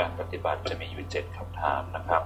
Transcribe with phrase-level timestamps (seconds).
[0.00, 2.22] การปฏิบัติจะมีอยู่เจ็ดคำถามนะครับ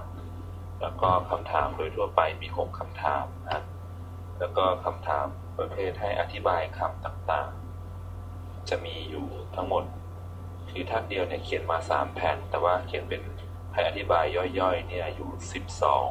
[0.81, 3.63] แล้วก็คำถามโดยทั่วไปมีหกคำถามนะ
[4.39, 5.25] แล้วก็คำถาม
[5.57, 9.83] ประเภทให้อธิบายคำต่างๆ จะมีอยู่ทั้งหมด
[10.69, 13.21] คือท่านเดียวเนี่ยเขียนมาสามแผ่น แต่ว่าเขียนเป็น
[13.73, 14.25] ให้อธิบาย
[14.59, 16.07] ย่อยๆเนี่ยอยู่สิบสอง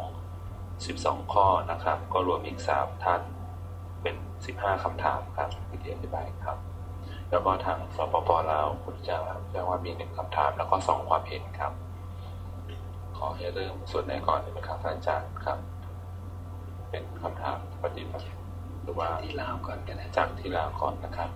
[0.87, 3.23] สิบสองข้อนะครับ ก็รวมอีกสามท่าน
[4.03, 5.49] เป็นสิบห้าคำถามครับ
[5.83, 6.74] ที่อธิบายครับ
[7.35, 9.17] แล้วก็ทางสปปลาวคุณจะ
[9.51, 11.73] แจ้งว่ามีหนึ่งคำถามแล้วก็สองความเห็นครับ
[13.17, 15.59] ขอให้เริ่มส่วนไหนก่อนดีไหมครับท่านอาจารย์ครับ
[16.91, 18.27] เป็นคำถามปฏิบัติ
[18.83, 21.31] หรือว่าที่ลาวก่อนกันนะจากที่ลาวก่อนนะครับ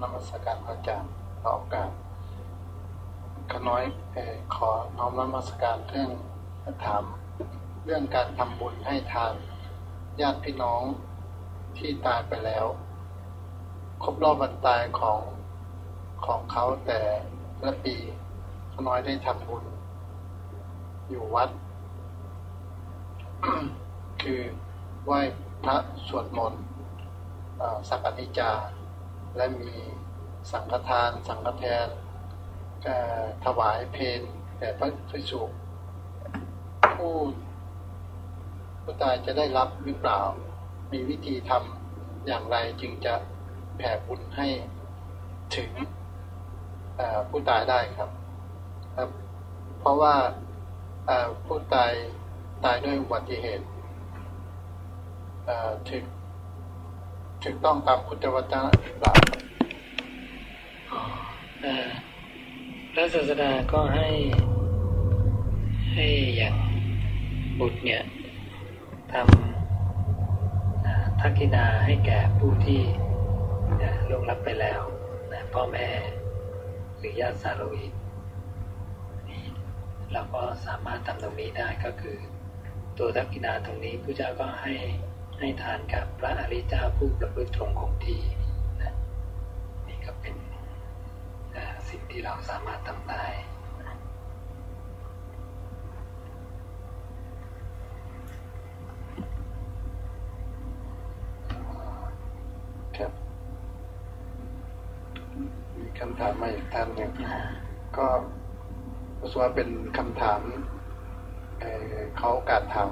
[0.00, 1.10] นมัสการพระอาจารย์
[1.42, 2.01] ขอโอกาส
[3.50, 3.84] ขน้อย
[4.16, 4.18] อ
[4.54, 6.10] ขอน้อมนมัสการเรื่อง
[6.84, 7.04] ถาม
[7.84, 9.34] เรื่องการทำบุญให้ทาน
[10.20, 10.82] ญาติพี่น้อง
[11.76, 12.66] ที่ตายไปแล้ว
[14.02, 15.20] ครบรอบวันตายของ
[16.26, 17.00] ของเขาแต่
[17.64, 17.96] ละปี
[18.72, 19.64] ขน้อยได้ทำบุญ
[21.08, 21.50] อยู่วัด
[24.22, 24.40] คือ
[25.04, 25.20] ไหว้
[25.64, 25.76] พระ
[26.08, 26.62] สวดมนต์
[27.88, 28.52] สักอนิจจา
[29.36, 29.72] และมี
[30.50, 31.88] สังฆทาน สังฆแทน
[33.44, 34.22] ถวายเพล
[34.58, 35.40] แด่พระภิกษุ
[36.96, 37.14] ผู้
[38.82, 40.20] ผู้ตายจะได้รับหรือเปล่า
[40.92, 43.14] มีวิธีทำอย่างไรจึงจะ
[43.76, 44.48] แผ่บุญให้
[45.56, 45.70] ถึง
[47.28, 48.10] ผู้ตายได้ครับ
[48.96, 49.08] ครับ
[49.78, 50.14] เพราะว่า
[51.46, 51.92] ผู้ตาย
[52.64, 53.66] ตายด้วยอุบัติเหตุ
[55.90, 56.02] ถึง
[57.44, 59.14] ถึงต้องตามพุทธวจนะหรือเปล่า
[60.92, 61.90] อ่อ
[62.94, 64.08] พระศาสดาก็ให้
[65.94, 66.56] ให้อย่าง
[67.60, 68.02] บุตรเนี่ย
[69.12, 72.82] ทำทักษิณาให้แก่ผู้ที่
[74.08, 74.80] ล่วงลับไปแล้ว
[75.32, 75.88] นะพ่อแม่
[76.98, 77.92] หรือญาติสาโลหิต
[79.28, 79.44] นี่
[80.12, 82.18] เราก็สามารถทำตรงนี้ได้ก็คือ
[82.98, 84.74] ตัวทักษิณาตรงนี้พระเจ้าก็ให้
[85.38, 88.22] ให้ทานกับพระอริยเจ้าผู้ประพฤติตรงคงที่
[88.82, 88.94] นะ
[89.88, 90.34] นี่ก็เป็น
[91.56, 93.24] อ่าสิ่ง ที่เราสามารถทำได้
[102.96, 103.12] ครับ
[105.76, 107.10] มีคำถามมาอีกท่านหนึ่ง
[107.96, 108.06] ก็
[109.20, 109.68] รู้สึกว่าเป็น
[109.98, 110.40] คำถาม
[111.60, 112.90] เอ่อเขาโอกาสถาม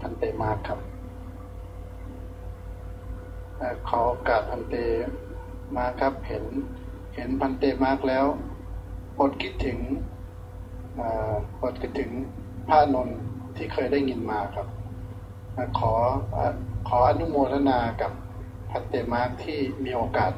[0.00, 0.80] พันเตมาครับ
[3.58, 4.74] เอ่อขอโอกาสพันเต
[5.76, 6.44] มาครับเห็น
[7.14, 8.26] เห็นพันเตมาร์กแล้ว
[9.20, 9.78] อดคิดถึง
[11.62, 12.10] อดคิดถึง
[12.68, 13.18] พระนนท์
[13.56, 14.68] ที่เคยได้ยินมาครับ
[15.78, 15.92] ขอ
[16.88, 18.12] ขออนุโมทนากับ
[18.70, 20.32] ภันเตมาร์คที่มีโอกาส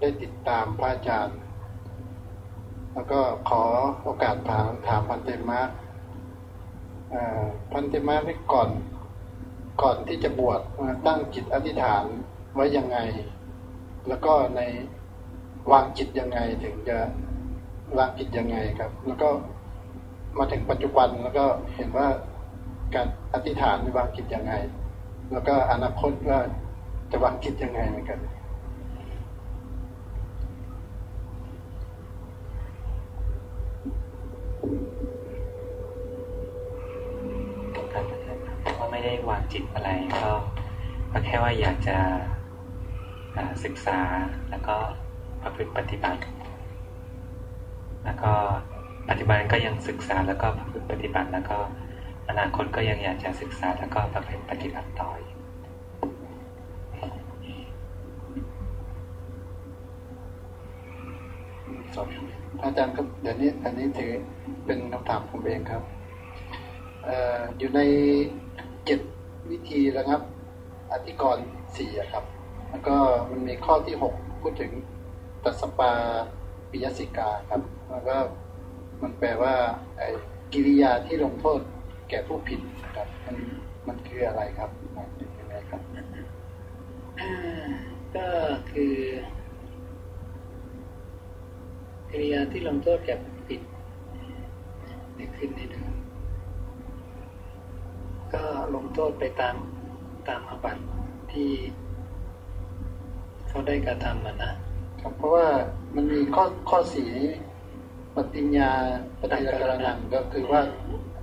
[0.00, 1.38] ได้ติดตามพระอาจารย์
[2.92, 3.62] แล้วก็ขอ
[4.02, 5.74] โอกาสถามถามภันเตมาร์
[7.72, 8.68] คภันเตมาร์คนี่ก่อน
[9.82, 10.60] ก่อนที่จะบวช
[11.06, 12.04] ตั้งจิตอธิษฐาน
[12.54, 12.98] ไว้ยังไง
[14.08, 14.60] แล้วก็ใน
[15.70, 16.98] วางจิตยังไงถึงจะ
[17.98, 19.28] วางจิตยังไงครับ แล้วก็
[20.38, 22.08] มาถึงปัจจุบันแล้วก็เห็นว่า
[22.94, 24.52] การอธิษฐานวางจิตยังไง
[25.32, 26.40] แล้วก็อนาคตว่า
[27.10, 28.20] จะวางจิตยังไงเหมือนกัน
[38.78, 39.88] ก็ไม่ได้วางจิตอะไร
[40.22, 40.32] ก็
[41.12, 41.96] ก็แค่ว่าอยากจะ
[43.64, 43.98] ศึกษา
[44.50, 44.76] แล้วก็
[45.42, 46.20] ประพฤติปฏิบัติ
[48.16, 48.36] แล้วก็
[49.08, 51.58] ปัจจุบันก็ยังศึกษาแล้วก็ประพฤติปฏิบัติแล้วก็
[52.28, 55.36] อนาคตก็ยังอยากจะศึกษาแล้วก็ประพฤติปฏิบัติต่ออยู่
[61.94, 61.96] ส
[62.62, 64.12] อาจารย์ครับเดี๋ยวนี้อันนี้ถือ
[64.66, 65.82] เป็นคำถามผมเองครับ
[67.06, 67.08] อ
[67.58, 67.80] อยู่ใน
[68.84, 69.00] เจ็ด
[69.50, 70.22] วิธีแล้วครับ
[70.92, 71.46] อธิกรณ์
[71.76, 72.24] สี่ครับ
[72.70, 72.96] แล้วก็
[73.30, 74.70] มันมีข้อที่หกพูดถึง
[75.44, 75.92] ตัสปา
[76.70, 78.16] ปิยสิกาครับ แล้วก็
[79.02, 79.54] มันแปลว่า
[79.96, 80.08] ไอ้
[80.52, 81.60] กิริยาที่ลงโทษ
[82.08, 83.36] แก่ผู้ผิดนะครับมัน
[83.88, 85.80] มันคืออะไรครับหมายถึงยังไงครับ
[87.20, 87.32] อ่า
[88.16, 88.26] ก็
[88.70, 88.94] คือ
[92.10, 93.60] กิริยาที่ลงโทษแก่ผู้ผิด
[95.16, 95.80] เด็กขึ้นให้ดู
[98.32, 98.44] ก็
[98.74, 99.56] ลงโทษไปตาม
[100.28, 100.82] ตามอาบัติ
[101.32, 101.50] ที่
[103.48, 104.52] เขาได้กระทำอะนะ
[105.00, 105.46] ครับเพราะว่า
[105.94, 107.30] มันมีข้อข้อสีนี้
[108.16, 108.70] ปฏิญญา
[109.20, 110.60] ปฏิญญาการนังก็คือว่า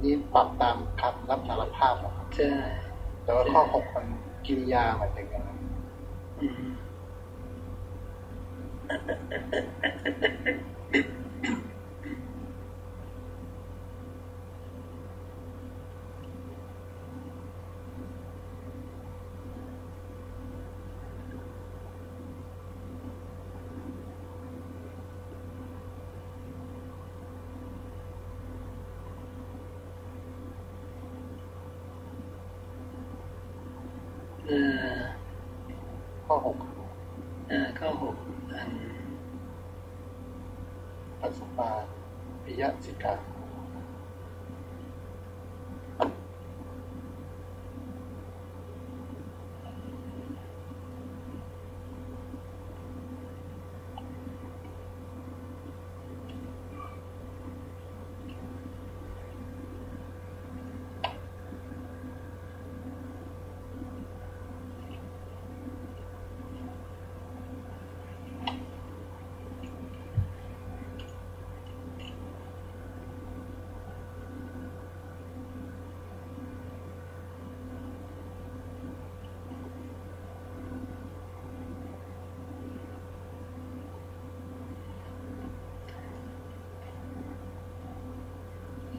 [0.03, 2.51] นี่ปรับตามคำรับสารภาพเหรอครับใช่
[3.23, 4.05] แต่ว่าข้อหกมัน
[4.45, 5.49] กิริยาหมายถึงอะไร
[36.25, 36.57] ข้อหก
[37.79, 38.15] ข้อหก
[38.51, 38.71] อัน
[41.19, 41.69] ปัสสปา
[42.43, 43.13] ปิยสิกา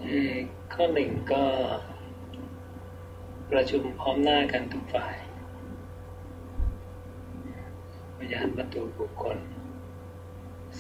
[0.01, 1.45] เอ่ อข้อหนึ่งก็
[3.51, 5.17] ประชุมพร้อมหน้ากันทุกฝ่าย
[8.17, 9.39] พยานประตูบุคคล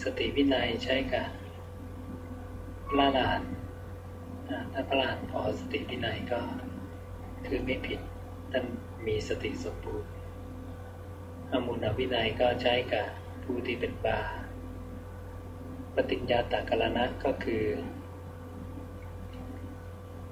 [0.00, 1.28] สติวินัยใช้กับ
[2.88, 3.40] พระลาน
[4.72, 6.40] ถ้าพระลานพอสติวินัยก็
[7.46, 8.00] คือไม่ผิด
[8.52, 8.64] ท่าน
[9.06, 10.10] มีสติสมบูรณ์
[11.50, 13.06] อมุนวินัยก็ใช้กับ
[13.44, 14.20] ผู้ที่เป็นบา
[15.94, 17.64] ปฏิญญาตากรณะก็คือ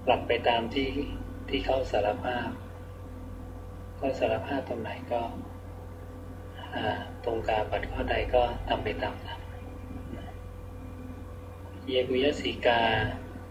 [0.06, 0.90] หลับไปตามที่
[1.48, 2.48] ที่เขาสารภาพ
[3.96, 5.20] เขาสารภาพตรงไหนก็
[7.24, 9.40] ตรงกาบัตข้อใดก็ทำไปตามนั้น
[11.86, 12.80] เยกุยสีกา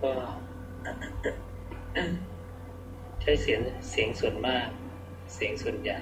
[0.04, 0.12] ก็
[3.22, 4.68] ใช้เสียงเสียงส่วนมาก
[5.34, 6.00] เสียงส่วนใหญ่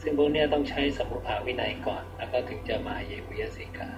[0.00, 3.90] ซึ่งพวกเนี้ยต้องใช้สมุภาวินัยก่อน แล้วก็ถึงจะมาเยกุยสีกา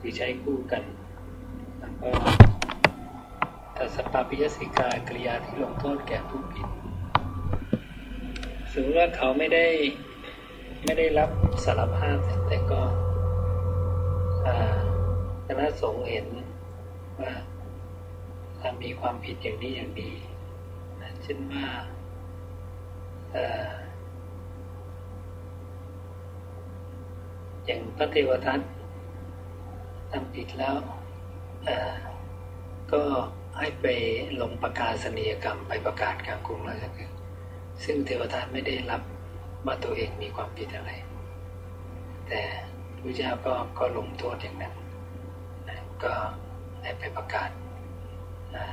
[0.00, 0.82] คือใช้คู่กัน
[1.78, 2.10] แล้วก็
[3.84, 6.66] ตัสปาปิยสิกากริยาที่ลงโทษแก่ผู้ผิด
[8.70, 9.66] สมมติว่าเขาไม่ได้
[10.84, 11.30] ไม่ได้รับ
[11.64, 12.18] สารภาพ
[12.48, 12.80] แต่ก็
[15.46, 16.26] คณะสงฆ์เห็น
[17.20, 17.32] ว่า
[18.60, 20.14] ถ้ามีความผิดอย่างนี้อย่างนี้
[21.22, 21.66] เช่นว่า
[27.66, 28.60] อย่างพระเทวทัต
[30.12, 30.76] ทำผิดแล้ว
[32.94, 33.02] ก็
[33.58, 33.86] ให้ไป
[34.40, 37.16] ลงประกาศนียกรรมไปประกาศกลางกรุงราชคฤห์
[37.84, 39.02] ซึ่งเทวทัตไม่ได้รับ
[39.66, 40.90] ว่าตัวเองมีความผิดอะไร
[42.28, 42.42] แต่
[43.00, 44.74] พระเจ้าก็ก็ลงโทษอย่างนั้น
[45.68, 46.12] นะก็
[46.82, 47.50] ให้ไปประกาศ
[48.56, 48.66] นะ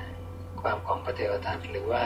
[0.62, 2.04] ความของพระเทวทัตหรือว่า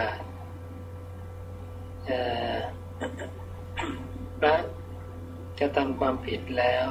[4.39, 4.55] พระ
[5.59, 6.87] จะทำความผิดแล้ว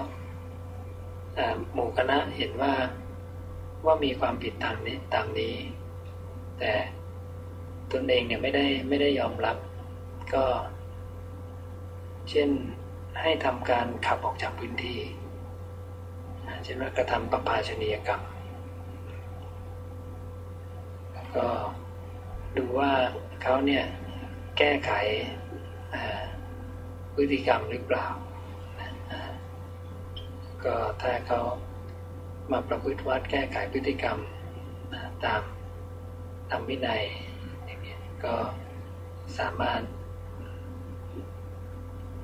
[1.72, 2.74] หมู่คณะเห็นว่า
[3.84, 5.54] ว่ามีความผิดตามนี้ตามนี้
[6.58, 6.72] แต่
[7.92, 9.56] ตนเองเนี่ยไม่ได้ไม่ได้ยอมรับ
[10.34, 10.44] ก็
[12.30, 12.48] เช่น
[13.20, 15.00] ให้ทำการขับออกจากพื้นที่
[16.64, 18.22] เช่นว่ากระทำประปาชนียกรรม
[21.12, 21.46] แล้วก็
[22.56, 22.90] ดูว่า
[23.42, 23.84] เขาเนี่ย
[24.58, 24.92] แก้ไข
[27.14, 28.06] พฤติกรรมหรือเปล่า
[30.64, 31.40] ก็ถ้าเขา
[32.50, 34.18] มาประพฤติวัดแก้ไขพฤติกรรม
[34.92, 35.42] นะตาม
[36.50, 37.02] ตามวินัย
[37.64, 38.34] อย่างนี้ก็
[39.38, 39.82] สามารถ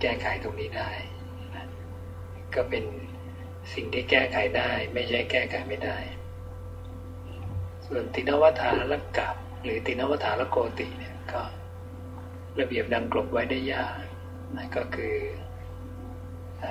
[0.01, 0.91] แก้ไขตรงนี้ได้
[1.55, 1.67] นะ
[2.55, 2.85] ก็เป็น
[3.75, 5.97] สิ่งที่แก้ไขได้ ไม่ใช่แก้ไขไม่ได้
[7.87, 9.35] ส่วนตินวัฏารกับ
[9.65, 11.43] หรือตินวัฏารโกติเนี่ยก็
[12.61, 13.95] ระเบียบดังกลบไว้ได้ยาก
[14.57, 15.15] นะก็คือ
[16.63, 16.65] อ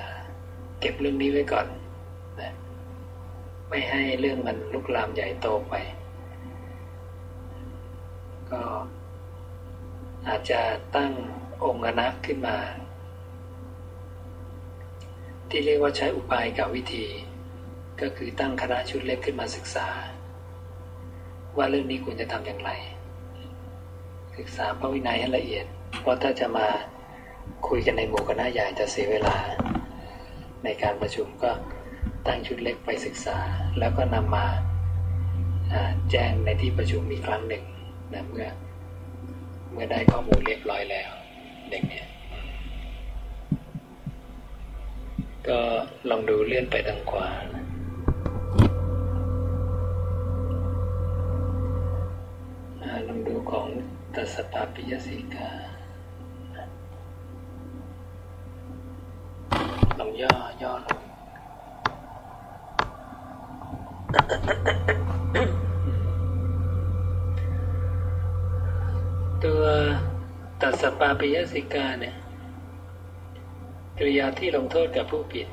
[0.80, 1.68] เก็บเรื่องนี้ไว้ก่อน
[3.70, 5.74] ไม่ให้เรื่องมันลุกลามใหญ่โตไป
[8.52, 8.62] ก็
[10.28, 10.62] อาจจะ
[10.96, 11.12] ตั้ง
[11.64, 12.58] องค์คณะขึ้นมา
[15.50, 17.06] ที่เรียกว่าใช้อุบายกับวิธี
[18.02, 19.88] ก็คือตั้งคณะชุดเล็กขึ้นมาศึกษา
[21.58, 22.72] ว่าเรื่องนี้ควรจะทำอย่างไร
[24.38, 25.66] ศึกษาพระวินัยให้ละเอียด
[26.02, 26.68] เพราะถ้าจะมา
[27.68, 29.38] คุยกันในหมู่คณะใหญ่จะเสียเวลา
[30.64, 31.52] ในการประชุมก็
[32.28, 33.38] ตั้งชุดเล็กไปศึกษา
[33.80, 34.46] แล้วก็นำมา
[36.12, 37.64] แจ้งในที่ประชุมอีกครั้งหนึ่ง
[38.14, 38.48] นะเมื่อ
[39.72, 41.12] เมื่อได้ข้อมูลเรียบร้อยแล้ว
[41.70, 42.08] เด็กเนี่ย
[45.48, 45.60] ก็
[46.10, 47.30] ลองดูเลื่อนไปทางขวา
[53.08, 53.68] ลองดูของ
[54.16, 55.50] ตัสปาปิยสิกา
[60.00, 61.07] ลองย่อย่อลง
[69.44, 69.64] ตัว
[70.62, 72.16] ตัดสปาปิยสิกาเนี่ย
[73.98, 75.48] กริยาที่ลงโทษกับผู้ผิด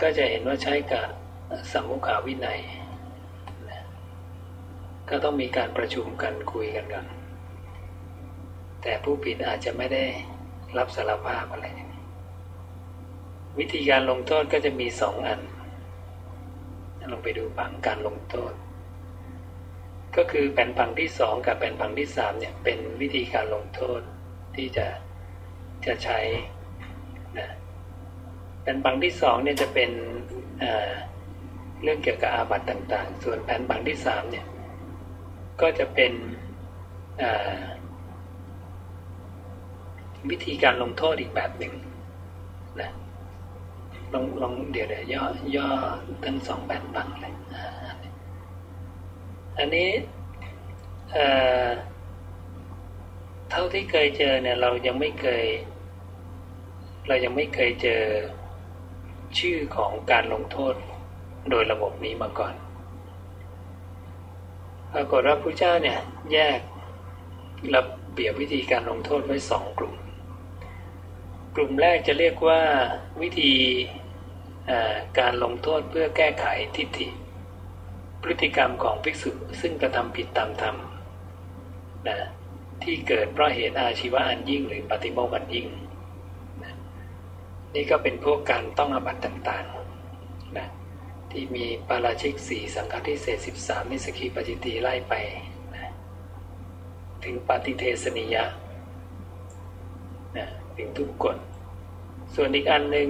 [0.00, 1.06] ก็จะเห็นว่าใช้กับ
[1.72, 2.60] สัมมุขาวินัย
[5.10, 7.06] ก็ต้องมีการประชุมกันคุยกันกัน
[8.82, 10.04] แต่ผู้ผิดอาจจะไม่ได้
[10.78, 11.66] รับสารภาพอะไร
[13.58, 15.40] วิธีการลงโทษก็จะมีสองอัน
[17.12, 18.52] ลองไปดูผังการลงโทษ
[20.16, 24.00] ก็คือแผ่นผังที่สองกับแผ่นผังที่สามเนี่ยเป็นวิธีการลงโทษ
[24.56, 24.86] ที่จะ
[25.86, 26.18] จะใช้
[27.38, 27.48] นะ
[28.62, 29.90] แผ่นผังที่สองเนี่ยจะเป็น
[31.82, 34.46] เรื่องเกี่ยวกับอาบัตต่าง ๆ ส่วนแผ่นผังที่สามเนี่ย
[35.60, 36.12] ก็จะเป็น
[40.30, 41.72] วิธีการลงโทษอีกแบบหนึ่ง
[44.14, 45.22] ลองลองเดี๋ยวเดี๋ยวย่อ
[45.56, 45.68] ย่อ
[46.24, 47.34] ทั้งสองแผ่นบังเลย
[49.58, 49.90] อันนี้
[53.50, 55.44] เท่าที่เคยเจอเนี่ย เรายังไม่เคย
[57.08, 58.02] เรายังไม่เคยเจอ
[59.38, 60.74] ชื่อของการลงโทษ
[61.50, 62.54] โดยระบบนี้มาก่อน
[64.92, 65.98] ปรากฏว่าพระเจ้าเนี่ย
[66.32, 66.58] แยก
[67.74, 69.94] ระเบียบวิธีการลงโทษไว้สองกลุ่ม
[71.56, 72.60] กลุ่มแรกจะเรียกว่า
[73.22, 73.52] วิธี
[75.18, 76.46] การลงโทษเพื่อแก้ไข
[76.76, 77.08] ทิฏฐิ
[78.22, 80.76] พฤติกรรมของภิกษุซึ่งกระทำผิดตามธรรม
[82.08, 82.18] นะ
[82.82, 85.66] ที่เกิดเพราะเหตุอาชีวะอันยิ่งหรือปฏิโมกข์อันยิ่ง
[86.62, 86.74] นะ
[87.74, 90.66] นี่ก็เป็นพวกการต้องอบัตต่างๆนะ
[91.30, 95.14] ที่มีปาราชิกสี่สังฆทิเศษสิบสามนิสกีปจิตีไล่ไป
[95.74, 95.92] นะ
[97.24, 98.44] ถึงปฏิเทสนิยะ
[100.36, 100.46] นะ
[100.76, 101.36] ถึงทุกกฎ
[102.34, 103.08] ส่วนอีกอันหนึ่ง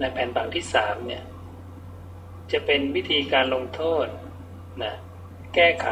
[0.00, 1.22] ในแผ่นผังที่สามเนี่ย
[2.52, 4.06] จะเป็นวิธีการลงโทษ
[4.82, 4.94] นะ
[5.54, 5.88] แก้ไข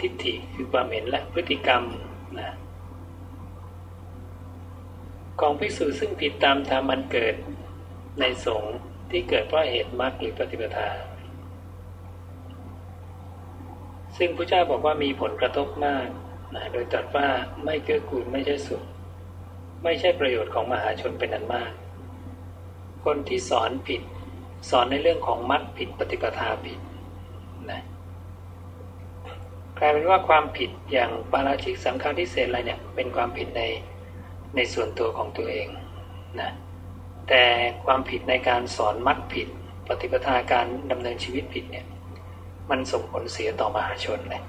[0.00, 1.82] ทิฏฐิคือความเห็นและพฤติกรรม
[2.40, 2.50] นะ
[5.40, 7.34] ของภิกษุซึ่งผิดตามธรรมมันเกิด
[8.20, 8.74] ในสงฆ์
[9.10, 10.88] ที่เกิดเพราะเหตุมรรคหรือปฏิปทา
[14.16, 16.08] ซึ่งพระเจ้าบอกว่ามีผลกระทบมาก
[16.54, 17.28] นะโดยตรัสว่า
[17.64, 18.82] ไม่เกื้อกูลไม่ใช่สุข
[19.84, 21.72] ไม่ใช่ประโยชน์ของมหาชนเป็นอันมาก
[23.04, 24.02] คนที่สอนผิด
[24.70, 26.78] สอนในเรื่องของมัดผิดปฏิปทาผิด
[27.70, 27.82] นะ
[29.78, 33.62] กลายเป็นว่าความผิดอย่างปาราชิกสังฆาทิเศษอะไรเนี่ยเป็นความผิดใน
[34.56, 35.66] ในส่วนตัวของตัวเอง
[36.40, 36.50] นะ
[37.28, 37.42] แต่
[37.86, 39.48] ความผิดในการสอนมัดผิด
[39.88, 41.86] ปฏิปทาการดำเนินชีวิตผิดเนี่ย
[42.70, 44.42] มันส่งผลเสียต่อมหาชนเลย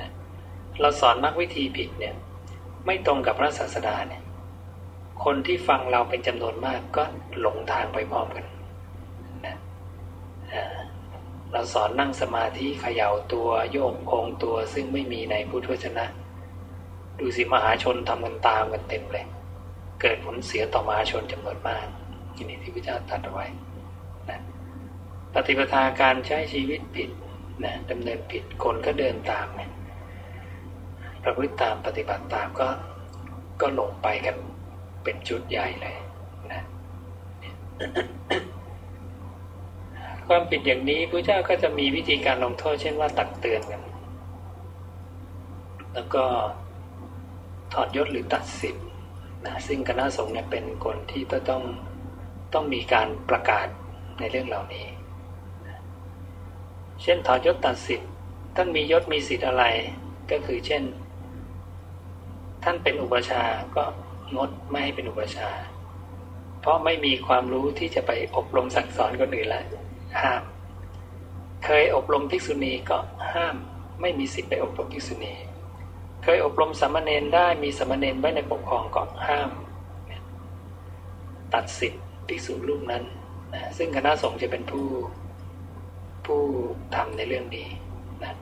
[0.00, 0.10] นะ
[0.80, 2.14] เราสอนมักวิธีผิดเนี่ย
[2.86, 4.21] ไม่ตรงกับพระศาสดาเนี่ย
[5.24, 7.04] คนที่ฟังเราเป็นจำนวนมากก็
[7.40, 8.46] หลงทางไปพร้อมกัน
[9.46, 9.56] นะ
[11.52, 16.06] เราสอนนั่งสมาธิเขย่าตัวโยกโคงตัวซึ่งไม่มีในพุทธวจนะ
[17.18, 19.26] ดูสิมหาชนทำกันตามกันเต็มเลย
[20.00, 21.86] เกิดผลเสียต่อมหาชนจำนวนมาก
[22.48, 23.46] นี่ที่พระเจ้าตรัสเอาไว้
[24.30, 24.40] นะ
[25.34, 27.10] ปฏิปทาการใช้ชีวิตผิด
[27.64, 29.70] นะดำเนินผิดคนก็เดินตามนะ
[31.22, 32.68] ประพฤติตามปฏิบัติตามก็
[33.60, 34.36] ก็หลงไปกัน
[35.04, 35.96] เป็นชุดใหญ่เลย
[36.52, 36.62] นะ
[40.28, 43.82] ความผิดอย่างนี้พระเจ้าก็จะมีวิธีการลงโทษ เช่นว่าตักเตือนกัน
[45.94, 46.24] แล้วก็
[47.72, 48.86] ถอดยศหรือตัดสิทธิ์
[49.46, 51.62] นะซึ่งคณะสงฆ์เนี่ยเป็นคนที่ต้อง
[52.54, 53.66] ต้องมีการประกาศ
[54.18, 54.86] ในเรื่องเหล่านี้
[57.02, 58.10] เช่นถอดยศตัดสิทธิ์
[58.56, 59.64] ท่านมียศมีสิทธิ์อะไร
[60.30, 60.82] ก็คือเช่น
[62.64, 63.42] ท่านเป็นอุปชา
[63.76, 63.84] ก็
[64.36, 65.50] งดไม่ให้เป็นอุปชา
[66.60, 69.64] เพราะไม่มีความรู้ที่จะไปอบรมสั่งสอนคนอื่นแล้ว
[70.20, 70.42] ห้าม
[71.64, 72.98] เคยอบรมภิกษุณีก็
[73.34, 73.56] ห้าม
[74.00, 75.34] ไม่มีสิทธิ์ไปอบรมภิกษุณี
[76.22, 79.50] เคยอบรมสามเณรได้มีสามเณรไว้ในปกครองก็ห้าม
[81.54, 83.04] ตัดสิทธิ์ภิกษุรูปนั้น
[83.54, 84.86] นะซึ่งคณะสงฆ์จะเป็นผู้
[86.26, 86.42] ผู้
[86.94, 87.68] ทำในเรื่องนี้
[88.22, 88.34] นะ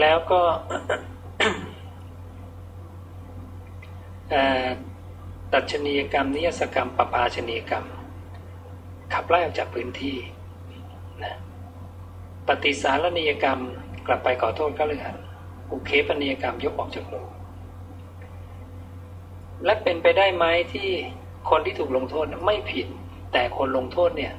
[0.00, 0.40] แล้วก็
[5.52, 7.84] ตัดชนียกรรมนิยสกรรมปปาชนียกรรม
[9.12, 10.16] ขับไล่ออกจากพื้นที่
[11.24, 11.34] นะ
[12.46, 13.60] ปฏิสารนิยกรรม
[14.06, 15.16] กลับไปขอโทษก็เลยหัน
[15.70, 17.26] อุเคปนิยกรรมยกออกจากหมู่
[19.64, 20.88] และเป็นไปได้ไหมที่
[21.50, 22.86] คนที่ถูกลงโทษไม่ผิด
[23.32, 24.32] แต่คนลงโทษเนี่ย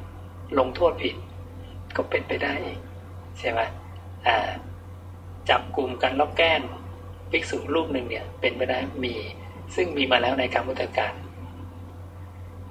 [0.59, 1.15] ลงโทษผิด
[1.95, 2.79] ก็เป็นไปได้อีก
[3.39, 3.59] ใช่ไหม
[5.49, 6.61] จับกลุ่มกันแล้วแกล้ง
[7.31, 9.15] ภิกษุรูปหนึ่งเนี่ย เป็นไปได้มี
[9.75, 11.13] ซึ่งมีมาแล้วในการมุตการ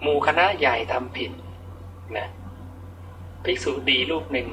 [0.00, 1.30] หมู่คณะใหญ่ทำผิด
[2.16, 2.28] นะ
[3.44, 4.48] ภิกษุดีรูปหนึ่ง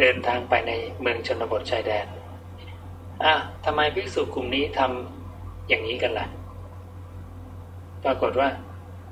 [0.00, 2.06] เดินทางไปในเมืองชนบทชายแดน
[3.24, 6.26] อะทำไมภิกษุกลุ่มนี้ทำอย่างนี้กันละ่ะ
[8.04, 8.48] ปรากฏว่า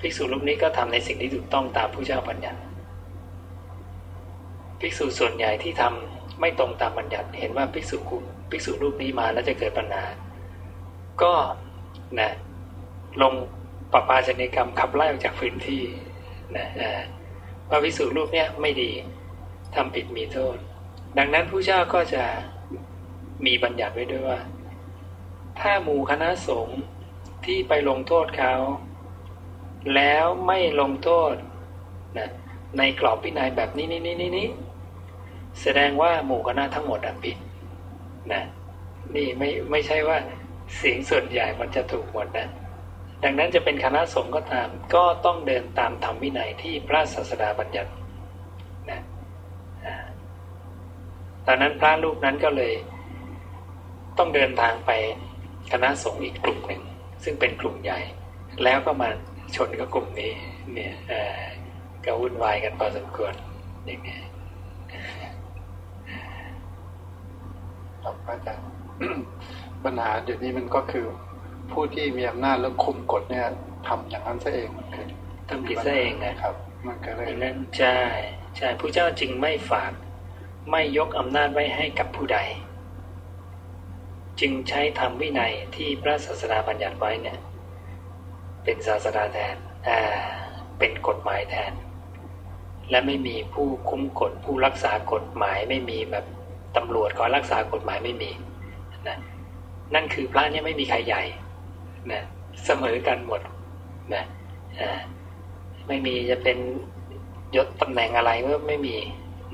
[0.00, 2.60] ภิกษุรูปนี้ก็ทำในสิ่งที่ถูกต้องตามผู้เจ้าบัญญัติ
[4.80, 10.04] ภิกษุส่วนใหญ่ที่ทำไม่ตรงตามบัญญัติ เห็นว่าภิกษุกลุ่มภิกษุรูปนี้มาแล้วจะเกิดปัญหา
[11.22, 11.32] ก็
[12.20, 12.30] นะ
[13.22, 13.34] ลง
[13.92, 15.82] ปปาชนิกรรมขับไล่ออกจากพื้นที่
[16.56, 16.66] นะ
[17.68, 18.90] ว่าภิกษุรูปเนี้ยไม่ดี
[19.74, 20.56] ทำผิดมีโทษ
[21.18, 22.24] ดังนั้นผู้เจ้าก็จะ
[23.46, 24.40] มีบัญญัติไว้ด้วยว่า
[25.60, 26.80] ถ้าหมู่คณะสงฆ์
[27.44, 28.54] ที่ไปลงโทษเขา
[29.94, 31.34] แล้วไม่ลงโทษ
[32.18, 32.28] นะ
[32.78, 34.48] ในกรอบวินัยแบบนี้นี้นี้นี้นี้
[35.62, 37.36] แสดงว่าหมู่คณะทั้งหมดผิด
[38.32, 38.42] นะ
[39.14, 40.18] นี่ไม่ไม่ใช่ว่า
[40.76, 42.48] เสียงส่วนใหญ่มันจะถูกหมดนะ
[43.24, 47.90] ดังนั้นจะเป็นคณะสงฆ์ก็ตาม ก็ต้องเดินตามธรรมวินัยที่พระศาสดาบัญญัติ
[48.90, 49.00] นะ
[51.46, 52.72] ตอนนั้นพระรูปนั้นก็เลย
[54.18, 54.90] ต้องเดินทางไป
[55.72, 56.82] คณะสงฆ์อีกกลุ่มหนึ่ง
[57.24, 58.00] ซึ่งเป็นกลุ่มใหญ่
[58.64, 59.08] แล้วก็มา
[59.56, 60.32] ชนกับกลุ่มนี้
[60.74, 60.94] เนี่ย
[62.04, 63.32] ก็วุ่นวายกันพอสมควร
[63.86, 64.18] อย่างนี้
[68.02, 68.66] ครับอาจารย์
[69.84, 71.06] ปัญหาเดี๋ยวนี้มันก็คือ
[71.70, 73.46] ผู้ที่มีอำนาจแล้วคุมกฎเนี่ย
[73.88, 75.06] ทำอย่างนั้นซะเองคือ
[75.48, 76.54] ทำผิดซะเองนะครับ
[76.86, 77.98] มันก็เลยนั้นใช่
[78.56, 79.92] ใช่ผู้เจ้าจึงไม่ฝาก
[80.70, 82.38] ไม่ยกอำนาจไว้ให้กับผู้ใด
[84.40, 87.38] จึงใช้ธรรมวินัยที่พระศาสดาบัญญัติไว้เนี่ย
[88.64, 89.56] เป็นศาสดาแทน
[89.88, 90.00] อ่า
[90.78, 91.72] เป็นกฎหมายแทน
[92.90, 96.24] และไม่มีผู้คุ้มกฎผู้รักษากฎหมายไม่มีแบบ
[96.76, 98.30] ตำรวจคอยรักษากฎหมายไม่มี
[99.08, 99.18] นะ
[99.94, 101.22] นั่นคือพระเนี่ยไม่มีใครใหญ่
[102.12, 102.22] นะ
[102.64, 103.40] เสมอกันหมด
[104.14, 104.24] นะ
[105.88, 106.58] ไม่มีจะเป็น
[107.56, 108.96] ยศตำแหน่งอะไรก็ไม่มี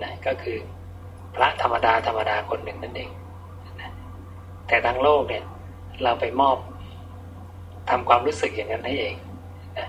[0.03, 0.59] นะก็คือ
[1.35, 3.11] พระธรรมดาธรรมดาคนหนึ่งนั่นเอง
[3.81, 3.91] นะ
[4.67, 5.45] แต่ทางโลกเนี่ย
[6.03, 6.57] เราไปมอบ
[7.91, 9.17] ทำความรู้สึกอย่างนั้นให้เอง
[9.79, 9.89] นะ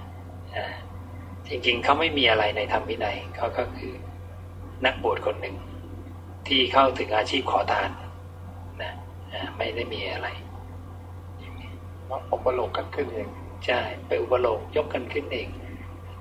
[1.47, 3.93] จริงๆเขาไม่มีอะไรในธรรมวินัยเขาก็คือ
[4.86, 5.55] นักบวชคนหนึ่ง
[6.47, 7.89] ที่เข้าถึงอาชีพขอทาน
[9.58, 10.28] ไม่ได้มีอะไร
[12.10, 13.28] ว่าอุปโลกกันขึ้นเอง
[13.65, 15.48] ใช่ไปอุปโลกยกกันขึ้นเอง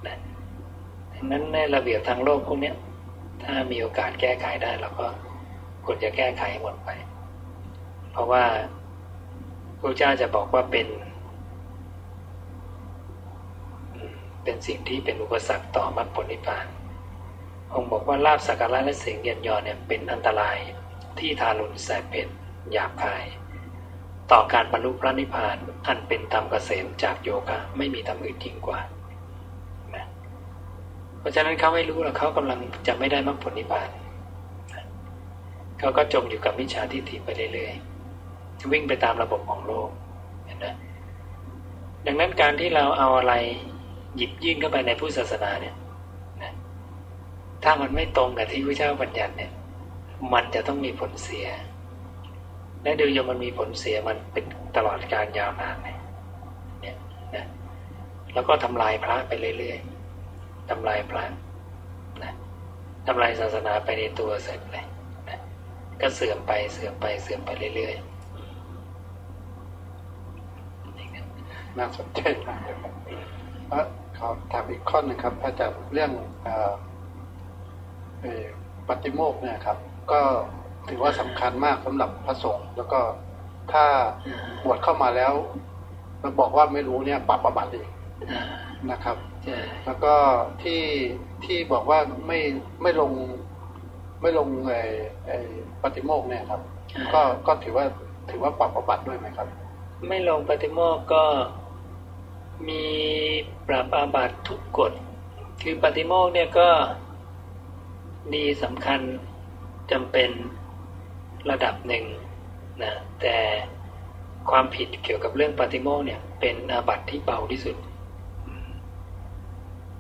[0.07, 0.17] นะ
[1.15, 2.73] ดังนั้นในระเบียบทางโลกพวกนี้
[3.43, 5.07] ถ้ามีโอกาสแก้ไขได้เราก็
[5.85, 6.91] ควรจะแก้ไขหมดไป
[8.13, 8.45] เพราะว่า
[9.81, 10.89] พระเจ้าจะบอกว่าเป็น
[14.43, 16.67] เป็นสิ่งที่เป็นอุปสรรคต่อมรรคผลนิพพาน
[17.73, 20.57] องค์บอกว่าลาบสักการะและเสียงเย็นยอเนี่ยเป็นอันตราย
[21.19, 22.29] ที่ทารุณแสบเผ็ด
[22.73, 23.25] หยาบคาย
[24.33, 28.79] ต่อการบรรลุพระนิพพานอันเป็นธรรมเกษมจากโยคะไม่มีธรรมอื่นยิ่งกว่า
[29.95, 30.05] นะ
[31.19, 33.89] เพราะฉะนั้นเขาไม่รู้หรอกเขากำลังจะไม่ได้มรรคผลนิพพาน
[35.79, 39.89] เขาก็จมอยู่กับมิจฉาทิฏฐิไปเรื่อยๆวิ่งไปตามระบบของโลก
[40.47, 40.67] เห็นไหม
[42.07, 43.35] ดังนั้นการที่เราเอาอะไร
[44.17, 45.75] หยิบยื่นเข้าไปในพุทธศาสนาเนี่ย
[46.43, 46.53] นะ
[47.65, 49.53] ถ้ามันไม่ตรงกับที่พระเจ้าบัญญัติเนี่ย
[50.33, 51.47] มันจะต้องมีผลเสีย
[52.85, 54.45] และดูยมันมีผลเสียมันเป็น
[54.77, 56.97] ตลอดการยาวนานเนี่ย
[57.35, 57.47] นะ
[58.35, 61.25] แล้วก็ทำลายพระไปเรื่อยๆทำลายพระ
[62.23, 62.33] นะ
[63.07, 64.85] ทำลายศาสนาไปในตัวเสร็จเลย
[65.29, 65.39] นะ
[66.01, 68.15] ก็เสื่อมไปเสื่อมไปเสื่อมไปเรื่อยๆ
[71.79, 72.93] น่าสนใจมากเลยครับ
[74.19, 76.11] ขอถามอีกข้อหนึ่งครับอาจารย์เรื่อง
[78.89, 79.79] ปฏิโมกเนี่ยครับ
[80.13, 80.21] ก็
[80.89, 83.01] ถือว่าสำคัญมากสำหรับพระสงฆ์แล้วก็
[83.73, 83.85] ถ้า
[84.65, 85.33] บวชเข้ามาแล้ว
[86.21, 87.83] เราบอกว่าไม่รู้เนี่ยปรับประบัติอี
[88.91, 89.17] นะครับ
[89.87, 90.15] แล้วก็
[90.63, 90.83] ที่
[91.45, 92.39] ที่บอกว่าไม่
[92.83, 93.13] ไม่ลง
[94.23, 94.81] ไม่ลงไอ้
[95.27, 95.39] ไอ้
[95.83, 96.61] ปฏิโมกเนี่ยครับ
[97.15, 97.87] ก็ก็ถือว่า
[98.31, 99.49] ถือว่าปรับประบัติด้วยไหมครับ
[100.09, 101.25] ไม่ลงปฏิโมกก็
[102.69, 102.85] มี
[103.69, 104.93] ปรับอาบัติทุกกฎ
[105.63, 106.69] คือปฏิโมกเนี่ยก็
[108.35, 109.01] ดีสำคัญ
[109.91, 110.31] จำเป็น
[111.51, 112.05] ระดับหนึ่ง
[112.83, 113.37] นะแต่
[114.51, 117.77] ความผิดเกี่ยวกับเรื่องปฏิโมกเนี่ย เป็นอาบัติที่เบาที่สุด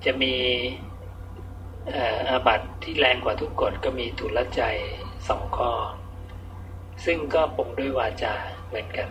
[0.05, 0.35] จะมี
[2.29, 4.63] อาบัติที่แรงกว่าทุกกฎก็มีทุลใจ
[5.29, 5.73] สองข้อ
[7.05, 8.35] ซึ่งก็ปงด้วยวาจา
[8.69, 9.09] เหมือนกัน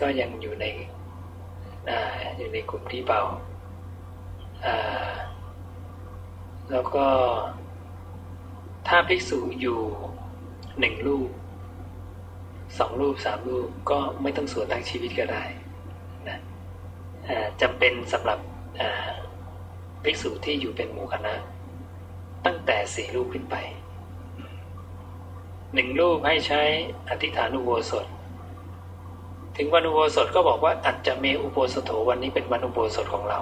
[0.00, 0.66] ก็ยังอยู่ใน
[1.90, 1.92] อ
[2.38, 3.22] อยู่ในกลุ่มที่เบา
[6.70, 7.06] แล้วก็
[8.88, 9.80] ถ้าภิกษุอยู่
[10.80, 11.30] หนึ่งรูป
[12.78, 15.44] สองรูปสามรูปก็ไม่ต้องสวดทั้งชีวิตก็ได้
[16.28, 16.38] นะ
[17.60, 18.38] จำเป็นสำหรับ
[20.02, 21.34] ภิกษุที่อยู่เป็นหมู่คณะ
[22.46, 23.56] ตั้งแต่สี่รูปขึ้นไป
[25.74, 26.62] หนึ่งรูปให้ใช้
[27.10, 28.06] อธิษฐานุโบสถ
[29.56, 33.38] ถึงวันอุโบสถก็บอกว่าอัจจะเมอุโบสถวันนี้เป็นวันอุโบสถของเรา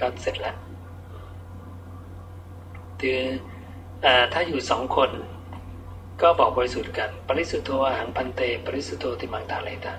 [0.00, 0.56] ก็เสร็จแล้ว
[3.00, 3.20] คือ
[4.32, 5.10] ถ้าอยู่สองคน
[6.22, 9.94] ก็บอกบริสุทธิ์กัน ปริสุทธโธอาหังพันเต ปริสุทธโธติมังตาเลตา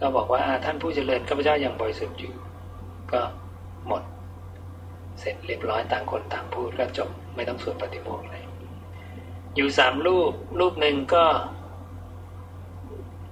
[0.00, 2.34] ก็บอกว่าท่านผู้เจริญข้าพเจ้ายังบริสุทธิ์อยู่
[3.12, 3.20] ก็
[3.86, 4.02] หมด
[5.20, 8.44] เสร็จเรียบร้อยต่างคนต่างพูดก็จบไม่ต้องสวดปฏิโมกข์เลย
[9.56, 11.24] อยู่สามรูปรูปหนึ่งก็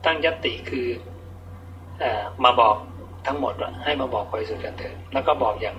[0.05, 0.87] ตั้งยติคือ
[2.03, 2.05] อ
[2.45, 2.77] มาบอก
[3.27, 5.77] ทั้งหมดว่าให้มาบอกบริสุทธิ์กันเถิดแล้วก็บอกอย่าง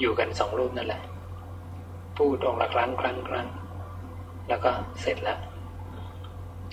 [0.00, 1.02] อยู่กันสองรูปนั่นแหละ
[2.16, 3.46] พูดองละครั้งครั้งครั้ง
[4.48, 5.38] แล้วก็เสร็จแล้ว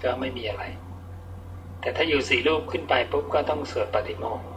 [0.04, 0.64] ก็ไม่มีอะไร
[1.82, 4.48] แต่ถ้าอยู่สี่รูปขึ้นไปปุ๊บก็ต้องสวดปฏิโมกข์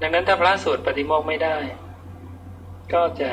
[0.00, 1.56] ดังนั้นถ้าพระสวดปฏิโมกข์ไม่ได้
[2.94, 3.30] ก็จะ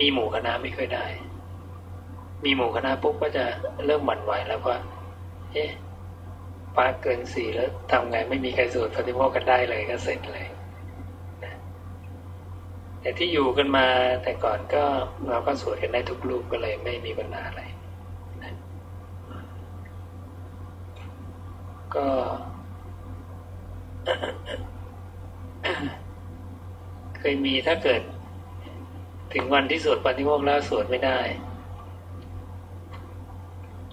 [0.00, 1.06] มีหมู่คณะไม่ค่อยได้
[2.44, 3.44] มีหมู่คณะปุ๊บก็จะ
[3.86, 4.76] เริ่มหวั่นไหวแล้วว่า
[5.52, 5.70] เอ๊ะ
[6.76, 10.46] ปาเกินสี่แล้วทำไงไม่มีใครสวดปฏิโมกกันได้เลยก็เสร็จเลย
[13.00, 13.86] แต่ที่อยู่กันมา
[14.22, 14.84] แต่ก่อนก็
[15.28, 17.62] เราก็สวดกันได้ทุกรูปก็เลยไม่มีปัญหาอะไร
[21.96, 22.08] ก็
[27.18, 28.02] เคยมีถ้าเกิด
[29.34, 31.18] ถึงวันที่สวดปฏิโมกข์แล้วสวดไม่ได้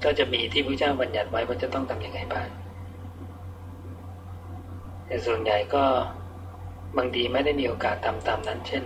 [0.03, 2.47] ก็จะมีที่พระเจ้าบัญญัติไว้ว่าจะต้องทำยังไงบ้าง
[5.05, 5.83] แต่ส่วนใหญ่ก็
[6.97, 8.83] บางทีไม่ได้มีโอกาสทำตามนั้น เช่น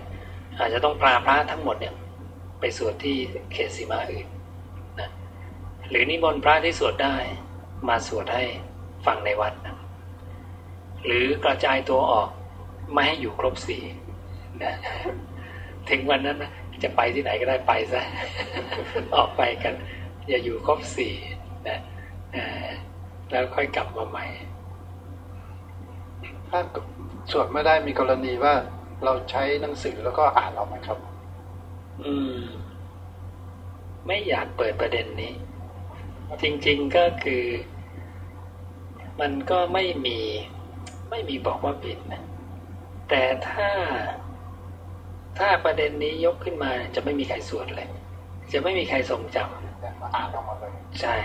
[0.61, 1.93] อาจจะต้องปลาพระทั้งหมดเนี่ย
[2.59, 3.17] ไปสวดที่
[3.53, 4.27] เขตสีมาอื่น
[4.99, 5.09] นะ
[5.89, 7.15] หรือนิมนต์พระที่สวดได้
[7.87, 8.43] มาสวดให้
[9.05, 9.75] ฟังในวัดนะ
[11.05, 12.29] หรือกระจายตัวออก
[12.93, 13.83] ไม่ให้อยู่ครบสี่
[14.63, 14.73] นะ
[15.89, 16.51] ถึงวันนั้นนะ
[16.83, 18.01] จะไปที่ไหนก็ได้ไปซะ
[19.15, 19.73] ออกไปกัน
[20.27, 21.13] อย่าอยู่ครบสี่
[21.67, 21.79] นะ
[23.31, 24.25] แล้วค่อยกลับมาใหม่
[26.49, 26.59] ถ้า
[27.31, 28.53] สวดไม่ได้มีกรณีว่า
[29.03, 30.97] เราใช้หนังสือแล้วก็อ่านออกไหมครับ
[32.03, 32.41] อืม
[34.07, 35.33] ไม่อยากเปิดประเด็นนี้
[36.41, 37.45] จริง ๆก็คือ
[39.19, 40.19] มันก็ไม่มี
[41.09, 42.23] ไม่มีบอกว่าผิดนะ
[43.09, 43.69] แต่ถ้า
[45.37, 47.87] ถ้าประเด็นนี้ยกขึ้นมา จะไม่มีใครสวดเลย
[48.53, 51.15] จะไม่มีใครทรงจำอ่านออกมาเลยใช่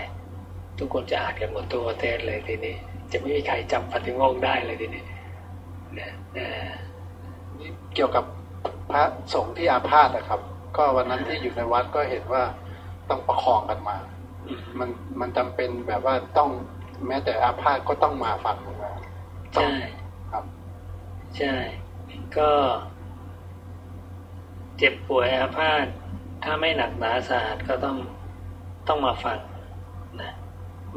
[0.77, 2.75] ทุกคนจะอ่านกันหมดตัวประเทศเลยทีนี้
[3.11, 5.03] จะไม่มีใครจำปฏิโมกได้เลยทีนี้
[5.99, 6.47] นะนี่
[7.93, 8.25] เกี่ยวกับ
[8.91, 10.41] พระสงฆ์ที่อาพาธนะครับ
[10.77, 12.43] ก็วันนั้นที่อยู่ในวัดก็เห็นว่า
[13.09, 13.97] ต้องประคองกันมา
[14.79, 16.49] มันมันจำเป็นแบบว่าต้อง
[17.07, 18.93] แม้แต่อาพาธก็ต้องมาฟังนะ
[19.55, 19.71] ใช่
[20.31, 20.43] ครับ
[21.37, 21.55] ใช่
[22.37, 22.49] ก็
[24.77, 25.85] เจ็บป่วยอาพาธ
[26.43, 27.97] ถ้าไม่หนักหนาสาหัสก็ต้อง
[28.87, 29.39] ต้องมาฟัง
[30.21, 30.31] นะ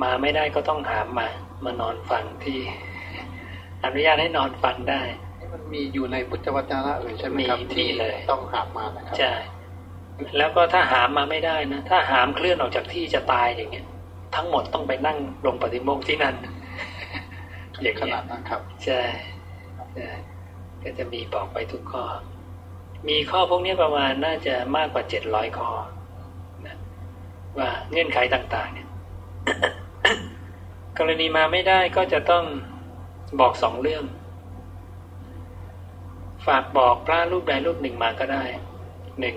[0.02, 1.28] มาไม่ได้ก็ต้องหามมา
[1.64, 2.58] มานอนฟังที่
[3.84, 5.02] อนุญาตให้นอนฟังได้
[5.52, 9.32] มันมีอยู่ในพุทธวจนะเลยใช่ไหมครับที่เลยต้องหามมานะครับใช่
[10.36, 13.86] แล้วก็ถ้าหามมาไม่ได้นะถ้าหามเคลื่อนออกจากที่จะตายอย่างเงี้ย
[14.36, 16.34] ทั้งหมดต้องไปนั่งลงปฏิโมกข์ที่นั่น
[17.82, 19.00] อย่างขนาดนั้นครับใช่
[20.82, 22.04] ก็จะมีบอกไปทุกข้อ
[23.08, 25.70] มีข้อพวกนี้ประมาณน่าจะมากกว่าเจ็ดร้อยข้อ
[26.66, 26.76] นะ
[27.58, 28.88] ว่าเงื่อนไขต่าง ๆ เนี่ย
[30.98, 32.44] กรณีมาไม่ได้ก็จะต้อง
[33.40, 34.04] บอกสองเรื่อง
[36.46, 38.44] ฝากบอกพระรูปใดรูปหนึ่งมาก็ได้
[39.20, 39.36] หนึ่ง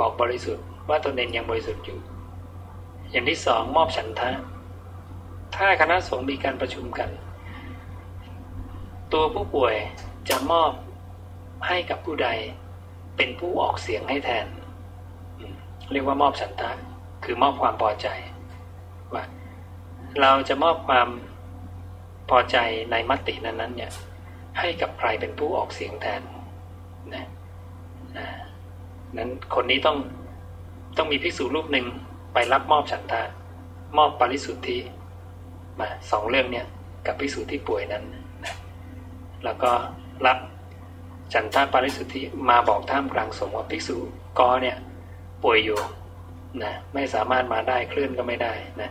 [0.00, 1.98] บอกบริสุทธิ์ ว่าตนเองยังบริสุทธิ์อยู่
[3.10, 4.30] อย่างที่สองมอบฉันทะ
[5.56, 7.10] ถ้าคณะสงฆ์มีการประชุมกัน
[9.12, 9.74] ตัวผู้ป่วย
[10.28, 10.72] จะมอบ
[11.66, 12.28] ให้กับผู้ใด
[13.16, 14.46] เป็นผู้ออกเสียงให้แทน
[15.92, 16.70] เรียกว่ามอบฉันทะ
[17.24, 18.08] คือมอบความพอใจ
[19.14, 19.24] ว่า
[20.20, 21.08] เราจะมอบความ
[22.30, 22.56] พอใจ
[22.90, 23.92] ในมตินั้นๆเนี่ย
[24.60, 26.22] ให้กับใครเป็นผู้ออกเสียงแทน
[27.14, 27.26] นะ
[29.16, 29.98] นั้นคนนี้ต้อง
[30.96, 31.86] ต้องมีภิกษุรูปหนึ่ง
[32.32, 33.22] ไปรับมอบฉันทะ
[33.98, 34.78] มอบปริสุทธิ
[35.80, 36.66] มาสองเรื่องเนี่ย
[37.06, 38.04] กับภิกษุที่ป่วยนั้น
[38.44, 38.54] นะ
[39.44, 39.72] แล้วก็
[40.26, 40.38] รับ
[41.32, 43.96] ฉันทาปาริสุทธิมาบอกท่ามกลางสงฆ์ว่าภิกษุ
[44.38, 44.76] กอเนี่ย
[45.42, 45.80] ป่วยอยู่
[46.62, 48.90] นะไม่สามารถมาได้คลื่นก็ไม่ได้นะ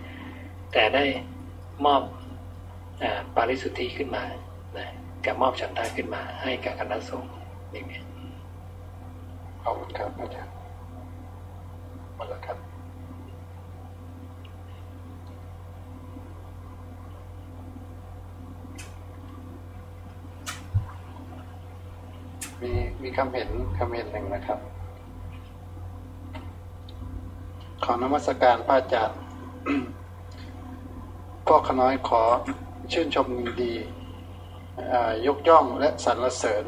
[0.73, 1.03] แต่ได้
[1.85, 2.01] มอบ
[3.01, 3.05] อ
[3.35, 4.23] ปาริสุทธิขึ้นมา
[5.19, 7.31] นะกับมอบฉันทาขึ้นมาให้กับคณะสงฆ์
[7.73, 7.93] นี่ไง
[9.61, 10.53] ขอบคุณครับอาจารย์
[12.15, 12.57] หมดแล้วครับ
[22.61, 24.59] มีมีคำเห็นคำเห็นหนึ่งนะครับ
[27.83, 29.19] ขอนมัสการพระอาจารย์
[31.47, 32.21] พวกขน้อยขอ
[32.91, 33.27] ชื่นชม
[33.63, 33.73] ดี
[35.27, 36.65] ยกย่องและสรรเสริญ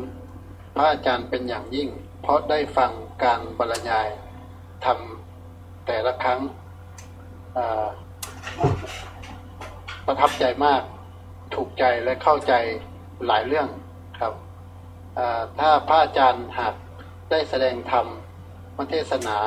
[0.76, 1.90] พระอาจารย์เป็นอย่างยิ่ง
[2.22, 2.92] เพราะได้ฟัง
[3.24, 4.08] การบรรยาย
[4.86, 6.40] ทำแต่ละครั้ง
[10.06, 10.82] ประทับใจมาก
[11.54, 12.54] ถูกใจและเข้าใจ
[13.28, 13.68] หลายเรื่อง
[14.20, 14.34] ครับ
[15.60, 16.76] ถ้าพระอาจารย์หาก
[17.32, 18.06] ได้แสดงธรรม
[18.78, 19.38] มเทศนา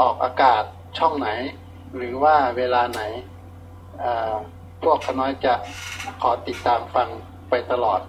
[0.00, 0.62] ออกอากาศ
[0.98, 1.28] ช่องไหน
[1.96, 3.02] หรือว่าเวลาไหน
[4.82, 5.54] พวกข้าน้อยจะ
[6.22, 7.08] ขอติดตามฟัง
[7.50, 8.00] ไปตลอด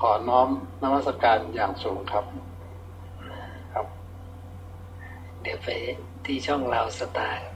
[0.00, 0.48] ขอน้อม
[0.82, 2.24] นมัสการอย่างสูงครับ
[3.74, 3.86] ครับ
[5.42, 5.68] เดี๋ยวไป
[6.24, 7.46] ที่ช่องเราสตาร์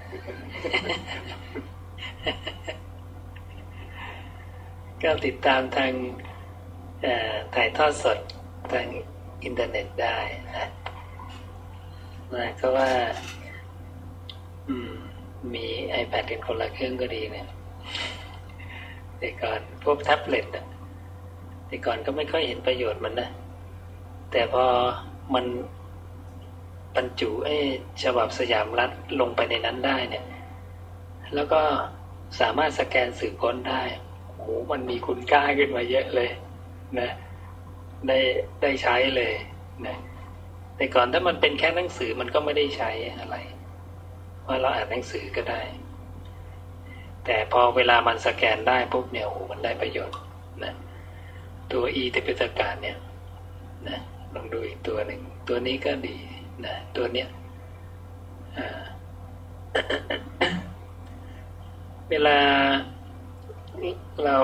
[5.03, 5.93] ก็ติดตามทาง
[7.55, 8.19] ถ่ายทอดสด
[8.73, 8.87] ทาง
[9.45, 10.69] อินเทอร์เน็ตได้นะ
[12.35, 12.91] นะก็ว่า
[14.69, 14.93] อืม
[15.55, 15.67] มี
[16.03, 17.49] iPad เป็นคนละเครื่องก็ดีเนี่ย
[19.19, 20.67] แต่ก่อนพวกแท็บเล็ตอะ
[21.69, 23.31] แต่ก่อนก็ไม่ค่อยเห็นประโยชน์มันนะ
[24.31, 24.65] แต่พอ
[25.35, 25.45] มัน
[26.97, 27.57] บรรจุไอ้
[28.03, 30.25] ฉบับสยามรัฐลงไปในนั้นได้เนี่ย
[31.35, 31.61] แล้วก็
[32.41, 33.83] สามารถสแกนสื่อค้นได้
[34.37, 36.31] โอ้มันมีคุณค่าขึ้นมาเยอะเลย
[36.99, 37.11] นะ
[38.09, 38.19] ได้
[38.63, 39.35] ได้ใช้เลย
[39.87, 39.97] นะ
[40.77, 43.37] แต่ก่อนถ้ามันเป็นแค่หนังสือมันก็ไม่ได้ใช้อะไร
[44.47, 45.63] ว่าเราอ่านหนังสือก็ได้
[47.25, 50.19] แต่พอเวลามันสแกนได้ปุ๊บเนี่ยโอ้มันได้ประโยชน์
[51.73, 52.99] ตัว e ติปิตการเนี่ย
[53.89, 53.99] นะ
[54.35, 56.17] ลองดูอีกตัวหนึ่ง ตัวนี้ก็ดี
[56.65, 57.29] นะตัวเนี้ย
[62.11, 62.39] เวลา
[64.25, 64.39] เรา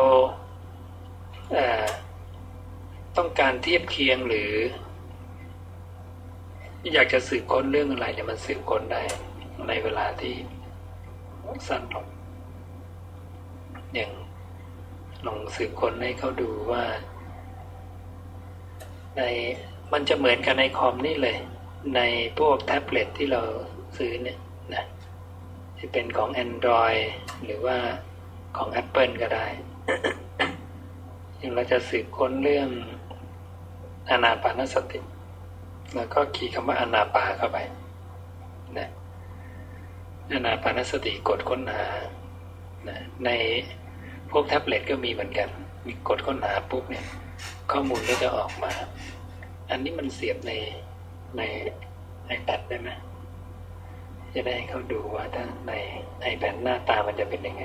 [3.16, 4.52] ต้องการเทียบเคียงหรือ
[6.92, 9.02] อยากจะสืบค้นเรื่องอะไรเนี่ยมันสืบค้นได้
[9.68, 10.34] ในเวลาที่
[11.68, 12.06] สั้นลง
[13.94, 14.10] อย่าง
[15.26, 16.84] ลองสืบค้นให้เขาดูว่า
[19.16, 19.22] ใน
[19.92, 21.38] มันจะเหมือนกันในคอมนี่เลย
[21.96, 22.00] ใน
[22.38, 23.42] พวกแท็บเล็ตที่เรา
[23.96, 24.38] ซื้อเนี่ย
[24.74, 24.84] นะ
[25.76, 27.02] ที่เป็นของ Android
[27.44, 27.76] หรือว่า
[28.56, 29.46] ของ Apple ก็ได้
[31.38, 32.68] อย่างเราจะสืบค้นเรื่อง
[34.10, 35.00] อนาปานสติ
[35.96, 37.58] แล้วก็ขีดคำว่าอนาปาเข้าไป
[38.78, 38.88] นะ
[40.32, 41.86] อนาปานสติกดค้นหา
[42.88, 43.30] นะใน
[44.30, 45.48] พวกแท็บเล็ตก็มีเหมือนกัน
[45.86, 47.06] มีกดค้นหาปุ๊บเนี่ย
[47.72, 48.72] ข้อมูลก็จะออกมา
[49.70, 50.52] อันนี้มันเสียบใน
[51.36, 51.42] ใน
[52.26, 52.90] ไอแพดได้ไหม
[54.34, 55.72] จะได้เขาดูว่าถ้าใน
[56.20, 57.64] ไอแพดหน้าตามันจะเป็นยังไง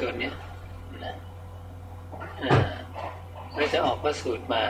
[0.00, 0.34] ตัวเนี้ย
[1.04, 1.14] นะ
[3.56, 4.64] ก็จะออกว่าสูตรมา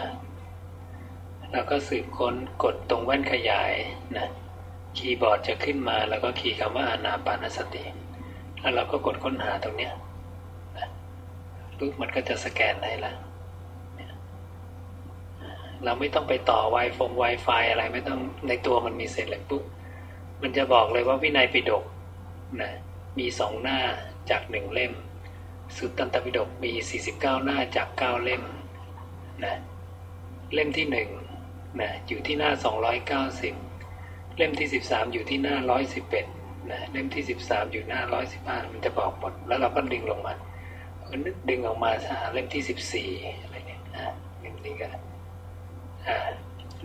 [1.52, 3.72] เราก็สืบค้นกดตรงแว่นขยาย
[4.16, 4.28] นะ
[4.96, 7.84] คีย์บอร์ดจะขึ้นมาแล้วก็คีย์คำว่าอานาปานสติ
[8.60, 9.92] แล้วเราก็กดค้นหาตรงเนี้ย
[11.78, 13.12] ปุ๊บมันก็จะสแกนได้ละ
[15.84, 19.62] เราไม่ต้องไปต่อ Wi-Fi Wi-Fi อะไรไม่ต้องในตัวมันมีเสร็จเลยปุ๊บ
[20.42, 21.84] มันจะบอกเลยว่าวินัยปิฎก
[22.62, 22.72] นะ
[23.18, 23.78] มีสองหน้า
[24.30, 24.92] จากหนึ่งเล่ม
[25.76, 28.42] สุตตันตปิฎกมีสี่สิบเก้าหน้าจากเก้าเล่ม
[29.44, 29.54] นะ
[30.54, 31.08] เล่มที่หนึ่ง
[31.80, 33.54] นะอยู่ที่หน้าสองร้อยเก้าสิบ
[34.36, 36.26] เล่มที่สิบสามอยู่ที่หน้าร้อยสิบเอ็ด
[36.70, 40.34] นะเล่มที่สิบสามอยู่หน้าร้อยสิบห้ามันจะบอกหมด แล้วเราก็ดึงลงมา
[41.08, 43.08] ก็นึกดึงออกมาหาเล่มที่สิบสี่
[43.42, 43.80] อะไรเนี่ย
[44.40, 44.88] เล่มนี้ก็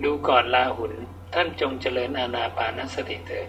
[0.04, 0.94] ดูก่อนลาหุน
[1.34, 3.48] ท่านจงเจริญอาณาปานสติเถิด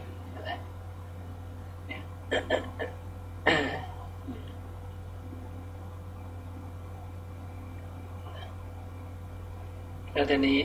[10.13, 10.59] แล้วทีนี้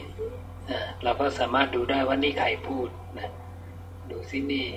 [1.03, 2.87] เราก็สามารถดูได้ว่านี่ใครพูด
[3.19, 3.29] นะ
[4.09, 4.67] ดูซินี่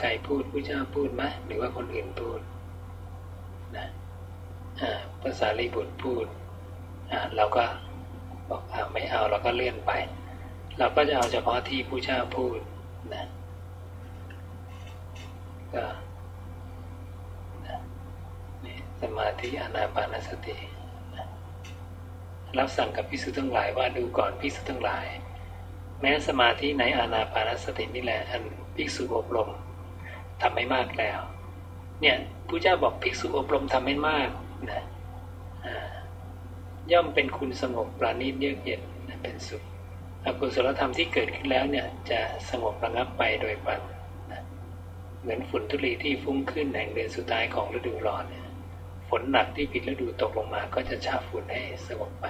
[0.00, 2.40] ใครพูดผู้เจ้าพูดไหมหรือว่าคนอื่นพูด
[3.76, 3.86] นะ
[5.22, 6.26] ภาษาลีบุตรพูด
[7.36, 7.64] เราก็
[8.48, 9.92] บอกอไม่เอาเราก็เลื่อนไป
[10.78, 12.58] เราก็จะเอาเฉพาะที่ผู้เจ้าพูด
[13.14, 13.24] นะ
[15.74, 15.84] ก็
[19.00, 20.56] สมาธิอนาปานสติ
[22.58, 25.06] รับสั่งกับพิสุทั้งหลายว่าดูก่อนพิสุทั้งหลาย
[26.00, 28.42] แม้สมาธิในอานาปานสตินี่แหละอัน
[28.76, 29.50] ภิกษุอบรม
[30.42, 31.20] ทำไม่มากแล้ว
[32.00, 32.16] เนี่ย
[32.48, 34.28] ผู้เจ้าบอกภิกษุอบรมทำไม่มาก
[34.70, 34.82] นะ
[36.92, 38.80] ย่อมเป็นคุณสงบปราณีตเยือกเย็น
[39.22, 39.62] เป็นสุข
[40.24, 43.80] อกุศลธรรมที่เกิดขึ้นแล้วเนี่ยจะสงบระงับไปโดยปัน
[44.32, 44.42] นะ
[45.20, 48.43] เหมือนฝุ่นทุลีที่ฟุ้งขึ้นแห่งเดือนสุดท้ายของฤดูร้อนเนี่ย
[49.08, 52.26] ฝนหนักที่ผิดฤดูตกลงมา ก็จะชาฝุ่นให้สงบไป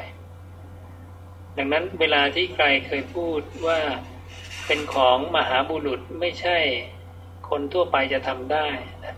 [1.56, 3.78] ดังนั้นเวลาที่ใครเคยพูดว่า
[4.66, 6.58] เป็นของมหาบุรุษไม่ใช่
[7.48, 8.68] คนทั่วไปจะทำได้
[9.04, 9.16] นะ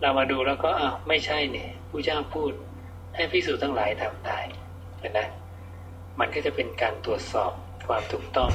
[0.00, 2.52] เรามาดูแล้วก็อ้าวไม่ใช่เนี่ยผู้เจ้าพูด
[3.14, 4.38] ให้พิสูจน์ทั้งหลายทำได้
[4.98, 5.20] เห็นไหม
[6.20, 7.52] มันก็จะเป็นการตรวจสอบ
[7.86, 8.50] ความถูกต้อง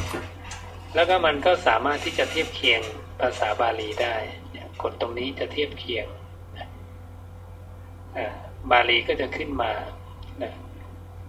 [0.95, 2.81] แล้วก็มันก็สามารถที่จะเทียบเคียง
[3.19, 4.15] ภาษาบาลีได้
[4.81, 6.05] กฎตรงนี้จะเทียบเคียง
[8.71, 9.71] บาลีก็จะขึ้นมา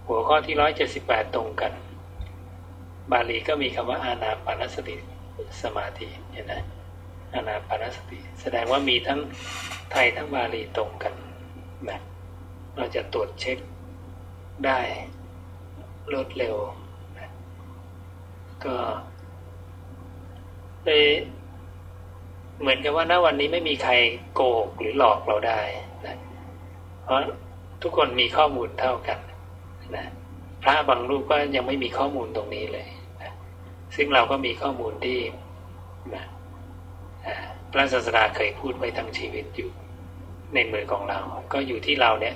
[0.07, 1.71] หัวข้อที่ร้อยเจ็ดสิบแปดตรงกัน
[3.11, 4.95] บาลีก็มีคำว่าอานาปานสติ
[5.61, 6.53] สมาธิเห็นไหม
[7.33, 9.19] อานาปานสติ แสดงว่ามีทั้ง
[9.91, 11.13] ไทยทั้งบาลีตรงกัน
[11.89, 11.99] นะ
[12.75, 13.57] เราจะตรวจเช็ค
[14.65, 14.79] ได้
[16.11, 16.55] รวดเร็ว
[17.17, 17.29] นะ
[18.65, 18.75] ก็
[20.85, 21.05] เลย
[22.59, 23.93] เหมือนกับว่าณวันนี้ไม่มีใคร
[24.33, 25.61] โกหกหรือหลอกเราได้
[27.05, 27.19] เพราะ
[27.81, 29.19] ทุกคนมีข้อมูลเท่ากัน
[29.95, 30.05] นะ
[30.63, 32.87] พระบางรูปก็ยังไม่มีข้อมูลตรงนี้เลย
[33.21, 33.31] นะ
[33.95, 35.19] ซึ่งเราก็มีข้อมูลที่
[36.15, 36.25] นะ
[37.71, 39.69] พระศาสดาเคยพูดไว้ทั้งชีวิตอยู่
[40.53, 41.19] ในมือของเรา
[41.53, 42.35] ก็อยู่ที่เราเนี่ย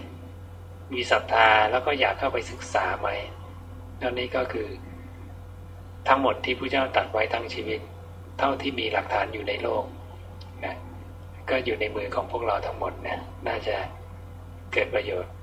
[0.93, 3.09] มีศรัทธาแล้วก็อยากเข้าไปศึกษาไหม
[3.99, 4.67] แล้วนี้ก็คือ
[6.07, 7.79] ทั้งหมดที่พระเจ้าตัดไว้ทั้งชีวิต
[8.39, 9.83] เท่าที่มีหลักฐานอยู่ในโลก
[10.65, 10.75] นะ
[11.49, 13.75] ก็อยู่ในมือของพวกเราทั้งหมดนะน่าจะ
[14.71, 15.33] เกิดประโยชน์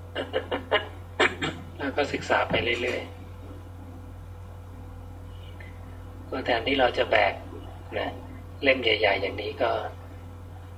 [1.79, 3.17] แล้วก็ศึกษาไปเรื่อยๆ
[6.31, 7.33] ก็แทนที่เราจะแบก
[7.99, 8.09] นะ
[8.63, 9.71] เล่มใหญ่ ๆ อย่างนี้ก็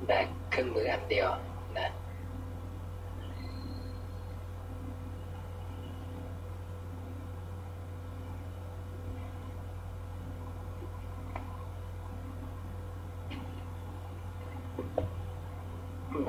[0.07, 1.29] แบกเครื่องมืออันเดียว
[1.79, 1.89] นะ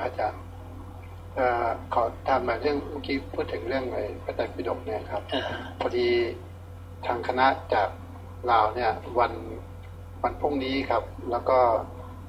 [0.03, 0.39] อาจารย์
[1.93, 5.23] ขอถามมา เรื่องเมื่อกี้พูดถึงเรื่องไอ้พระไตรปิฎกเนี่ยครับ
[5.79, 6.07] พอดี
[7.05, 7.89] ทางคณะจาก
[8.51, 9.33] ลาวเนี่ย วัน
[10.23, 11.59] วันพรุ่งนี้ครับ แล้วก็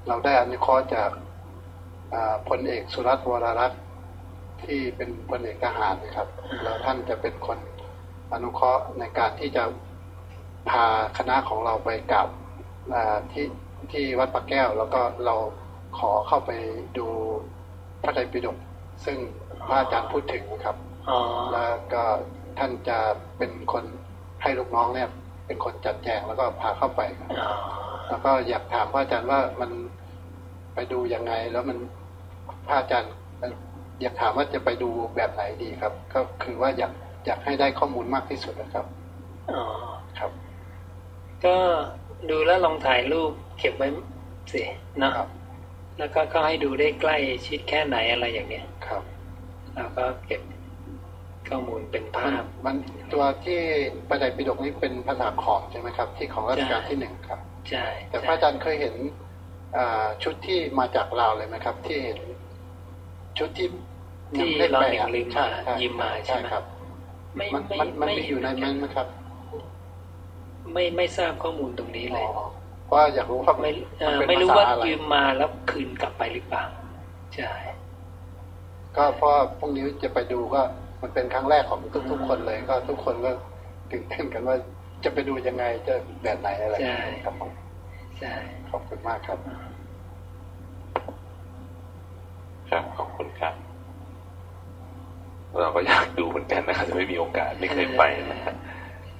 [0.08, 1.10] เราได้อนุเคราะห์จาก
[2.48, 3.80] พลเอกสุรัตน์วรรัตน์
[4.62, 6.28] ที่เป็นพลเอกทหารนะครับ
[6.62, 7.58] แล้วท่านจะเป็นคน
[8.32, 9.64] อนุเคราะห์ในการที่จะ
[10.70, 10.84] พา
[11.18, 12.26] คณะของเราไปกับ
[13.32, 13.46] ที่
[13.92, 15.34] ที่วัดปะแก้ว แล้วก็เรา
[15.98, 16.50] ขอเข้าไป
[16.98, 17.06] ดู
[18.02, 18.56] พระไตรปิฎก
[19.04, 19.18] ซึ่ง
[19.66, 20.76] พระอาจารย์พูดถึงครับ
[21.52, 22.02] แล้วก็
[22.58, 22.98] ท่านจะ
[23.38, 23.84] เป็นคน
[24.42, 25.08] ให้ลูกน้องเนี่ย
[25.46, 27.00] เป็นคนจัดแจงแล้วก็พาเข้าไป
[28.08, 29.70] แล้วก็อยากถามพระอาจารย์ว่ามัน
[30.74, 31.78] ไปดูยังไง แล้วมัน
[32.66, 33.12] พระอาจารย์
[34.00, 36.92] อยากถามว่าจะไปดูแบบไหนดีครับ ก็คือว่าอยาก
[37.26, 38.86] อยากให้ได้ข้อมูลมากที่สุดนะครับ
[39.52, 39.62] อ๋อ
[40.18, 40.30] ครับ
[41.44, 41.56] ก็
[42.30, 43.88] ดูแล้วลองถ่ายรูปเก็บไว้
[44.52, 44.62] สิ
[45.02, 45.28] นะครับ
[45.98, 49.02] แล้วก็ก็ให้ดูได้ใกล้ชิดแค่ไหนอะไรอย่างเนี้ยครับ
[49.80, 50.40] แล้วก็เก็บ
[51.48, 52.76] ข้อมูลเป็นภาพ มัน
[53.12, 53.60] ตัวที่
[54.08, 58.94] ประไตรปิฎกนี้เป็นภาษาขอมใช่ไหมครับ ที่ของรัชกาลที่หนึ่งครับ ใช่ แต่พระอาจารย์เคยเห็น
[60.22, 62.18] ชุดที่มาจากลาวเลยไหมครับ ที่เห็น
[63.38, 63.68] ชุดที่
[64.36, 65.46] ที่เราเห็นลืมมา
[65.80, 66.64] ยิมมาใช่ไหมครับ
[67.36, 69.06] ไม่มันมันมีอยู่ในนั้นไหมครับ
[70.72, 72.26] ไม่ไม่ทราบข้อมูลตรงนี้เลย
[72.92, 73.72] ว่าอยากรู้ว่าไม่
[74.28, 76.64] ไม่รู้ว่ายืมมาแล้วคืนกลับไปหรือเปล่า
[77.34, 77.52] ใช่
[78.96, 80.62] ก็เพราะพรุ่งนี้จะไปดูก็
[81.02, 81.80] มันเป็นครั้งแรกของ
[82.10, 83.30] ทุกๆคนเลย ก็ทุกคนก็
[83.90, 84.56] ตื่นเต้นกันว่า
[85.04, 86.76] จะไปดูยังไงจะแบบไหนอะไร
[87.24, 87.52] ครับผม
[88.18, 88.32] ใช่
[88.70, 89.38] ขอบคุณมากครับ
[92.70, 93.54] ครับขอบคุณครับ
[95.60, 98.54] เราก็อยากดูเหมือนกันนะครับจะไม่มีโอกาสไม่เคยไปนะครับ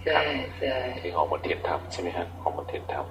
[0.04, 0.22] ใช่
[0.58, 3.06] ใช่ที่ของมนเทียนธรรมใช่ไหมครับของมนเทียนธรรม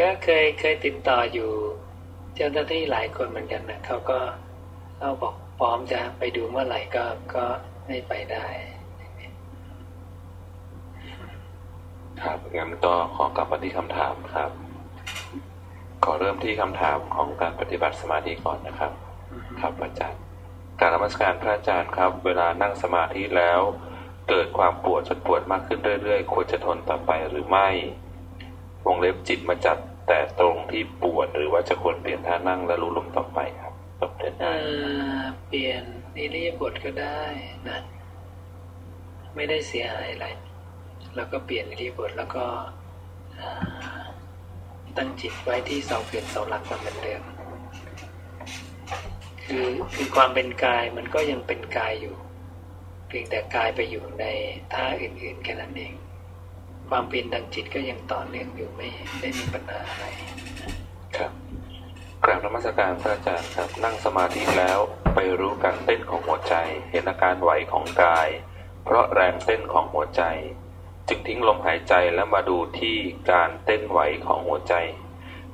[0.00, 1.48] ก็เคยเคยติดต่ออยู่
[2.34, 4.18] เจ้าหน้าที่หลายคนเหมือนกันนะเขาก็
[4.98, 7.44] เขาบอกพร้อมจะไปดูเมื่อไหร่ก็ก็
[7.86, 8.46] ให้ไปได้
[12.22, 14.50] ครับงั้นก็ขอกลับมาที่คำถามครับ
[16.04, 18.92] ขอเริ่มที่คำถามของการปฏิบัติสมาธิก่อนนะครับ
[19.60, 20.20] ครับอาจารย์
[20.80, 23.60] การนมัสการพระอาจารย์ครับ เวลานั่งสมาธิแล้ว
[24.28, 27.68] เกิดความปวดจนปวดมากขึ้นเรื่อยๆ ควรจะทนต่อไปหรือไม่
[28.86, 29.78] วงเล็บจิตมาจับ
[30.08, 33.65] แต่ตรงที่ปวดหรือว่าจะควรเปลี่ยนท่านั่งและรู้ลมต่อไปครับตอบได้เอ่อ
[35.48, 35.82] เปลี่ยน
[36.18, 37.22] อิริยาบถก็ได้
[37.68, 37.80] นะ
[39.34, 40.26] ไม่ได้เสียหายอะไร
[41.16, 42.44] แล้วก็เปลี่ยนอิริยาบถแล้วก็
[44.96, 47.22] ตั้งจิตไว้ที่เสาเกิดเสาหลักเหมือนเดิม
[49.44, 52.14] คือคือความเป็นกายมันก็ยังเป็นกายอยู่
[53.08, 54.24] เพียงแต่กายไปอยู่ใน
[54.72, 55.94] ท่าอื่นๆแค่นั้นเอง
[56.88, 58.88] ความเปลี่ยนทางจิตก็ยังต่อเนื่องอยู่ไม่
[59.20, 60.04] ได้มีปัญหาอะไร
[61.16, 61.32] ครับ
[62.26, 64.78] กราบนมัสการพระอาจารย์ครับนั่งสมาธิแล้ว
[65.14, 66.54] ไปรู้การเต้นของหัวใจ
[66.90, 68.28] เห็นอาการไหวของกาย
[68.84, 70.22] เพราะแรงเต้นของหัวใจ
[71.08, 72.96] จึงทิ้งลมหายใจแล้วมาดูที่
[73.32, 74.74] การเต้นไหวของหัวใจ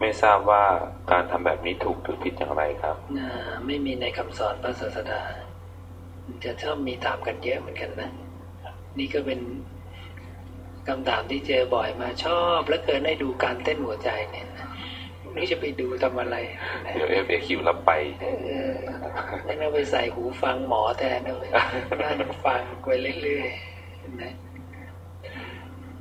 [0.00, 0.64] ไม่ทราบว่า
[1.12, 2.96] การทำแบบนี้ถูกหรือผิดอย่างไรครับ
[3.66, 5.22] ไม่มีในคำสอนพระศาสดา
[6.44, 8.10] จะชอบมีถามกันเยอะเหมือนกันนะ
[8.98, 9.40] นี่ก็เป็น
[10.88, 14.66] คำถามที่เจอบ่อยมาชอบ แล้วเกินให้ดูการเต้นหัวใจเนี่ยนะ
[15.36, 16.36] นี่จะไปดูทำอะไร
[16.84, 18.26] นะเดี๋ยว FAQ รับไปเอ
[18.68, 18.72] อ
[19.44, 21.50] แล้วเราไปใส่หูฟังหมอแทนเอาเลย
[22.02, 22.88] นั่งฟังไป
[23.22, 24.32] เรื่อยๆนะ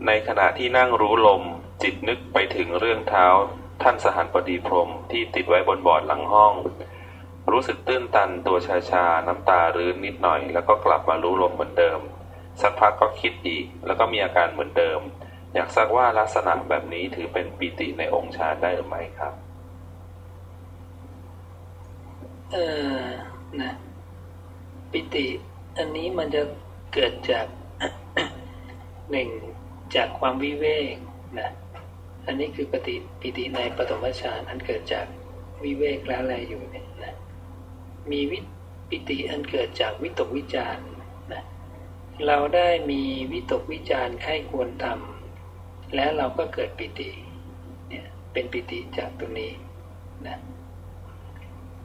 [0.05, 1.43] ในขณะที่นั่งรู้ลม
[1.83, 3.27] จิตนึกไปถึงเรื่องท้าว
[3.83, 6.53] ท่านสหัมบดีพรหมที่ติดไว้บนบอร์ดหลังห้อง
[7.51, 11.99] รู้สึกตื้นตันตัวชาชาๆน้ำตารื้นนิดหน่อย แล้วก็กลับมารู้ลมเหมือนเดิม
[12.61, 14.99] สักพักก็คิดอีก แล้วก็มีอาการเหมือนเดิม
[15.53, 19.33] อยากทราบว่าลักษณะแบบนี้ถือเป็นปิติในองค์ฌานได้หรือไม่ครับ
[22.51, 22.57] เอ
[22.97, 23.01] อ
[23.61, 23.73] นะ
[24.91, 25.25] ปิติ
[25.77, 26.41] อันนี้มันจะ
[26.93, 27.45] เกิดจาก
[29.11, 29.29] หนึ่ง
[29.95, 30.95] จากความวิเวก
[31.39, 31.49] นะ
[32.25, 35.05] อันนี้คือปฏิปิติในปฐมฌานอันเกิดจาก
[35.63, 37.15] วิเวกและอะไรอยู่เนี่ยนะ
[38.11, 38.39] มีวิ
[38.89, 40.83] ปิติอันเกิดจากวิตกวิจาร์
[41.33, 41.43] นะ
[42.27, 45.10] เราได้มีวิตกวิจารณ์ไข้ควรทำ
[45.95, 47.09] และเราก็เกิดปิติ
[47.89, 49.51] เนี่ยเป็นปิติจากตรงนี้
[50.27, 50.37] นะ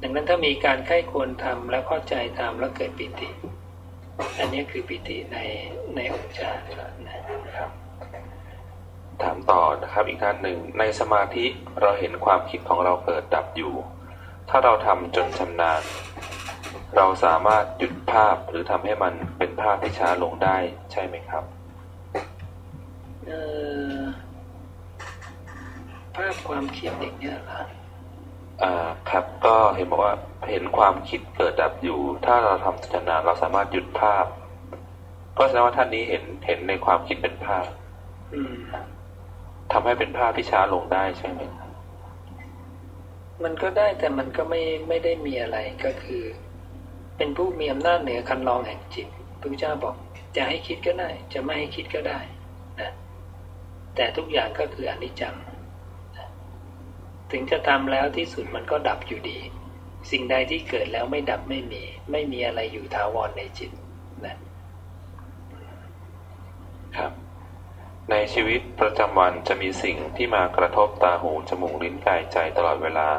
[0.02, 3.28] ดังนั้นถ้ามีการไข้ควรทำแล้วเข้าใจทำแล้วเกิดปิติ
[4.38, 5.38] อันนี้คือปิติใน
[5.96, 6.58] ในองค์ฌาน
[7.08, 7.70] นะครับ
[9.22, 11.46] ถามต่อนะครับอีกท่านหนึ่งในสมาธิ
[11.80, 13.74] เราเห็นความคิดของเราเกิดดับอยู่
[14.50, 15.82] ถ้าเราทำจนชำนาญ
[16.96, 20.56] เราสามารถหยุดภาพหรือทำให้มันเป็นภาพที่ช้าลงได้
[20.92, 21.44] ใช่ไหมครับ
[26.16, 27.60] ภาพความคิดอย่างเนี้ยเหรอ
[28.62, 30.14] อ่าครับก็เห็นบอกว่า
[30.50, 34.26] เห็นความคิดเกิดดับอยู่ ถ้าเราทำจนชำนาเราสามารถหยุดภาพ
[35.38, 37.66] ก็แสดงว่าท่านนี้เห็นเห็นในความคิดเป็นภาพ
[38.34, 38.56] อืม
[39.72, 41.40] ทำให้เป็นภาพที่ช้าลงได้ใช่ไหม
[43.44, 46.22] มันก็ได้แต่มันก็ไม่ไม่ได้มีอะไรก็คือ
[47.16, 49.06] เป็นผู้มีอำนาจเหนือคันลองแห่งจิต
[49.40, 49.94] พระพุทธเจ้าบอก
[50.36, 52.18] จะให้คิดก็ได้ จะไม่ให้คิดก็ได้
[53.96, 55.36] แต่ทุกอย่างก็คืออนิจจัง
[57.30, 59.38] ถึงจะทำแล้วที่สุดมันก็ดับอยู่ดี
[60.10, 63.70] สิ่งใดที่เกิดแล้วไม่ดับไม่มี ไม่มีอะไรอยู่ถาวรในจิต
[64.26, 64.36] นะ
[66.96, 67.12] ครับ
[68.10, 73.10] ในชีวิตประจำวันจะมีสิ่งที่มากระทบตาหูจมูกลิ้นกายใจตลอดเวลา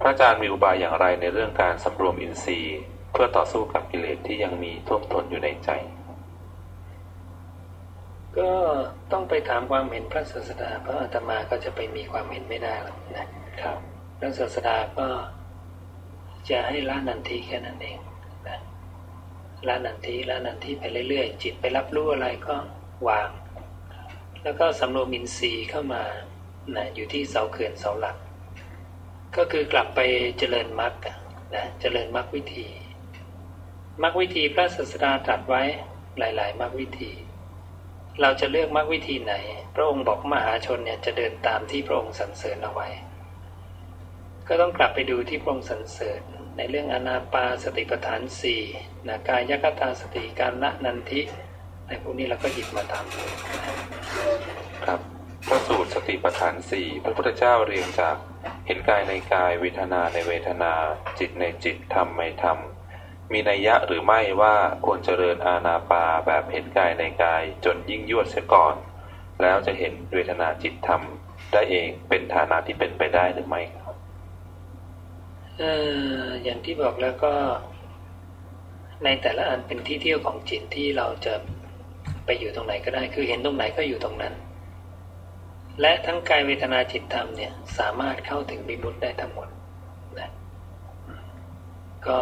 [0.00, 2.78] พระอาจารย์มีอุบายอย่างไรในเรื่องการสำรวมอินทรีย์
[3.12, 5.70] เพื่อต่อสู้กับกิเลสที่ยังมีท่วมท้นอยู่ในใจ
[8.38, 8.50] ก็
[9.12, 13.26] ต้องไปถามความเห็นพระศาสดาเพราะอาตมาก็จะไปมีความเห็นไม่ได้หรอกนะ
[13.60, 13.78] ครับ
[14.18, 15.06] พระศาสดาก็
[16.50, 17.98] จะให้ละนันทีแค่นั้นเอง
[18.48, 18.58] นะ
[19.68, 22.56] ละนันทีละนันทีไปเรื่อยๆ จิตไปรับรู้อะไรก็
[23.08, 23.28] วาง
[24.42, 26.02] แล้วก็สำรวมอินทรีย์เข้ามา
[26.76, 28.16] นะอยู่ที่เสาเขื่อนเสาหลัก
[29.36, 30.00] ก็คือกลับไป
[30.38, 30.92] เจริญมรรค
[31.54, 32.66] นะเจริญมรรควิธี
[34.02, 35.62] มรรควิธีพระศาสดาตรัสไว้
[36.18, 37.12] หลาย ๆมรรควิธี
[38.22, 39.34] เราจะเลือกมรรควิธีไหน
[39.74, 42.88] พระองค์บอกมหาชนเนี่ยจะเดินตามที่พระองค์สรรเสริญเอาไว้
[44.48, 46.22] ก็ต้องกลับไปดูที่พระองค์สรรเสริญ
[46.56, 48.62] ในเรื่องอนาปาสติปัฏฐานสี่
[49.08, 51.20] นะกายกตาสติการละนันทิ
[51.86, 55.00] ในพวกนี้เราก็หยิบมาทำครับ
[55.48, 58.16] พระสูตรสติปัฏฐานสี่พระพุทธเจ้าเรียงจาก
[58.66, 60.72] เห็นกายในกายเวทนาในเวทนา
[61.18, 62.58] จิตในจิตธรรมในธรรม
[63.32, 64.54] มีนัยยะหรือไม่ว่า
[64.84, 68.74] ควรเจริญอาณาปาแบบเห็นกายในกายจนยิ่งยวดเสียก่อน
[69.42, 71.02] แล้วจะเห็นเวทนาจิตธรรม
[71.52, 73.96] ได้เองเป็นฐานะที่เป็นไปได้หรือไม่ครับ
[75.58, 75.62] เอ
[76.20, 77.32] ออย่างที่บอกแล้วก็
[79.04, 81.34] ในแต่ละอันเป็นที่เที่ยวของจิตที่เราจะ
[82.24, 84.34] ไปอยู่ตรงไหนก็ได้ คือเห็นตรงไหนก็อยู่ตรงนั้น
[85.80, 89.48] และทั้งกายเวทนาจิตธรรมเนี่ยสามารถเข้าถึงวิมุตได้ทั้งหมด
[92.08, 92.18] ก็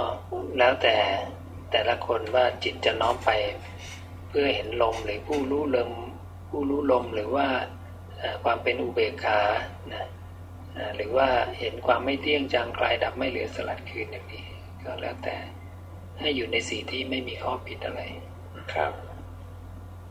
[0.58, 0.96] แล้วแต่
[1.70, 3.30] แต่ละคนว่าจิตจะน้อมไป
[4.28, 5.92] เพื่อเห็นลมหรือผู้รู้ลม
[6.50, 7.48] ผู้รู้ลมหรือว่า
[8.44, 9.40] ความเป็นอุเบกขา
[9.94, 10.08] นะ
[10.96, 11.28] หรือว่า
[11.58, 14.46] เห็นความไม่เที่ยงจางคลายดับไม่เหลือสลัดคืนอย่างนี้
[14.84, 15.36] ก็แล้วแต่
[16.20, 18.00] ให้อยู่ในสีที่ไม่มีข้อผิดอะไร
[18.74, 18.92] ครับ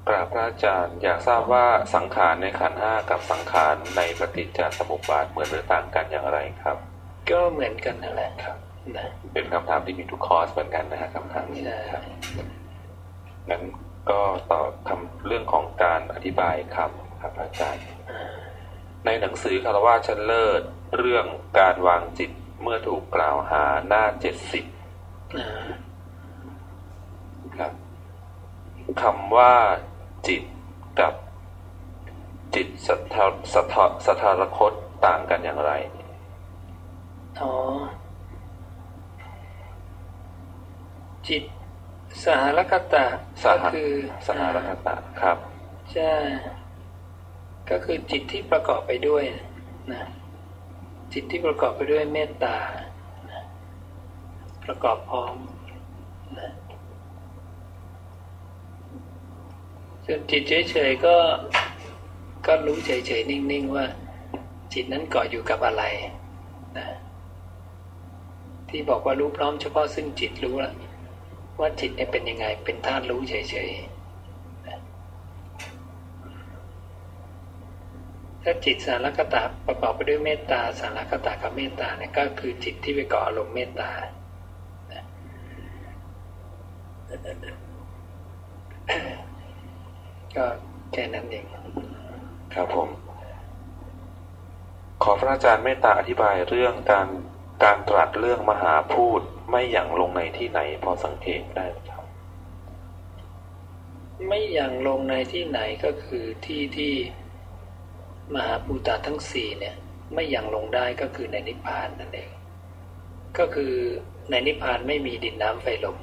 [0.07, 1.65] กราบพระอาจารย์อยากทราบว่า
[1.95, 6.78] สังขารในขันห้ากับสังขารในปฏิจจสมุปบาทเหมือนหรือต่างกันอย่างไรครับ
[7.30, 8.62] ก็เหมือนกันนั่นแหละครับนะ
[9.34, 12.04] เป็นคำถามที่มีทุกคอร์สเหมือนกันนะฮะคำถามนี้ใช่ครับ
[13.50, 13.62] งั้น
[14.10, 14.20] ก็
[14.52, 17.84] ตอบคำเรื่องของการอธิบายคำครับอาจารย์
[19.06, 20.62] ในหนังสือคารวะชั้นเลิศ
[20.98, 21.26] เรื่อง
[21.60, 22.32] การวางจิต
[22.62, 24.66] เมื่อถูกกล่าวหาหน้าเจ็ดสิบ
[25.38, 25.50] อ่า
[27.58, 27.72] ครับ
[29.02, 29.54] คำว่า
[30.28, 30.42] จิต
[31.00, 31.14] กับ
[32.56, 34.74] จิตสัทธาสัทธาสัทธารคต
[35.06, 35.72] ต่างกันอย่างไร
[37.42, 37.52] อ๋อ
[41.28, 41.43] จิต
[42.24, 43.05] สหรคตะ
[43.43, 43.91] สก็หคือ
[44.28, 45.38] สหรคตะครับ
[45.93, 46.11] ใช่
[47.69, 49.24] ก็คือจิตที่ประกอบไปด้วย
[49.91, 50.03] นะ
[51.13, 52.57] จิตที่ประกอบไปด้วยเมตตา
[53.32, 53.43] นะ
[54.65, 55.36] ประกอบพร้อม
[56.39, 56.49] นะ
[60.05, 61.15] ส่วนจิตเฉยๆก็
[62.47, 63.86] ก็รู้เฉยๆนิ่งๆว่า
[64.74, 65.84] จิตนั้นเกาะอยู่กับอะไร
[66.78, 66.88] นะ
[68.69, 70.74] ที่บอกว่ารู้พร้อมเฉพาะซึ่งจิตรู้แล้ว
[71.60, 73.93] ว่าจิตเนี่ยเป็นยังไง เป็นธาตุรู้เฉยๆ
[78.43, 83.91] ถ้าจิตสารคตะประกอบไปด้วยเมตตาสารคตะกับเมตตาเนี่ยก็คือจิตที่ไปกาะอารมณ์เมตตา
[90.36, 90.45] ก็
[90.91, 91.45] แค่นั้นเอง
[92.54, 92.89] ครับผม
[95.04, 97.08] ขอพระอาจารย์เมตตาอธิบายเรื่องการ
[97.64, 102.05] การตรัสเรื่องมหาพูดไม่อย่างลงในที่ไหนพอสังเกตได้ไมครับ
[104.28, 106.93] ไม่อย่างลงในที่ไหนก็คือที่ที่
[108.34, 109.76] มหาภูตาทั้งสี่เนี่ย
[110.14, 112.30] ไม่อย่างลงได้ก็คือในนิพพานนั่นเอง
[113.38, 113.74] ก็คือ
[114.30, 115.97] ในนิพพานไม่มีดินน้ำไฟลม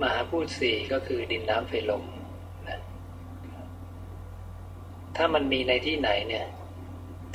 [0.00, 2.04] มหาพูดสี่ก็คือดินน้ำไฟลม
[2.68, 2.80] นะ
[5.16, 6.46] ถ้ามันมีในที่ไหนเนี่ย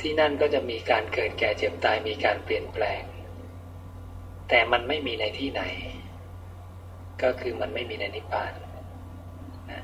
[0.00, 3.02] ที่นั่นก็จะมีการเกิดแก่เจ็บตายมีการเปลี่ยนแปลง
[4.48, 5.62] แต่มันไม่มีในที่ไหน
[7.22, 8.52] ก็คือมันไม่มีในนิพพาน
[9.70, 9.82] นะ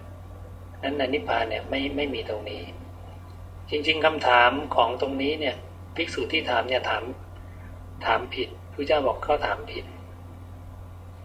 [0.83, 2.63] นั้นในนิพพานเนี่ยไม่ไม่มีตรงนี้
[3.71, 5.57] จริง ๆคำถามของตรงนี้เนี่ย
[5.97, 7.03] ภิกษุที่ถามเนี่ยถาม
[8.07, 9.85] ถามผิดพระเจ้าบอกเขาถามผิด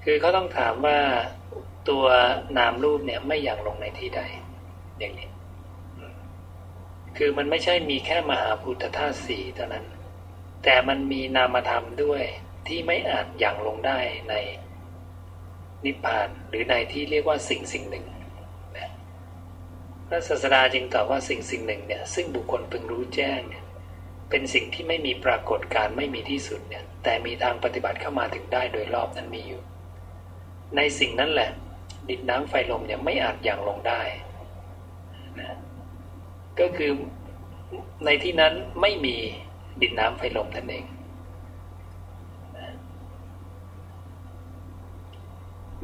[0.03, 0.99] คือเขาต้องถามว่า
[1.89, 2.05] ตัว
[2.57, 4.21] นามรูปเนี่ยไม่อย่างลงในที่ใด
[4.99, 5.29] อย่างนี้
[7.17, 9.85] คือมันไม่ใช่มีแค่มหาพุทธธาตุสี่เท่านั้น
[10.63, 12.23] แต่มันมีนามธรรมด้วย
[12.67, 13.99] ที่ไม่อาจอย่างลงได้
[14.29, 14.33] ใน
[15.85, 18.05] นิพพานหรือในที่เรียกว่าสิ่งสิ่งหนึ่ง
[20.07, 23.63] พระศาสดาจึงตอบว่าสิ่งสิ่งหนึ่งเนี่ยซึ่งบุคคลพึงรู้แจ้งเนี่ย
[24.29, 29.61] เป็นสิ่งที่ไม่มีปรากฏการไม่มีที่สุดเนี่ยแต่มีทางปฏิบัติเข้ามาถึงได้โดยรอบนั้นมีอยู่
[30.75, 31.49] ในสิ่งนั้นแหละ
[32.09, 34.01] ดินน้ำไฟลมเนี่ยไม่อาจอย่างลงได้
[35.39, 35.57] นะ
[36.59, 36.91] ก็คือ
[38.05, 39.15] ในที่นั้นไม่มี
[39.81, 40.85] ดินน้ำไฟลมนั่นเอง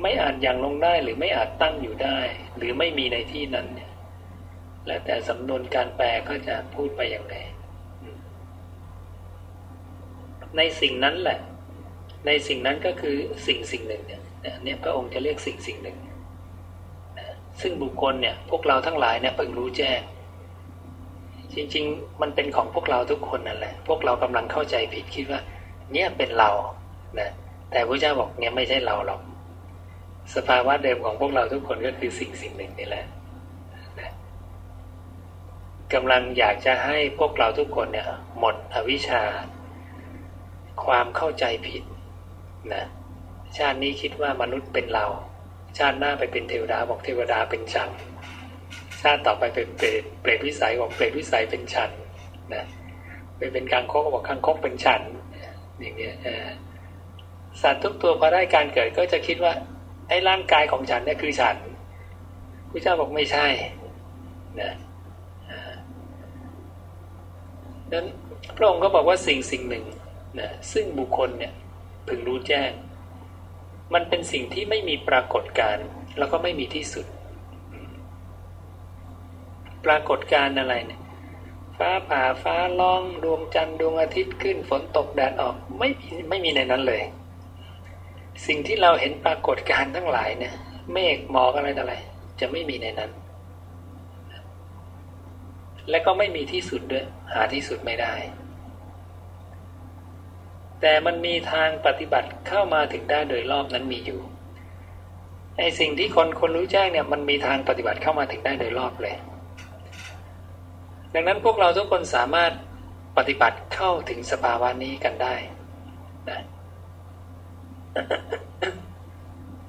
[0.01, 2.19] ไม่อาจย่างลงได้หรือไม่อาจตั้งอยู่ได้
[2.57, 3.91] หรือไม่มีในที่นั้นเนี่ย
[4.85, 7.35] แล้วแต่สำนวนการแปลก็จะพูดไปอย่างไร
[10.57, 11.39] ในสิ่งนั้นแหละ
[12.27, 13.15] ในสิ่งนั้นก็คือ
[13.47, 14.21] สิ่งสิ่งหนึ่งเนี่ย
[14.63, 15.97] เนี่ยพระองค์จะเรียกสิ่งสิ่งหนึ่ง
[17.61, 19.99] ซึ่งบุคคลเนี่ยพวกเราทั้งหลายเนี่ยเพิ่งรู้แจ้ง
[21.55, 25.41] จริง ๆ มันเป็นของพวกเราทุกคนนั่นแหละ พวกเรากำลังเข้าใจผิดคิดว่า
[25.91, 26.49] เนี่ยเป็นเรา
[27.19, 27.31] นะ
[27.71, 29.21] แต่พระเจ้าบอกเนี่ยไม่ใช่เราหรอก
[30.35, 33.05] สภาวะเดิมของพวกเราทุกคนก็คือสิ่งสิ่งหนึ่งนี่แหละ
[33.99, 34.11] นะ
[35.93, 38.07] กำลังอยากจะให้พวกเราทุกคนเนี่ย
[38.39, 39.23] หมดอวิชชา
[40.85, 41.83] ความเข้าใจผิด
[42.73, 42.85] นะ
[43.57, 45.05] ชาตินี้คิดว่ามนุษย์เป็นเรา
[45.77, 47.89] ชาติหน้าไปเป็นเทวดาบอกเทวดาเป็นฉัน
[49.03, 51.91] ชาติต่อไปเป็นเปรตเปรตวิสัยบอกเปรตวิสัยเป็นฉัน
[52.53, 52.63] นะ
[53.37, 55.01] ไปเป็นกางคกบอกกางคกเป็นฉัน
[55.79, 56.15] อย่างเงี้ย
[57.61, 59.53] สัตว์ทุกตัวพอได้การเกิดก็จะคิดว่า
[60.07, 61.55] ไอ้ร่างกายของฉันเนี่ยคือฉัน
[62.71, 63.47] พระเจ้าบอกไม่ใช่
[64.61, 64.71] นะ
[67.91, 68.05] นั้น
[68.55, 69.85] พระองค์ก็บอกว่าสิ่งสิ่งหนึ่ง
[70.39, 71.53] นะซึ่งบุคคลเนี่ย
[72.07, 72.71] พึงรู้แจ้ง
[73.93, 75.85] มันเป็นสิ่งที่ไม่มีปรากฏการณ์
[76.17, 77.05] แล้วก็ไม่มีที่สุด
[79.85, 81.01] ปรากฏการณ์อะไรเนี่ย
[81.77, 85.89] ฟ้าผ่าฟ้าร้องดวงจันทร์ดวงอาทิตย์ขึ้นฝนตกแดดออกไม่
[86.29, 87.01] ไม่มีในนั้นเลย
[88.47, 90.53] สิ่งที่เราเห็นปรากฏการทั้งหลายเนี่ย
[90.93, 91.95] เมฆหมอกอะไรต่ออะไร
[92.39, 93.11] จะไม่มีในนั้น
[95.89, 98.13] และก็ไม่มีที่สุดด้วย หาที่สุดไม่ได้
[100.81, 104.19] แต่มันมีทางปฏิบัติเข้ามาถึงได้โดยรอบนั้นมีอยู่
[105.57, 109.15] ไอสิ่งที่คนคนรู้แจ้งเนี่ยมันมีทางปฏิบัติเข้ามาถึงได้โดยรอบเลย
[111.13, 112.51] ดังนั้นพวกเราทุกคนสามารถ
[113.17, 115.35] ปฏิบัติเข้าถึงสภาวะนี้กันได้
[116.29, 116.41] นะ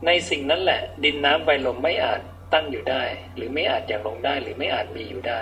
[0.07, 2.21] ในสิ่งนั้นแหละ ดินน้ำไฟลมไม่อาจ
[2.53, 3.03] ตั้งอยู่ได้
[3.37, 5.41] หรือไม่อาจอย่างลงได้ หรือไม่อาจมีอยู่ได้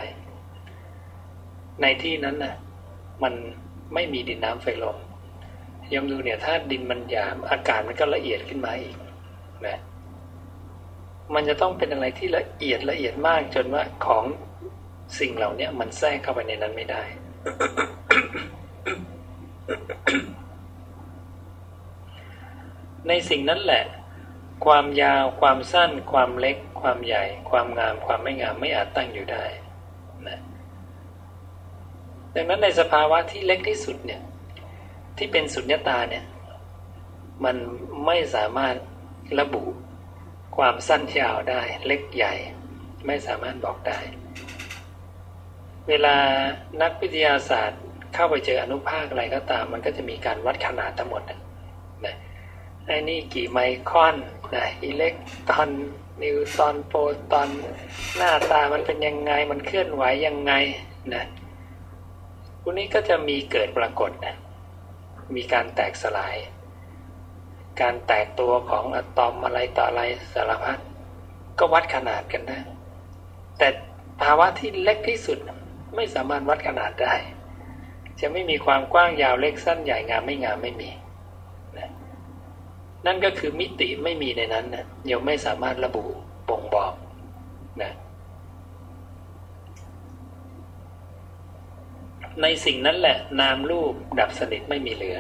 [1.82, 2.54] ในที่นั้นนะ
[3.22, 3.34] มัน
[3.94, 4.96] ไม่มีดินน้ำไฟลม
[5.92, 8.96] ยมดูเนี่ยถ้าดินมันหยาบอากาศมันก็ละเอียดขึ้นมาอีก
[9.66, 9.78] นะ
[11.34, 14.24] มันจะต้องเป็นอะไรที่ละเอียดละเอียดมากจนว่าของ
[15.18, 17.02] สิ่งเหล่านี้มันแทรกเข้าไปในนั้นไม่ได้
[23.08, 23.84] ในสิ่งนั้นแหละ
[24.64, 29.44] ความยาว ความสั้น ความเล็ก ความใหญ่ ความงาม ความไม่งามไม่อาจตั้งอยู่ได้
[30.28, 30.38] นะ
[32.34, 34.20] ดังนั้นในสภาวะที่เล็กที่สุดเนี่ย
[35.16, 36.24] ที่เป็นสุญญตาเนี่ย
[37.44, 37.56] มัน
[38.06, 38.74] ไม่สามารถ
[39.40, 39.64] ระบุ
[40.56, 42.34] ความสั้นยาวได้ เล็กใหญ่
[43.06, 43.98] ไม่สามารถบอกได้
[45.88, 46.16] เวลา
[46.82, 47.82] นักวิทยาศาสตร์
[48.14, 51.38] เข้าไปเจออนุภาคอะไรก็ตาม มันก็จะมีการวัดขนาดทั้งหมดนะ
[52.86, 53.58] ไอ้นี่กี่ไม
[53.88, 54.16] ครอน
[54.54, 55.14] นะอิเล็ก
[55.50, 55.70] ตรอน
[56.22, 56.98] นิวตรอนโปร
[57.32, 57.48] ตอน
[58.16, 60.52] หน้าตามันเป็นยังไงมันเคลื่อนไหวยังไง
[61.14, 61.24] นะ
[62.60, 64.36] พวกนี้ก็จะมีเกิดปรากฏนะ
[65.36, 66.36] มีการแตกสลาย
[67.80, 70.02] การแตกตัวของอะตอมอะไรต่ออะไร
[70.34, 70.78] สารพัด
[71.58, 72.58] ก็วัดขนาดกันได้
[73.58, 73.68] แต่
[74.22, 75.38] ภาวะที่เล็กที่สุด
[75.94, 77.14] ไม่สามารถวัดขนาดได้
[78.20, 80.90] จะไม่มีความกว้างยาวเล็กสั้นใหญ่งามไม่งามไม่มี
[81.78, 81.90] นะ
[83.06, 86.04] นั่นก็คือมิติไม่มีในนั้นนะยังไม่สามารถระบุ
[86.48, 86.92] บ่งบอก
[87.82, 87.92] นะ
[92.42, 95.18] ในสิ่งนั้นแหละ นามรูปดับสนิทไม่มีเหลือ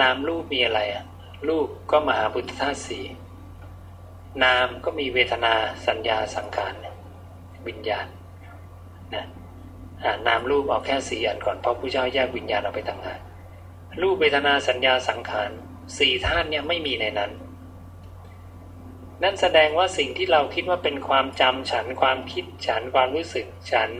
[0.00, 1.04] นามรูปมีอะไรอะ
[1.48, 3.00] รูปก็มหาบุตรธาตุสี
[4.44, 5.54] นามก็มีเวทนา
[5.86, 6.74] สัญญาสังขาร
[7.66, 8.06] วิญญาณ
[9.14, 9.24] นะ
[10.26, 13.20] นามรูปเอาแค่สี่อันก่อนเพราะผู้เจ้าแยกวิญญาณออกไปต่างหาก
[14.02, 15.50] รูปเวทนาสัญญาสังขาร
[15.98, 17.30] สี่ธาตุเนี่ยไม่มีในนั้น
[19.22, 23.90] นั่นแสดงว่าสิ่งที่เราคิดว่าเป็นความจำฉันความคิดฉันความรู้สึกฉัน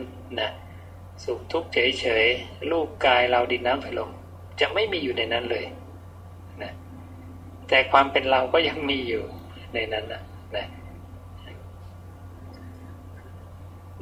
[0.41, 0.51] นะ
[1.25, 4.11] สุขทุกข์เฉยๆรูปกายเราดินน้ำไฟลม
[4.61, 5.65] จะไม่มีอยู่ในนั้นเลย
[6.63, 6.73] นะ
[7.69, 9.25] แต่ความเป็นเราก็ยังมีอยู่
[9.75, 10.23] ในนั้นนะ
[10.57, 10.67] นะ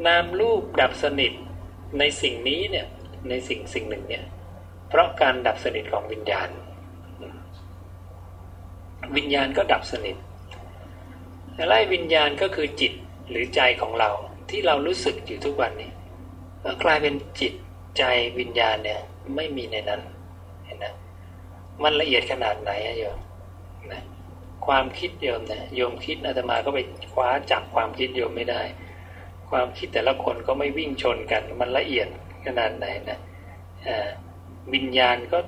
[0.07, 1.33] นามรูปดับสนิท
[1.99, 2.87] ในสิ่งนี้เนี่ย
[3.29, 4.25] ในสิ่งสิ่งหนึ่งเนี่ย
[4.89, 6.49] เพราะการดับสนิทของวิญญาณ
[9.17, 10.17] วิญญาณก็ดับสนิท
[11.69, 12.93] ไล่วิญญาณก็คือจิต
[13.31, 14.11] หรือใจของเรา
[14.51, 15.91] ที่เรารู้สึกอยู่ทุกวันนี้
[16.65, 17.53] ก็กลายเป็นจิต
[17.99, 18.03] ใจ
[18.39, 19.01] วิญญาณเนี่ย
[19.35, 20.01] ไม่มีในนั้น
[20.65, 20.95] เห็นนะ
[21.83, 23.19] มันละเอียดขนาดไหนอะโยม
[23.93, 24.03] นะ
[24.67, 26.79] ความคิดโยมเนะโยมคิดอาตมาก็ไป
[27.13, 28.63] คว้าจับความคิดโยมไม่ได้
[29.53, 32.09] ความคิดแต่ละคนก็ไม่วิ่งชนกัน มันละเอียด
[32.47, 33.19] ขนาดไหนนะ
[34.75, 35.39] วิญญาณก็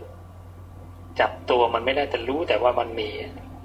[1.21, 3.11] จับตัวมันไม่ได้แต่รู้แต่ว่ามันมี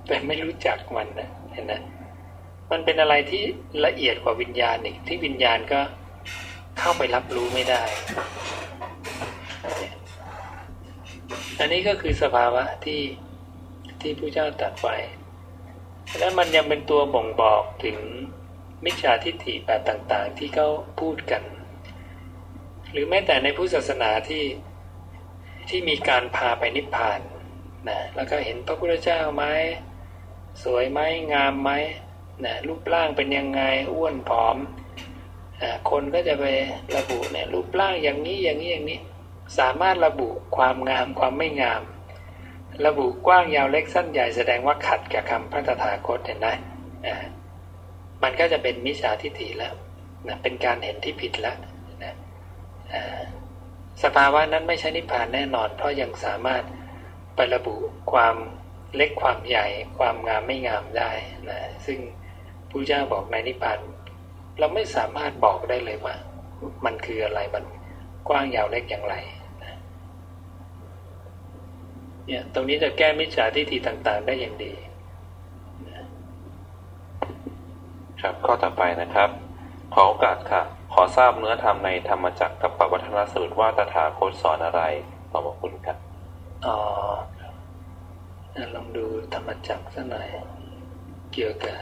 [0.07, 1.81] แต่ไม่รู้จักมันนะเห็นนะ
[2.71, 3.43] มันเป็นอะไรที่
[3.85, 5.79] ละเอียดกว่าวิญญาณอีกที่วิญญาณก็
[6.79, 7.83] เข้าไปรับรู้ไม่ได้
[11.59, 13.01] อันนี้ก็คือสภาวะที่
[14.01, 14.95] ที่พระเจ้าตรัสไว้
[16.17, 17.97] และมันยังเป็นตัวบ่งบอกถึง
[18.85, 20.67] มิจฉาทิฏฐิแบบต่างๆ ที่เขา
[20.99, 21.43] พูดกัน
[22.91, 24.45] หรือแม้แต่ในพุทธศาสนาที่
[25.69, 27.19] ที่มีการพาไปนิพพาน
[27.89, 29.45] นะแล้วก็เห็นพระพุทธเจ้าไหม
[30.63, 30.99] สวยไหม
[31.33, 31.71] งามไหม
[32.45, 33.61] นะรูปร่างเป็นยังไง
[33.91, 34.57] อ้วนผอม
[35.89, 36.45] คนก็จะไป
[36.95, 38.99] ระบุเนี่ยรูปร่างอย่างนี้อย่างนี้อย่างนี้
[39.59, 41.81] สามารถระบุความงามความไม่งาม
[42.85, 46.47] ระบุกว้างยาวเล็กสั้นใหญ่แสดงว่าขัดกับคำพระตถาคตเห็นไหม
[48.23, 49.73] มันก็จะเป็นมิจฉาทิฏฐิแล้ว
[50.27, 51.57] นะเป็นการเห็นที่ผิดแล้ว
[52.03, 52.13] นะ
[54.03, 56.63] สภาวะนั้นไม่ใช่นิพพานแน่นอน เพราะยังสามารถ
[57.35, 57.75] ไประบุ
[58.11, 58.35] ความ
[58.95, 59.67] เล็กความใหญ่
[59.97, 61.11] ความงามไม่งามได้
[61.49, 61.99] นะซึ่ง
[62.69, 63.79] พระเจ้าบอกในนิพพาน
[64.59, 66.15] เราไม่สามารถบอกได้เลยว่า
[66.85, 67.63] มันคืออะไรมัน
[68.27, 69.15] กว้างยาวเล็กอย่างไร
[72.25, 74.73] เนี่ยตรงนี้จะแก้มิจฉาทิฏฐิต่าง ๆ ได้อย่างดี
[78.21, 79.29] ครับข้อต่อไปนะครับ
[79.93, 80.61] ขอโอกาสค่ะ
[80.93, 84.81] ขอทราบเนื้อธรรมในธรรมจักรกับปวัฒนสูตรว่าตถาคตสอนอะไร
[85.31, 85.97] ขอบคุณครับ
[86.65, 86.77] อ๋อ
[88.75, 90.27] ลองดูธรรมจักรสักหน่อย
[91.33, 91.79] เกี่ยวกับ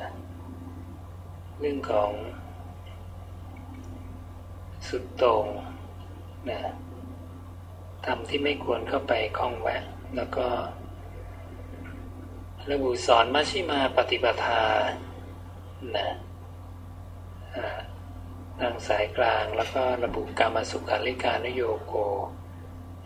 [1.59, 2.11] เรื่องของ
[4.88, 5.45] สุดโต่ง
[6.49, 6.59] นะ
[8.05, 9.83] ทำที่ไม่ควรเข้าไปคล้องแวะ
[10.15, 10.47] แล้วก็
[12.71, 14.63] ระบุสอนมัชชิมาปฏิปทา
[15.97, 16.09] นะ
[18.59, 21.93] ทางสายกลางแล้วก็ระบุกรรมสุขาริการนโยโก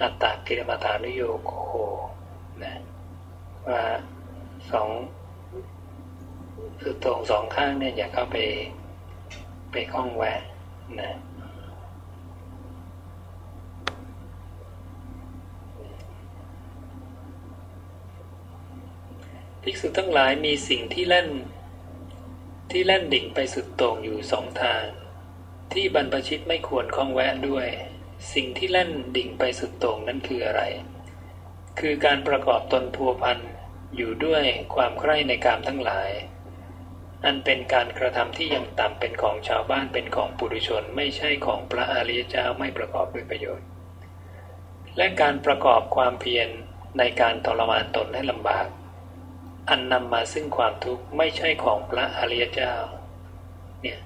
[0.02, 1.54] อัตตากิรมาฐานโยโก
[2.64, 2.82] นะ
[3.68, 3.82] ว่า
[4.72, 4.90] สอง
[6.80, 8.38] คือตรงสองข้างเนี่ยอย่าเข้าไป
[9.72, 10.42] ไปคล้องแวะ
[11.02, 11.12] นะ
[19.62, 21.28] ภิกษุทั้งหลายมีสิ่งที่เล่น
[22.72, 24.84] ที่เล่นดิ่งไปสุดตรงอยู่สองทาง
[25.74, 27.68] ที่บรรพชิตไม่ควรคล้องแวะด้วย
[28.34, 30.62] สิ่งที่เล่นดิ่งไปสุดตรงนั้นคืออะไร
[31.80, 33.40] คือการประกอบตนพัวพัน
[33.96, 34.44] อยู่ด้วย
[34.76, 36.10] ความใคร่ในกามทั้งหลาย
[37.26, 43.68] อันเป็นการกระทำที่ยังต่ำเป็นของชาวบ้านเป็นของปุถุชนไม่ใช่ของพระอริยเจ้าไม่ประกอบด้วยประโยชน์
[44.98, 46.48] และการประกอบความเพียร
[46.98, 48.68] ในการทรมานตนให้ลำบาก
[49.70, 52.74] อันนำมาซึ่งความทุกข์ไม่ใช่ของพระอริยเจ้า
[53.82, 54.00] เนี่ย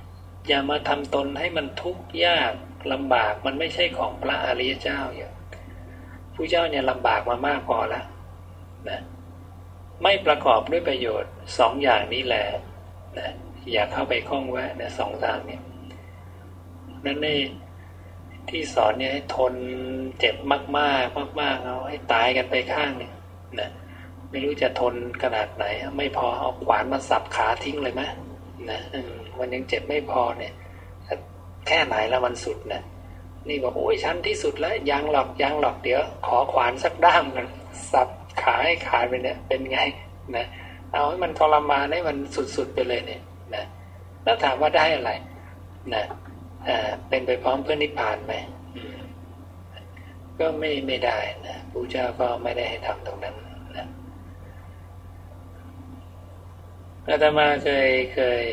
[0.48, 2.54] อย่ามาทำตนให้มันทุกข์ยาก
[2.92, 5.34] ลำบากมันไม่ใช่ของพระอริยเจ้าอย่าง
[6.36, 8.06] ผู้เจ้าเนี่ยลำบากมามากพอแล้ว
[8.90, 9.00] นะ
[10.04, 12.46] ไม่ประกอบด้วยประโยชน์สองอย่างนี้แหละ
[13.20, 13.30] นะ
[13.72, 15.62] อย่าเข้าไปคล้องแวะนะสองทางเนี่ย
[17.06, 17.28] นั่นใน
[18.50, 19.54] ที่สอนเนี่ยให้ทน
[20.20, 23.14] เจ็บมากๆ มากๆเอาให้ตายกันไปข้างเนี่ย
[23.60, 23.70] นะ
[24.36, 25.66] ไม่รู้จะทนขนาดไหน
[25.98, 28.02] ไม่พอเอาขวานมาสับขาทิ้งเลยไหม
[28.70, 28.80] นะ
[29.40, 30.54] มันยังเจ็บไม่พอเนี่ย
[31.68, 32.82] แค่ไหนแล้วมันสุดนะ
[33.48, 37.48] นี่บอกโอ้ยชั้นที่สุดแล้วยังหลอกยังหลอกเดี๋ยว ขอขวานสักด้ามกัน
[37.92, 38.10] สับ
[38.42, 39.80] ขาให้ขาดไปเนี่ยเป็นไง
[40.36, 40.46] นะ
[40.92, 42.18] เอาให้มันทรมานให้มัน
[42.56, 43.22] สุดๆไปเลยเนี่ย
[43.56, 43.64] นะ
[44.24, 45.12] แล้วถามว่าได้อะไร
[45.94, 46.04] นะ
[46.68, 48.34] อ่าเป็นไปพร้อมเพื่อนิพพานไหม
[50.40, 51.18] ก็ไม่ไม่ได้
[51.48, 53.36] นะพระเจ้าก็ไม่ได้ให้ทำตรงนั้น
[57.10, 58.44] อาตมาเคยเคย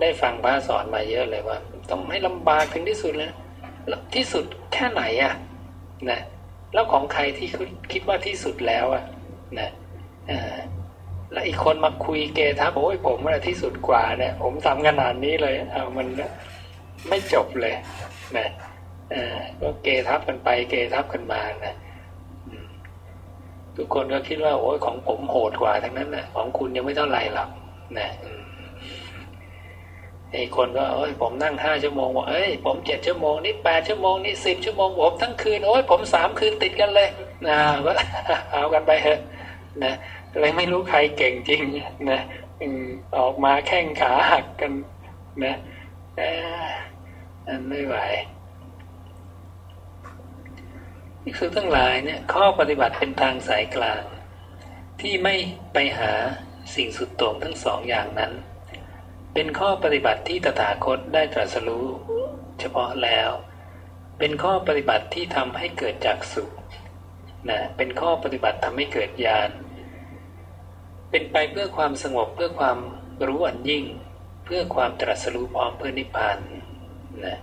[0.00, 1.58] ได้ฟังพระสอนมาเยอะเลยว่า
[1.90, 3.32] ต้องให้ลำบากถึงที่สุดเลย
[4.14, 5.34] ที่สุดแค่ไหนอะ
[6.10, 6.20] นะ
[6.74, 7.48] แล้วของใครที่
[7.92, 9.04] คิดว่าที่สุดแล้วอะ
[9.58, 9.70] นะ
[11.32, 16.06] แล้วอีกคนมาคุยเกทับโอ้ยผมว่าที่สุดกว่าเนี่ย ผมทำขนาดนี้เลยเอามัน
[17.08, 17.74] ไม่จบเลย
[18.36, 18.48] นะ
[19.60, 21.74] ก็เกทับกันไปเกทับกันมานะ
[23.76, 27.48] ทุกคนก็คิดว่า โอ้ยของผมโหดกว่าทั้งนั้นนะของคุณยังไม่เท่าไหร่หรอก
[27.98, 28.08] นะ
[30.32, 37.08] ไอ้คนก็โอ้ยผมนั่งห้าชั่วโมงบอกเอ้ยผมเจ็ดชั่วโมงนี่แปดชั่วโมงนี่สิบชั่วโมงผมทั้งคืนโอ้ยผมสามคืนติดกันเลย
[37.46, 37.92] นะก็
[38.52, 39.20] เอากันไปเถอะ
[39.84, 39.94] นะ
[40.40, 41.62] เลยไม่รู้ใครเก่งจริง
[42.10, 42.20] นะ
[43.18, 44.72] ออกมาแข้งขาหักกัน
[45.44, 45.54] นะ
[47.46, 47.96] อันไม่ไหว
[51.26, 54.02] ภิกษุทั้งหลายเนี่ยข้อปฏิบัติเป็นทางสายกลาง
[55.00, 55.34] ที่ไม่
[55.72, 56.12] ไปหา
[56.74, 58.32] สิ่งสุดโต่งทั้งสองอย่างนั้น
[59.34, 61.86] เป็นข้อปฏิบัติที่ตถาคตได้ตรัสรู้
[62.60, 63.30] เฉพาะแล้ว
[64.18, 66.50] เป็นข้อปฏิบัติที่ทำให้เกิดจากสุข
[67.50, 69.50] นะเป็นข้อปฏิบัติทำให้เกิดญาณ
[71.10, 72.78] เป็นไปเพื่อความสงบเพื่อความ
[73.26, 73.84] รู้อันยิ่ง
[74.44, 76.38] เพื่อความตรัสรู้พร้อมเพื่อนิพพาน
[77.24, 77.38] นะ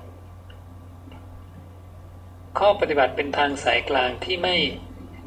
[2.60, 4.56] ข้อปฏิบัติเป็นทางสายกลางที่ไม่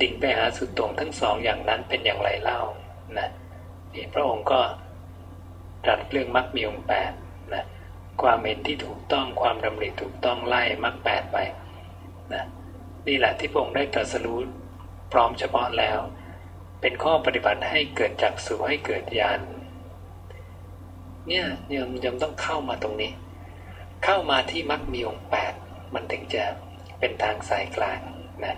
[0.01, 2.61] ดิ่งไปหาสุดตรงทั้งสองอย่างนั้นเป็นอย่างไรเล่า
[3.19, 3.29] นะ
[3.95, 4.61] นี่พระองค์ก็
[5.85, 7.13] ตรัสเรื่องมรรคมีองค์แปด
[7.55, 7.65] นะ
[8.23, 11.39] ความเห็นที่ถูกต้องความดำริถูกต้องไล่มรรคแปดไป
[12.35, 12.45] นะ
[13.07, 14.39] นี่แหละที่พระองค์ได้ตรัสรู้
[15.13, 15.99] พร้อมเฉพาะแล้ว
[16.81, 19.41] เป็นข้อปฏิบัติให้เกิดจากสู่ให้เกิดญาณ
[21.29, 23.13] เนี่ยยมยมต้องเข้ามาตรงนี้
[24.05, 25.53] เข้ามาที่มรรคมีองค์แปด
[25.95, 26.45] มันถึงจะ
[26.99, 28.01] เป็นทางสายกลาง
[28.45, 28.57] นะ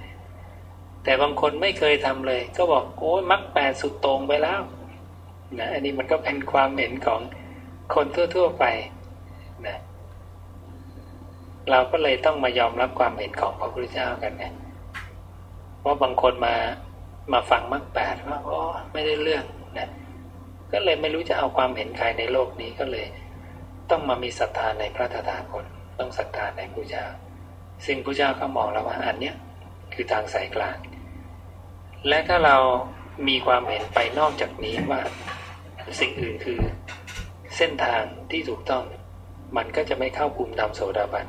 [1.04, 4.60] แต่บางคนไม่เคยทำเลย ก็บอกโอ้ยมักแปดสุดตรงไปแล้ว
[5.58, 7.20] นะอันนี้มันก็เป็นความเห็นของ
[7.94, 8.64] คนทั่ว ๆไป
[9.66, 9.76] นะ
[11.70, 14.52] เราก็เลยต้องมายอมรับความเห็นของพระพุทธเจ้ากันนะ
[15.84, 16.54] ว่าบางคนมา
[17.32, 18.56] มาฟังมักแปดว่าโอ้
[18.92, 19.44] ไม่ได้เรื่อง
[19.78, 19.88] นะ
[20.72, 23.06] ก็เลยไม่รู้จะเอาความเห็นใครในโลกนี้ก็เลย
[23.90, 25.64] ต้องมามีศรัทธาในพระธถาคต
[25.98, 27.06] ต้องศรัทธาในพระเจ้า
[27.84, 29.34] ซึ่งพระเจ้าก็มองแล้วว่าอันเนี้ย
[29.94, 30.76] คือทางสายกลาง
[32.08, 32.56] และถ้าเรา
[33.28, 35.00] มีความเห็นไปนอกจากนี้ว่า
[36.00, 36.60] สิ่งอื่นคือ
[37.56, 38.84] เส้นทางที่ถูกต้อง
[39.56, 41.26] มันก็จะไม่เข้าภูมิธรรมโสดาบัน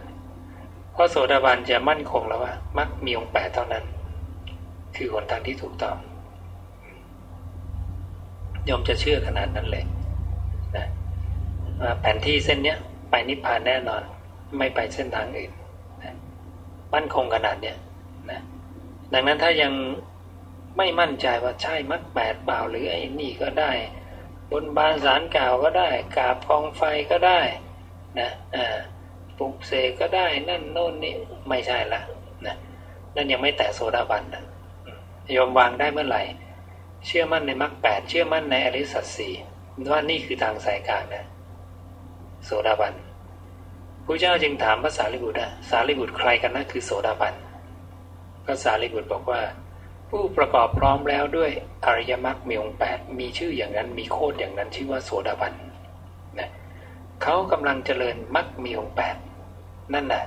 [0.93, 3.83] เพราะโสดาบันจะมั่นคงแล้วว่ามักมีองค์แปดเท่านั้น
[4.95, 5.97] คือหนทางที่ถูกต้อง
[8.69, 9.85] ยอมจะเชื่อขนาดนั้นเลย
[10.77, 10.87] นะ
[12.01, 12.77] แผนที่เส้นเนี้ย
[13.09, 14.01] ไปนิพพานแน่นอน
[14.57, 15.51] ไม่ไปเส้นทางอื่น
[16.93, 17.77] มั่นคงขนาดเนี้ย
[18.31, 18.41] นะ
[19.13, 19.73] ดังนั้นถ้ายัง
[20.77, 23.71] ไม่มั่นใจว่าใช่มักแปดเปล่าหรือไอ้นี่ก็ได้
[24.51, 26.81] บนบานสารกล่าวก็ได้กาบกองไฟ
[27.11, 27.39] ก็ได้
[28.19, 28.77] นะอ่า
[29.37, 31.13] ปลุกเสกก็ได้นั่นโน่นนี่
[31.49, 32.01] ไม่ใช่ละ
[32.45, 32.55] นะ
[33.15, 34.43] นั่นยังไม่แตะโซดาบันนะ
[35.35, 36.21] ยอมวางได้เมื่อไหร่
[37.05, 39.29] เชื่อมั่นในมรรคแปดเชื่อมั่นในอริสัตสี
[39.91, 41.25] ว่านี่คือทางสายกลางนะ
[42.45, 42.93] โสดาบัน
[44.09, 47.33] พระเจ้าจึงถามภาษาลิบุตรสารีบุตรใครกันนะคือโสดาบัน
[48.47, 49.41] ภาษาลิบุตรบอกว่า
[50.09, 51.51] ผู้ประกอบพร้อมแล้วด้วย
[51.85, 55.53] อริยมรรคมีองค์แปดมีชื่ออย่างนั้นมีโคดอย่างนั้นชื่อว่าโสดาบัน
[56.39, 56.49] นะ
[57.23, 59.15] เขากำลังเจริญมรรคมีองค์แปด
[59.93, 60.23] นั่นน่ะ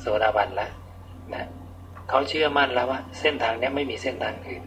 [0.00, 0.68] โสดาบันละ
[1.34, 1.44] นะ
[2.08, 4.62] เขาเชื่อมั่นแล้วว่า เส้นทางนี้ไม่มีเส้นทางอื่น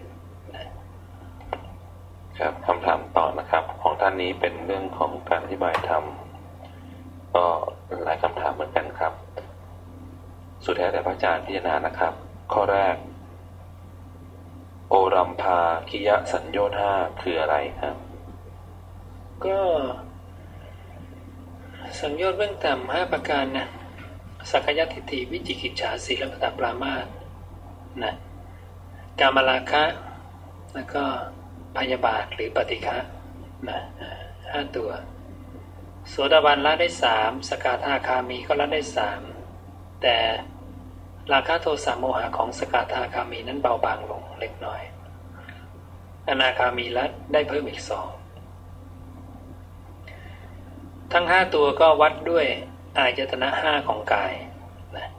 [2.39, 6.03] ครับคำถามต่อนะครับ ของท่านนี้เป็นเรื่องของการอธิบายธรรม
[7.35, 7.45] ก็
[8.05, 9.13] หลายคำถามเหมือนกันครับ
[10.65, 12.13] สุดแท้แต่พระอาจารย์พิจารณานะครับ
[12.53, 12.95] ข้อแรก
[14.89, 15.59] โอรัมพา
[15.89, 17.95] คิยะสัญญาห้าคืออะไรครับ
[19.45, 19.59] ก็
[22.01, 23.67] สัญญาเบื้องต่ำห้าประการนะ
[24.51, 27.05] สักยทิฏฐิวิจิกิจฉาศีลปตปรามาส
[28.03, 28.13] นะ
[29.19, 29.83] กามราคะ
[30.73, 31.03] แล้วก็
[31.77, 32.97] พยาบาทหรือปฏิฆะ
[33.69, 33.79] นะ
[34.51, 34.89] ห้าตัว
[36.09, 39.21] โสดาบันละได้สามสกาธาคามีก็ละได้สาม
[40.01, 40.15] แต่
[41.33, 44.81] ราคะโทสะโมหะของสกาธาคามีนั้นเบาบางลงเล็กน้อย
[46.27, 48.09] อนาคามีละได้เพิ่มอีกสอง
[51.13, 52.45] ทั้งห้าตัวก็วัดด้วย
[52.97, 54.33] อายตนะห้าของกาย
[54.97, 55.09] นะ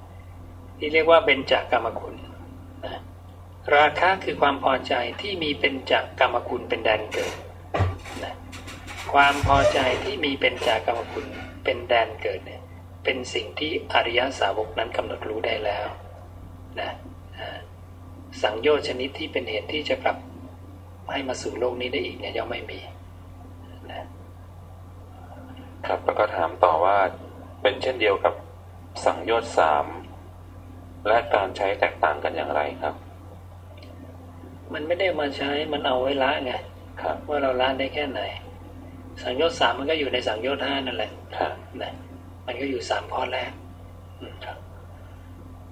[0.78, 2.14] ที่เรียกว่าเป็นจักกรรมคุณ
[2.84, 2.96] นะ
[3.76, 7.34] ราคะคือความพอใจที่มีเป็นจักกรรมคุณเป็นแดนเกิด
[9.12, 11.26] ความพอใจที่มีเป็นจากกรรมคุณ
[11.64, 12.62] เป็นแดนเกิดเนี่ย
[13.04, 15.86] เป็นสิ่งที่อริยสาวกนั้นกำหนดรู้ได้แล้ว
[16.80, 16.90] นะ
[18.42, 20.16] สังโยชน์ชนิดที่เป็นเหตุที่จะกลับ
[21.12, 22.80] ให้มาสู่โลกนี้ได้อีกเนี่ยยังไม่มี
[23.90, 24.04] นะ
[25.86, 26.96] ครับแล้วก็ถามต่อว่า
[27.62, 28.34] เป็นเช่นเดียวกับ
[29.04, 29.86] สังโยชน์สาม
[31.08, 32.94] และการใช้แตกต่างกันอย่างไรครับ
[34.72, 36.52] มันไม่ได้มาใช้มันเอาไว้ละไง
[37.28, 38.20] ว่าเราละได้แค่ไหน
[39.22, 41.10] สังโยชน์สามมันก็อยู่ในสังโยชน์ห้านั่นแหละ
[41.82, 41.92] นะ
[42.46, 43.52] มันก็อยู่สามข้อแรก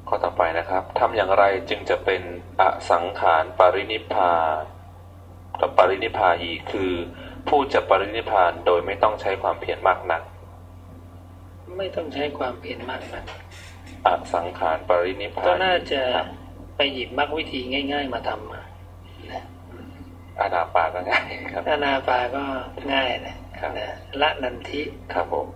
[0.09, 2.22] ข้อต่อไปนะครับทำอย่างไรจึงจะเป็น
[2.61, 4.32] อสังขารปรินิพา
[5.61, 6.93] กับปรินิพาอีคือ
[7.49, 10.22] ผู้จะปรินิพานโดยไม่ต้องใช้ความเพียรมากนัก
[11.78, 13.24] ไม่ต้องใช้ความเพียรมากนัก
[14.07, 16.03] อสังขารปรินิพานก็น่าจะ
[16.76, 17.61] ไปหยิบมรรควิธี
[17.93, 18.61] ง่าย ๆ มาทำมา
[20.41, 22.45] อานาปาก็ง่ายครับอานาปาก็
[22.93, 23.36] ง่ายนะ
[23.78, 23.88] นะ
[24.20, 24.82] ละนันทิ
[25.12, 25.47] ครับผม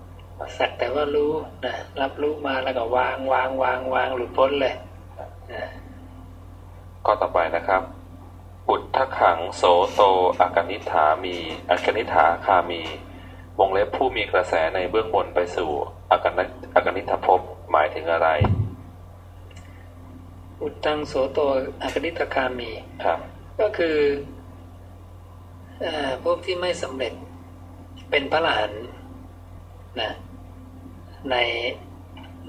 [0.58, 1.32] สักแต่ว่ารู้
[1.64, 4.74] นะรับรู้มาแล้วก็วางวางวางวางหลุดพ้นเลย
[7.06, 7.82] ก็ต่อไปนะครับ
[8.68, 9.62] อุทธขังโส
[9.92, 10.00] โต
[10.40, 11.36] อากนิฐามี
[11.70, 12.80] อากนิฐาคามี
[13.58, 15.70] วงเล็บผู้มีกระแสในเบื้องบนไปสู่
[16.10, 17.40] อากนิอากนิทภพ
[17.72, 18.28] หมายถึงอะไร
[20.62, 21.38] อุตตังโสโต
[21.82, 22.70] อากนิทคามี
[23.04, 23.18] ครับ
[23.60, 23.96] ก็คือ
[26.24, 27.12] พวกที่ไม่สำเร็จ
[28.10, 28.70] เป็นพระหลาน
[30.00, 30.12] นะ
[31.30, 31.36] ใน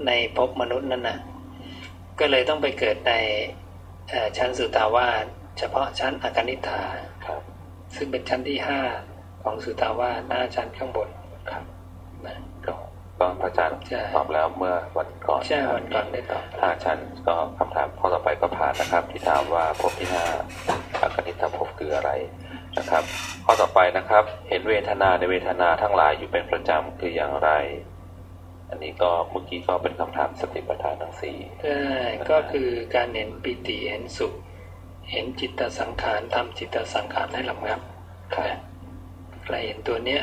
[0.06, 1.18] ในภพมนุษย์นั่นนะ
[2.18, 3.12] ก็เลยต้องไปเกิดใน
[4.38, 5.24] ชั้นสุตาวาส
[5.58, 6.82] เฉพาะชั้นอากนิฐา
[7.96, 8.80] ซึ่งเป็นชั้นที่ห้า
[9.42, 11.08] ของสุตาวาสหน้าชั้นข้างบน
[11.50, 11.64] ครับ
[12.26, 12.74] นะก็
[13.20, 13.78] ตอนพระอาจารย์
[14.14, 20.24] ตอบแล้วเมื่อวันก่อนใช่วันก่อนได้ตอบห้าชั้นก็คำถามข้อต่อไปก็ผ่านนะครับ ที่ถามว่าภพที่ห้า
[21.00, 22.10] อากนิฐาภพคืออะไร
[22.78, 23.04] นะครับ
[23.44, 27.50] ข้อต่อไปนะครับ เห็นเวทนาในเวทนาทั้งหลายอยู่เป็นประจำคืออย่างไร
[28.68, 31.80] อันนี้ก็เมื่อกี้ก็เป็นคำถามสติปัฏฐานทั้งสี่ใช่
[32.30, 34.32] ก็คือการเห็นปิติเห็นสุข
[35.10, 37.80] เห็นจิตสังขารทำจิตสังขารให้ลำงับ
[38.34, 38.58] ครับ
[39.44, 40.22] ใครเห็นตัวเนี้ย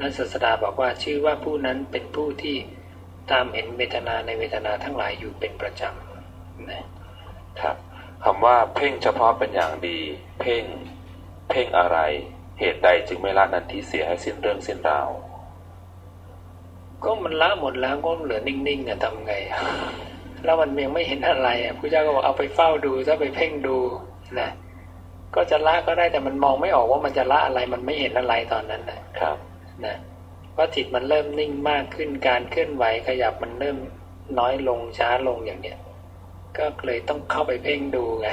[0.00, 2.56] นักศาสดาบอกว่าชื่อว่าผู้นั้นเป็นผู้ที่
[3.30, 6.84] ตามเห็นเวทนาในเวทนาทั้งหลายอยู่เป็นประจำนะ
[7.60, 7.76] ครับ
[8.24, 9.98] คำว่าเพ่งเฉพาะเป็นอย่างดี
[10.40, 10.64] เพ่ง
[11.48, 11.98] เพ่งอะไร
[12.60, 15.08] เหตุใดจึงไม่ละนันทิเสียให้สิ้นเรื่องสิ้นราว
[17.02, 19.34] ก็มันละหมดแล้วก็เหลือนิ่งๆอะทำไง
[20.44, 23.76] แล้วมันยังไม่เห็นอะไรอะพระเจ้าก็บอกเอาไปเฝ้าดูถ้าไปเพ่งดู
[24.40, 24.50] นะ
[25.34, 29.36] ก็จะละก็ได้แต่มันมองไม่ออกว่ามันจะละอะไรมันไม่เห็นอะไรตอนนั้นนะครับ
[29.84, 29.96] นะ
[30.52, 33.76] เพราะจิตมันเริ่มนิ่งมากขึ้นการเคลื่อนไหวขยับมันเริ่ม
[34.38, 35.78] น้อยลงช้าลงอย่างเนี้ย
[36.56, 38.28] ก็เลยต้องเข้าไปเพ่งดูไง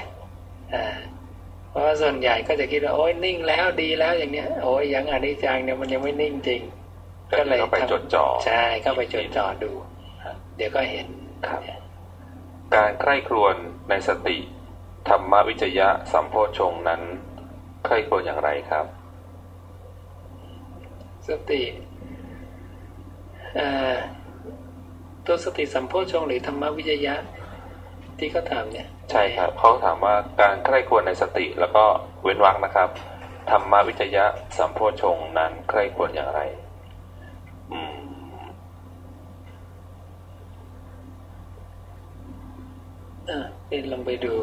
[0.74, 0.98] อ่า
[1.72, 6.62] เพราะว่าส่วนใหญ่ก็จะคิดว่าโอ้ยนิ่งแล้วดีแล้วอย่างเนี้ยโอ้ยยังอนิจจังเนี่ยมันยังไม่นิ่งจริง
[7.38, 9.72] ก็เลยเข้าไปจดจ่อใช่เข้าไปจดจ่อดู
[10.56, 11.08] เดี๋ยวก็เห็น
[11.48, 11.62] ครับ
[12.76, 13.56] การใคร่ครวญ
[13.90, 14.38] ในสติ
[15.10, 17.02] ธรรมวิจยะสัมโพชงค์นั้น
[17.86, 18.86] ใคร่ครวญอย่างไรครับ
[21.28, 21.62] สติ
[23.56, 23.94] เอ่อ
[25.26, 27.16] ตัวสติสัมโพชฌงค์หรือธรรมวิจยะ
[28.18, 31.84] ที่เขาถามเนี่ย ใช่ครับเขาถามว่าการใคร่ควญในสติแล้วก็
[32.24, 32.90] เว้นวรรคนะครับ
[33.50, 34.26] ธรรมวิจยะ
[34.58, 36.42] สัมโพชงนั้นใคร่ควญอย่างไร
[37.72, 37.96] อืม
[43.30, 44.36] อะเป็นลองไปดู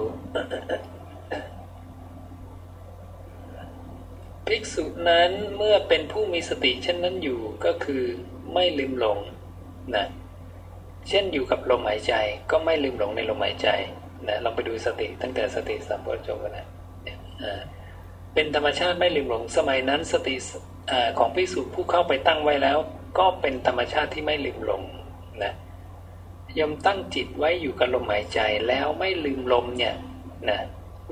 [4.46, 8.04] ภิกษุนั้นเมื่อเป็นผู้มีสติเช่นนั้นอยู่ก็คือ
[8.52, 9.18] ไม่ลืมหลง
[9.96, 10.06] นะ
[11.08, 12.14] เช่นอยู่กับลมหายใจ
[12.50, 13.68] ก็ไม่ลืมหลงในลมหายใจ
[14.26, 16.66] นะลองไปดูสติตั้งแต่สติสัมปชัญญะนะ
[17.04, 17.62] เนี่ยอ่า
[18.34, 20.34] เป็นธรรมชาติไม่ลืมหลงสมัยนั้นสติ
[20.90, 22.78] อของภิกษุผู้เข้าไปตั้งไว้แล้ว
[23.18, 24.82] ก็เป็นธรรมชาติที่ไม่ลืมหลง
[25.42, 25.52] นะ
[26.58, 29.94] ยมตั้งจิตไว้อยู่กับลมหายใจแล้วไม่ลืมลมเนี่ย
[30.48, 30.60] นะ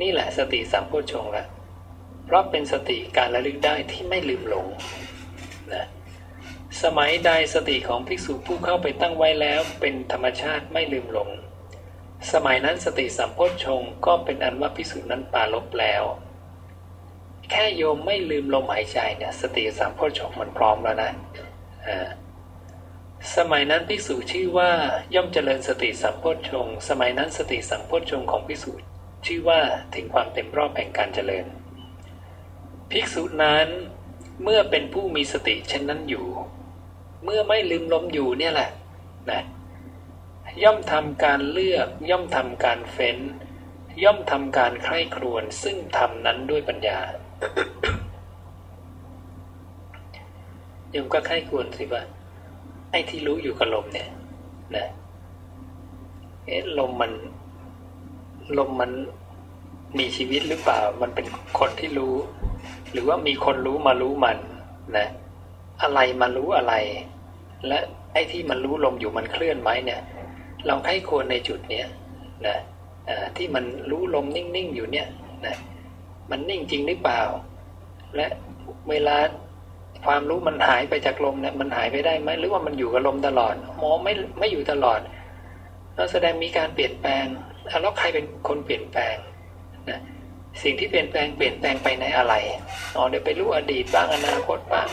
[0.01, 1.45] นี่แหละสติสัมโพชฌงค์ละ
[2.27, 4.67] เพราะเป็นสติการระลึกได้ที่ไม่ลืมหลง
[5.75, 5.85] นะ
[6.83, 11.29] สมัยใดสติของภิกษุผู้เข้าไปตั้งไว้แล้ว เป็นธรรมชาติไม่ลืมหลง
[12.33, 16.03] สมัยนั้นสติสัมโพชฌงก็เป็นอันว่าภิกษุนั้นปาลบแล้ว
[17.51, 21.11] แค่โยมไม่ลืมลมหายใจเนี่ยสติสัมโพชฌงมันพร้อมแล้วนะ
[21.87, 22.09] อ่า
[23.37, 24.71] สมัยนั้นภิกษุชื่อว่า
[25.15, 28.73] ย่อมเจริญสติสัมโพชฌงสมัยนั้นสติสัมโพชฌงของภิกษุ
[29.27, 29.61] ชื่อว่า
[29.95, 31.47] ถึงความเต็มรอบแห่งการเจริญ
[32.91, 33.69] ภิกษุนั้น
[34.43, 36.27] เมื่อเป็นผู้มีสติเช่นนั้นอยู่
[37.25, 38.71] เมื่อไม่ลืมลมอยู่เนี่ยแหละ
[39.31, 39.43] นะ
[40.63, 43.19] ย่อมทำการเลือก ย่อมทำการเฟ้น
[44.03, 46.99] ย่อมทำการใคร่ครวญซึ่งทำนั้นด้วยปัญญา
[50.91, 52.03] โยมก็ใคร่ครวญสิว่า
[52.91, 54.09] ไอ้ที่รู้อยู่กับลมเนี่ย
[54.77, 54.87] นะ
[56.45, 57.13] เอ๊ะลมมัน
[58.59, 58.91] ลมมัน
[59.99, 61.27] มีชีวิตหรือเปล่า มันเป็น
[61.59, 62.15] คนที่รู้
[62.93, 64.39] หรือว่ามีคนรู้มารู้มัน
[64.97, 65.07] นะ
[65.83, 66.75] อะไรมารู้อะไร
[67.67, 67.79] และ
[68.13, 70.01] ไอ้ที่มันรู้ลมอยู่มันเคลื่อนไหมเนี่ย
[70.67, 71.87] เราให้ควรในจุดเนี้ย
[72.47, 72.57] นะ
[73.37, 75.09] ที่มันรู้ลมนิ่งๆอยู่เนี่ย
[75.47, 75.57] นะ
[76.31, 77.23] มันนิ่งจริงหรือเปล่า
[78.17, 78.27] และ
[78.91, 79.17] เวลา
[80.07, 85.01] ความรู้มันหายไปจากลมเนี่ยมันหายไปได้ไหมหรือว่ามันอยู่กับลมตลอดหมอไม่ไม่อยู่ตลอด
[85.95, 89.17] แล้วแสดงมีการเปลี่ยนแปลงอะแล้วใครเป็นคนเปลี่ยนแปลง
[89.91, 90.01] นะ
[90.63, 92.35] สิ่งที่เปลี่ยนแปลงเปลี่ยนแปลงไปในอะไร
[92.97, 94.89] อ๋อเดี๋ยวไปรู้อดีตบ้างอนาคตบ้าง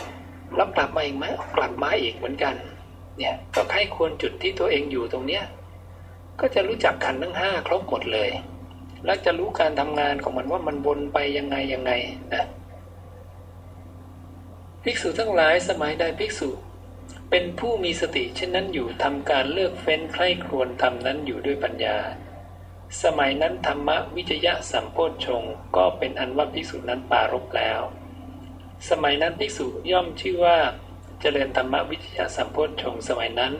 [0.55, 1.25] แล้วกลับมาอีกไหม
[1.57, 2.55] กลับมาอีกเหมือนกัน
[3.17, 5.43] เนี่ยก็ใครควรจุดที่ตัวเองอยู่ตรงเนี้ย
[6.39, 8.29] ก็จะรู้จักขันทั้งห้าครบหมดเลย
[9.05, 11.91] แล้วจะรู้การทำงานของมันว่ามันวนไปยังไงยังไง
[12.33, 12.45] นะ
[14.83, 16.49] ภิกษุทั้งหลายสมัยใดภิกษุ
[17.29, 21.97] เป็นผู้มีสติเช่นนั้นอยู่ทำการเลือกเฟ้นใคร่ครวญทำนั้นอยู่ด้วยปัญญา
[23.03, 25.43] สมัยนั้นธรรมวิจยะสัมโพชฌง
[25.75, 27.81] ก็เป็นอันว่าภิกษุนั้นปารบแล้ว
[28.89, 30.57] สมัยนั้นภิกษุย่อมชื่อว่า
[31.21, 33.53] เจริญธรรมวิจยะสัมโพชฌงสมัยนั้น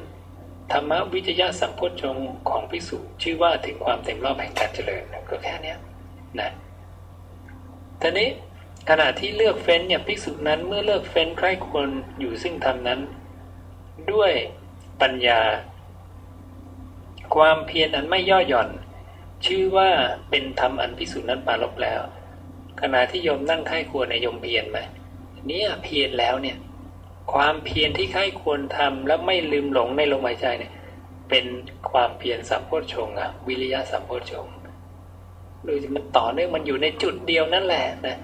[0.72, 2.18] ธรรมวิจยะสัมโพชฌง
[2.50, 5.76] ของภิกษุชื่อว่าถึงความเต็มรอบแห่งการเจริญก็แค่นี้
[6.40, 6.50] นะ
[8.02, 8.30] ทีนี้
[8.90, 11.88] ขณะที่เลือกเฟ้นเนี่ยภิกษุนั้นเมื่อเลือกเฟ้นใครควร
[12.20, 13.00] อยู่ซึ่งธรรมนั้น
[14.12, 14.32] ด้วย
[15.02, 15.42] ปัญญา
[17.36, 18.70] ความเพียรอันไม่ย่อหย่อน
[19.46, 19.90] ชื่อว่า
[20.30, 22.02] เป็นธรรมอันภิกษุนั้นปารบแล้ว
[22.82, 24.80] ขณะที่โยมนั่งไข้ควรในยมเพียรไหม
[25.48, 26.58] เนี่ยเพียรแล้วเนี่ย
[27.32, 30.72] ความเพียรที่ไข้ควรทำแล้วไม่ลืมหลงในลมหายใจเนี่ย
[31.30, 31.46] เป็น
[31.92, 34.54] ความเพียรสัมโพชฌงค์อะวิริยะสัมโพชฌงค์
[35.66, 38.18] ดูมันต่อเนื่องมันอยู่ในจุดเดียวนั่นแหละนะ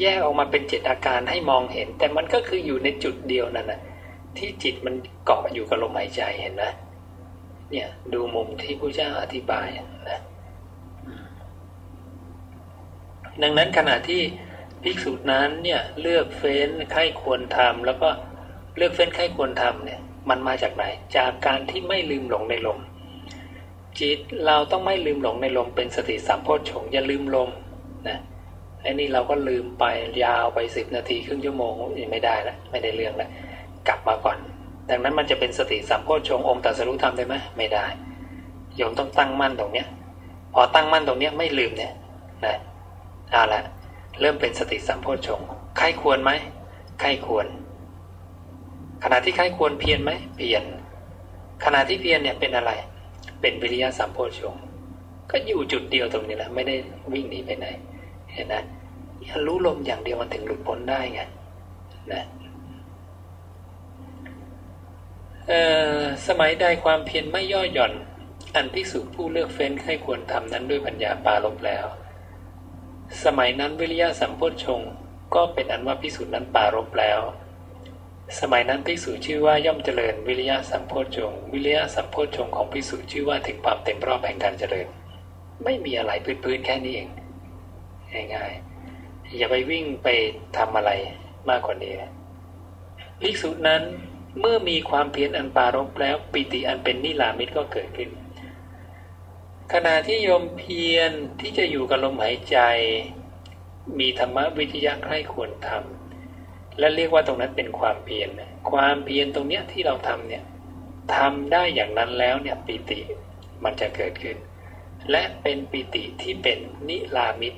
[0.00, 3.80] แยกออกมาเป็นเจ็ดอาการให้มองเห็น แต่มันก็คืออยู่ในจุดเดียวนั่นนะ
[4.36, 6.64] ที่จิตมันเกาะอยู่กับลมหายใจเห็นไหม
[7.70, 9.66] เนี่ยดูมุมที่พระเจ้าอธิบาย
[10.10, 10.20] นะ
[13.42, 14.22] ดังนั้นขณะที่
[14.84, 18.08] ภิกษุนั้นเนี่ยเลือกเฟ้นไข้ควรทำแล้วก็
[18.76, 20.84] เลือกเฟ้นไข้ควรทำเนี่ยมันมาจากไหน
[21.16, 22.78] จากการที่ไม่ลืมหลงในลม
[23.98, 27.50] จิตเราต้องไม่ลืมหลงในลมเป็นสติสัมโพชฌงอย่าลืมลม
[28.08, 28.18] นะ
[28.82, 29.84] ไอ้นี่เราก็ลืมไป
[30.24, 31.72] ยาวไปสิบนาทีครึ่งชั่วโมง
[32.12, 33.30] ไม่ได้แล้วไม่ได้เรื่องแล้ว
[33.88, 34.36] กลับมาก่อน
[34.88, 37.86] ดังนั้นมันจะเป็นสติสัมโพชฌงองค์ตรัสรู้ธรรมได้ไหมไม่ได้
[38.76, 39.86] โยมต้องตั้งมั่นตรงเนี้ย
[40.54, 41.92] พอตั้งมั่นตรงเนี้ยไม่ลืมเนี่ย
[42.44, 42.56] นะ
[43.32, 43.62] เอาละ
[44.20, 45.48] เริ่มเป็นสติสัมโพชฌงค์
[45.78, 46.30] ใครควรไหม
[47.00, 47.46] ใครควร
[49.02, 50.62] ขณะที่ใครควรเพียรไหมเพียร
[51.64, 52.72] ขณะที่เพียรเนี่ยเป็นอะไร
[53.40, 54.54] เป็นวิริยะสัมโพชง
[55.30, 56.74] ก็อยู่จุดเดียวตรงนี้แหละไม่ได้
[57.12, 57.66] วิ่งหนีไปไหน
[58.32, 58.54] เห็นไหม
[59.46, 61.20] รู้ลมอย่างเดียวมันถึงหลุดพ้นได้ไง
[62.12, 62.24] นะ
[66.26, 67.92] สมัยใดความเพียรไม่ย่อหย่อน
[68.54, 71.86] อันภิกษุผู้เลือกเฟ้นให้ควรทำนั้นด้วยปัญญาปาลบแล้ว
[73.24, 74.80] สมัยนั้นวิริยะสัมโพชง
[75.34, 77.20] ก็เป็นอันว่าภิกษุนั้นปารบแล้ว
[78.40, 84.86] สมัยนั้นภิกษุชื่อว่าย่อมเจริญวิริยะสัมโพชงวิริยะสัมโพชงของภิกษุชื่อว่าถึงความเต็มรอบแห่งการเจริญ
[85.64, 86.12] ไม่มีอะไร
[86.44, 87.08] พื้นๆแค่นี้เอง
[88.34, 90.08] ง่ายๆอย่าไปวิ่งไป
[90.56, 90.90] ทำอะไร
[91.48, 91.94] มากกว่านี้
[93.20, 93.82] ภิกษุนั้น
[94.40, 98.10] เมื่อมีความเพียรอันปารบแล้วปิติอันเป็นนิลามิตก็เกิดขึ้น
[99.72, 102.58] ขณะที่โยมเพียรที่จะอยู่กับลมหายใจ
[103.98, 108.28] มีธรรมวิทยาใครควรทำและเรียกว่าตรงนั้นเป็นความเพียร
[108.70, 110.44] ความเพียรตรงเนี้ยที่เราทำเนี่ย
[111.16, 113.00] ทำได้อย่างนั้นแล้วเนี่ยปิติ
[113.64, 114.36] มันจะเกิดขึ้น
[115.10, 116.58] และเป็นปิติที่เป็น
[116.88, 117.54] นิลามิต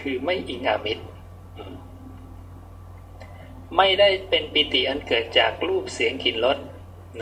[0.00, 1.04] คือไม่อิงอามิตร
[3.76, 6.58] ไม่ได้เป็นปิติอันเกิดจากรูปเสียงกลิ่นรส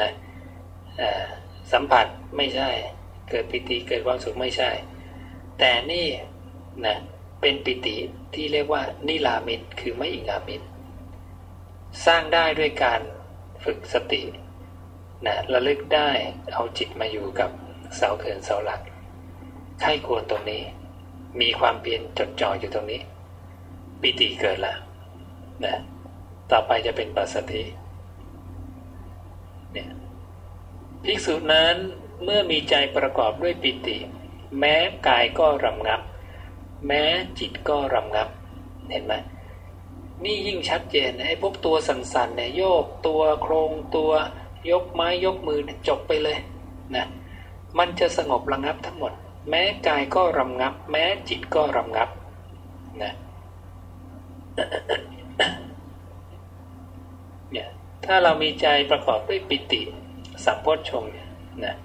[0.01, 0.13] นะ
[1.73, 2.07] สัมผัส
[2.37, 2.71] ไม่ใช่
[3.31, 4.71] เกิดปิติเกิดความสุขไม่ใช่
[5.59, 6.07] แต่นี่
[6.87, 6.99] นะ
[7.41, 7.97] เป็นปิติ
[8.35, 10.61] ที่เรียกว่านิลามิตคือไม่อิงามิต
[12.07, 13.01] สร้างได้ด้วยการ
[13.65, 14.23] ฝึกสติ
[15.27, 16.11] นะระลึกได้
[16.53, 17.51] เอาจิตมาอยู่กับ
[17.97, 18.81] เสาเขื่อนเสาหลัก
[19.81, 20.63] ไข้ควรตรงนี้
[21.41, 23.01] มีความเปลี่ยนจดจ่ออยู่ตรงนี้
[24.01, 24.77] ปิติเกิดแล้ว
[25.65, 25.77] นะ
[26.51, 27.63] ต่อไปจะเป็นปัสสติ
[29.73, 29.91] เนี่ย
[31.05, 31.77] ภิกษุนั้น
[32.23, 33.97] เมื่อมีใจประกอบด้วยปิติ
[34.59, 34.75] แม้
[35.09, 36.01] กายก็รำงับ
[36.87, 37.03] แม้
[37.39, 38.29] จิตก็รำงับ
[38.91, 39.15] เห็นไหม
[40.25, 44.13] นี่ยิ่งชัดเจนไอ้พวกตัวสันๆเนี่ยโยกตัวโครงตัว
[44.71, 46.39] ยกไม้ยกมือจบไปเลย
[46.95, 47.07] นะ
[47.79, 49.13] มันจะสงบระงับทั้งหมด
[49.49, 52.09] แม้กายก็รำงับ แม้จิตก็รำงับ
[53.03, 53.13] นะ
[57.53, 57.69] เนี่ย
[58.05, 59.81] ถ้าเรามีใจประกอบด้วยปิติ
[60.45, 61.29] สัมโพชฌงเนี่ย
[61.65, 61.77] นะ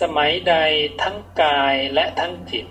[0.00, 0.54] สมัยใด
[1.02, 2.66] ทั้งกายและทั้งจิต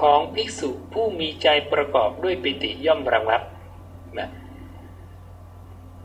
[0.00, 3.42] ของภิกษุผู้มีใจประกอบด้วยปิติย่อมระงับ
[4.18, 4.28] นะ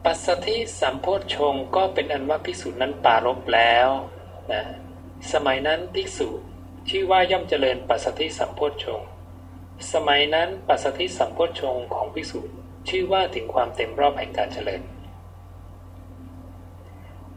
[0.04, 3.90] ปัสสธิสัมโพชฌงก็เป็นอันว่าภิกษุนั้นปารบแล้ว
[4.52, 4.64] นะ
[5.34, 6.30] สมัยนั้นภิกษุ
[6.90, 9.02] ชื่อว่าย่อมเจริญปัสสธิสัมโพชฌง
[9.94, 12.40] สมัยนั้นปัสสธิสัมโพชฌงของภิกษุ
[12.90, 14.82] ชื่อว่าถึงความเต็มรอบแห่งการเจริญ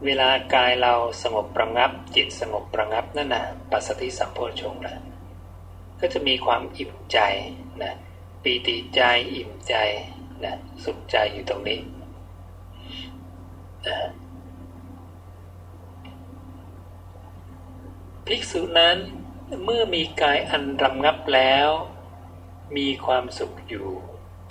[0.05, 0.93] เวลากายเรา
[1.23, 4.99] สงบประงับจิตสงบประงับนั่นนะปัสสติสัมโพชงแล้ว
[5.99, 7.19] ก็จะมีความอิ่มใจ
[7.83, 7.93] นะ
[8.43, 9.01] ปีติใจ
[9.33, 9.75] อิ่มใจ
[10.43, 11.79] นะสุขใจอยู่ตรงนี้
[13.87, 13.97] นะ
[18.25, 18.97] ภิกษุนั้น
[19.63, 21.69] เมื่อมีกายอันรำงับแล้ว
[22.77, 23.87] มีความสุขอยู่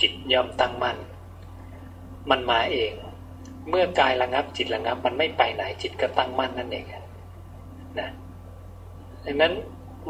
[0.01, 0.99] จิตยอมตั้งมั่น
[2.31, 2.95] มันมาเอง
[3.69, 6.87] เมื่อกายระงับจิตระงับ มันไม่ไปไหนจิตก็ตั้งมั่นนั่นเอง
[8.01, 8.11] นะ
[9.25, 9.53] ดังนั้น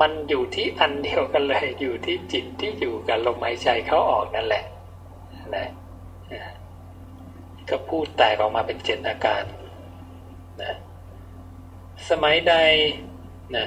[0.01, 4.65] มันอยู่ที่อันเดียวกันเลยอยู่ที่จิตที่อยู่กับลมหายใจเขาออกนั่นแหละ
[5.55, 5.67] นะ
[7.69, 9.45] ก็พูดแตกออกมาเป็นเจตอาการ
[10.63, 10.73] นะ
[12.09, 12.55] สมัยใด
[13.57, 13.67] นะ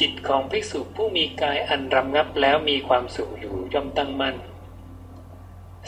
[0.00, 4.36] จิตของภิกษุผู้มีกายอันรำงับแล้วมีความสุขอยู่ย่อมตั้งมั่น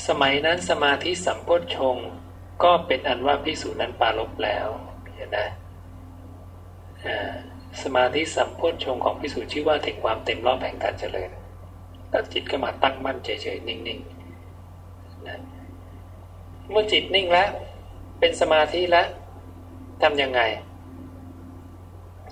[0.06, 1.96] สมัยนั้นสมาธิสัมโพชฌง
[2.62, 4.66] ก็เป็นอันว่าพิสูจนั้นปาลบแล้ว
[5.14, 5.38] เห็นไหม
[7.82, 11.30] สมาธิสัมโพชฌงของพิสูจชื่อว่าถึงความเต็มรอบแห่งการเจริญ
[12.10, 15.38] แล้วจิตก็มาตั้งมั่นเฉยๆนิ่งๆนะ
[16.70, 17.48] เมื่อจิตนิ่งแล้ว
[18.18, 19.06] เป็นสมาธิแล้ว
[20.02, 20.40] ทำยังไง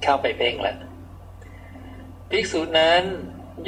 [0.03, 0.77] เข้าไปเพ่งแล้ว
[2.31, 3.03] ภิกษุนั้น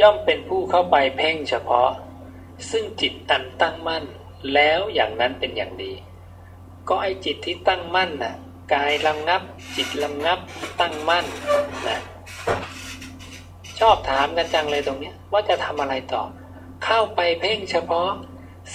[0.01, 1.91] ย่อมเป็นผู้เข้าไปเพ่งเฉพาะ
[2.71, 4.05] ซึ่งจิตอันตั้งมั่น
[4.55, 5.93] แล้วอย่างนั้นเป็นอย่างดี
[6.91, 8.35] ก็ไอจิตที่ตั้งมั่นนะ
[8.73, 9.43] กายลำงับ
[9.77, 10.39] จิตลำงับ
[10.81, 11.25] ตั้งมั่น
[11.89, 12.01] นะ
[13.81, 16.23] ชอบถามกันจังเลยตรงนี้ว่าจะทำอะไรต่อ
[16.85, 18.11] เข้าไปเพ่งเฉพาะ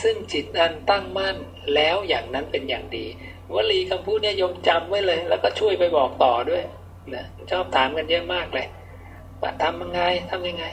[0.02, 1.36] ซึ่งจิตอันตั้งมั่น
[1.76, 3.06] แล้วอย่างนั้นเป็นอย่างดี
[3.54, 6.64] วลีคำพูดเนี่ยยมจำไว้เลย แล้วก็ช่วยไปบอกต่อด้วย
[7.16, 8.68] นะชอบถามกันเยอะมากเลย
[9.42, 10.02] ว่าทำยังไง
[10.32, 10.66] ทำยังไง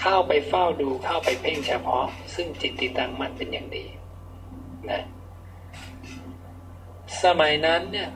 [0.00, 2.04] เข้าไปเฝ้าดูเข้าไปเพ่งเฉพาะ
[2.34, 3.84] ซึ่งจิตที่ตั้งมั่นเป็นอย่างดี
[4.90, 5.02] นะ
[7.22, 8.10] สมัยนั้นเนี่ย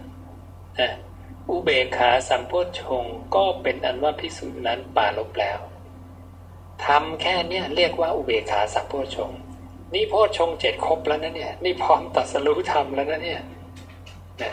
[1.51, 3.05] อุเบกขาสัมโพชฌง
[3.35, 5.59] ก็เป็นอันว่าพิสูจน์นั้นป่าลบแล้ว
[6.85, 9.31] ทำแค่เนี้ยเรียกว่าอุเบกขาสัมโพชฌง
[9.95, 13.41] นี่โพชฌงเจ็ดครบแล้วนะเนี่ยนี่พร้อมตัดสรู้ธรรมแล้วนะเนี่ย
[14.43, 14.53] นะ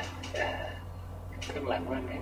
[1.52, 2.14] ข้างหลังว่าไง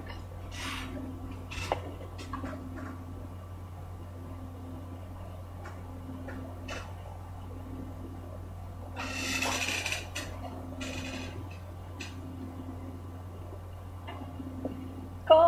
[15.34, 15.44] ก็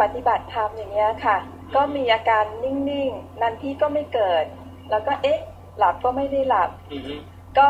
[0.00, 1.36] ปฏิบัติธรรมอย่างเงี้ยค่ะ
[1.74, 4.44] ก็มีอาการนิ่งๆนันที่ก็ไม่เกิด
[4.90, 5.40] แล้วก็เอ๊ะ
[5.78, 6.70] หลับก็ไม่ได้หลับ
[7.58, 7.68] ก็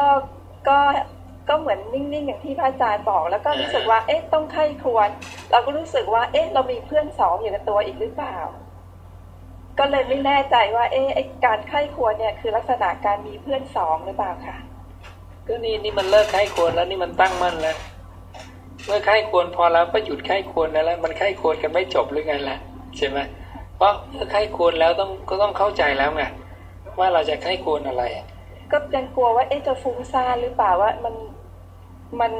[0.68, 0.78] ก็
[1.48, 5.08] ก็เหมือนนิ่งๆอย่างที่พระอาจารย์บอก แล้วก็รู้สึกว่า เอ๊ะต้องไข้ควร
[5.50, 8.36] เราก็รู้สึกว่า เอ๊ะ เรามีเพื่อนสองอยู่ในตัวอีกหรือเปล่า
[9.78, 14.56] ก็เลยไม่แน่ใจว่า เอ๊ะไอการไข้ควรเนี่ยคือลักษณะการมีเพื่อนสองหรือเปล่าค่ะ
[15.46, 17.76] ก็นี่นี่มันเลิกไข้ควรแล้วนี่มันตั้งมั่นแล้ว
[18.86, 22.56] เมื่อไข้ควรพอแล้วก็หยุดไข้ควรแล้วมันไข้ควรกันไม่จบหรือไงล่ะ
[22.96, 23.18] ใช่ไหม
[23.76, 26.24] เพราะเมื่อไข้ควรแล้วต้องก็ต้องเข้าใจแล้วไง
[26.98, 28.04] ว่าเราจะไข้ควรอะไร
[28.72, 31.14] ก็ยังกลัวว่าเอ๊ะจะฟุ้งซ่านหรือเปล่าว่ามัน
[32.20, 32.32] มัน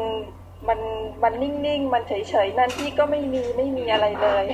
[0.69, 0.81] มัน
[1.23, 4.45] มันนิ่งๆ มันเฉยๆ นั่นที่ก็ไม่มีไม่มีอะไรเลย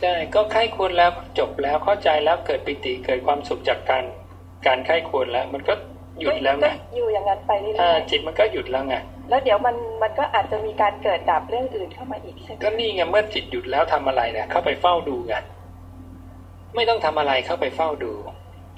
[0.00, 4.04] ใช่ก็ไข้ควรแล้วจบแล้วเข้าใจแล้วเกิดปิติเกิดความสุขจากการ
[4.66, 5.74] การไข้ควรแล้ว มันก็
[6.20, 15.42] หยุดแล้วไงก็อยู่อย่างนั้นไปเรื่อ่าอยจิตมันก็หยุดแล้วไงๆ แล้วเดี๋ยวมันมันก็อาจจะมีการเกิดดับเรื่องอื่นเข้ามาอีกใช่ไหมก็นี่ไงเมื่อจิตหยุดแล้วทำอะไรเนี่ยเข้าไปเฝ้าดูกัน
[16.74, 18.12] ไม่ต้องทำอะไรเข้าไปเฝ้าดู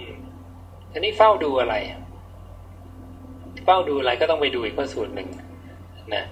[0.01, 0.19] อืม
[0.93, 1.75] ทีนี้เฝ้าดูอะไร
[3.65, 5.29] เฝ้าดูอะไรก็ต้องไปดูอีกพระสูตรหนึ่ง
[6.15, 6.25] นะ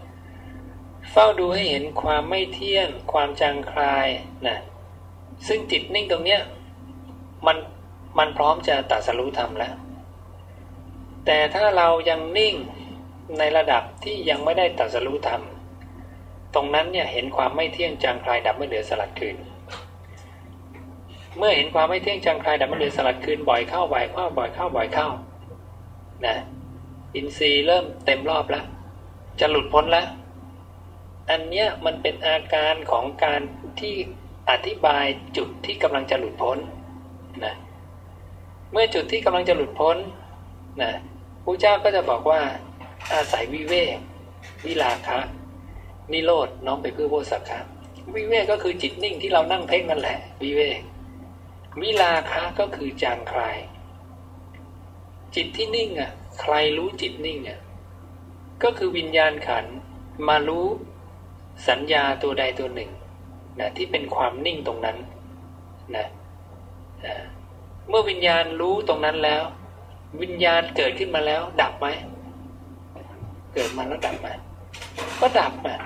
[1.12, 4.06] เฝ้าดูให้เห็นความไม่เที่ยง ความจางคลาย
[4.48, 4.58] นะ
[5.46, 6.40] ซึ่งจิตนิ่งตรงเนี้ย
[7.46, 7.56] มัน
[8.18, 9.74] มันพร้อมจะตัดสรู้ธรรมแล้ว
[11.26, 12.54] แต่ถ้าเรายังนิ่ง
[13.38, 15.42] ในระดับที่ยังไม่ได้ตัดสรู้ธรรม
[16.54, 19.36] ตรงนั้นเนี่ยเห็นความไม่เที่ยงจางคลายดับไม่เหลือสลัดคืน
[21.38, 25.08] เมื่อเห็นความไม่เที่ยงจางคลายดับไม่เหลือสลัดคืนบ่อยเข้าบ่อยเข้าบ่อยเข้าบ่อยเข้า
[26.26, 26.36] นะ
[27.14, 28.64] อินทรีย์เริ่มเต็มรอบแล้ว
[29.40, 30.06] จะหลุดพ้นแล้ว
[31.30, 33.40] อันเนี้ยมันเป็นอาการของการ
[33.80, 33.94] ที่
[34.50, 35.04] อธิบาย
[35.36, 36.58] จุดที่กำลังจะหลุดพ้น
[37.44, 37.54] นะ
[38.72, 39.96] เมื่อจุดที่กำลังจะหลุดพ้น
[40.82, 40.92] นะ
[41.44, 42.40] พระเจ้าก็จะบอกว่า
[43.12, 43.98] อาศัยวิเวก
[44.66, 45.18] วิลาคะ
[46.12, 47.60] นิโรดน้อมไปเพื่อโพสักคะ
[48.14, 50.80] วิเวกก็คือจิตนิ่งที่เรานั่งเพ่งนั่นแหละ วิเวก
[51.82, 53.58] วิลาคะก็คือจางคลาย
[55.34, 56.10] จิตที่นิ่งอะ
[56.40, 57.58] ใครรู้จิตนิ่งอะ
[58.62, 59.64] ก็คือวิญญาณขัน
[60.28, 60.66] มารู้
[61.68, 62.90] สัญญาตัวใดตัวหนึ่ง
[63.60, 64.96] นะที่เป็นความนิ่งตรงนั้น
[65.96, 66.06] นะ
[67.04, 67.24] อ่า
[67.88, 69.42] เมื่อวิญญาณรู้ตรงนั้นแล้ว
[70.22, 71.86] วิญญาณเกิดขึ้นมาแล้ว ดับไหม
[73.52, 74.28] เกิดมาแล้วดับไหม
[75.20, 75.78] ก็ดับอะ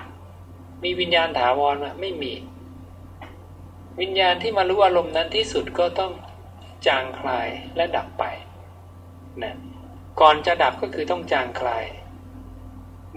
[0.85, 2.33] มีวิญญาณถาวรไหมไม่มี
[4.01, 6.13] วิญญาณที่มารู้อารมณ์นั้นที่สุดก็ต้อง
[6.87, 8.25] จางคลายและดับไป
[9.43, 9.55] นะ
[10.21, 11.85] ก่อนจะดับก็คือต้องจางคลาย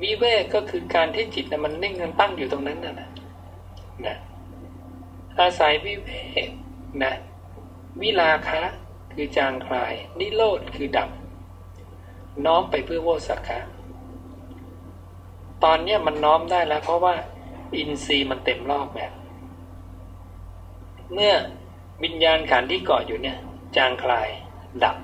[0.02, 3.10] วิเวกก็คือการที่จิตนะมันนิ่งมันตั้งอยู่ตรงนั้นนะนะ
[4.06, 4.18] นะ
[5.40, 6.10] อาศัยวิเว
[6.48, 6.50] ก
[7.04, 7.14] นะ
[8.02, 8.64] วิลาคะ
[9.14, 11.10] คือจางคลาย นิโรธคือดับ
[12.46, 13.60] น้อมไปเพื่อโวสักคะ
[15.64, 17.16] ตอนเนี้ยมันน้อมได้แล้ว เพราะว่า
[17.78, 19.12] อินทรีย์มันเต็มรอบแบบ
[21.14, 21.34] เมื่อ
[22.04, 23.38] วิญญาณขันที่เกาะอยู่เนี่ย
[23.76, 24.30] จางคลาย
[24.84, 24.98] ดับ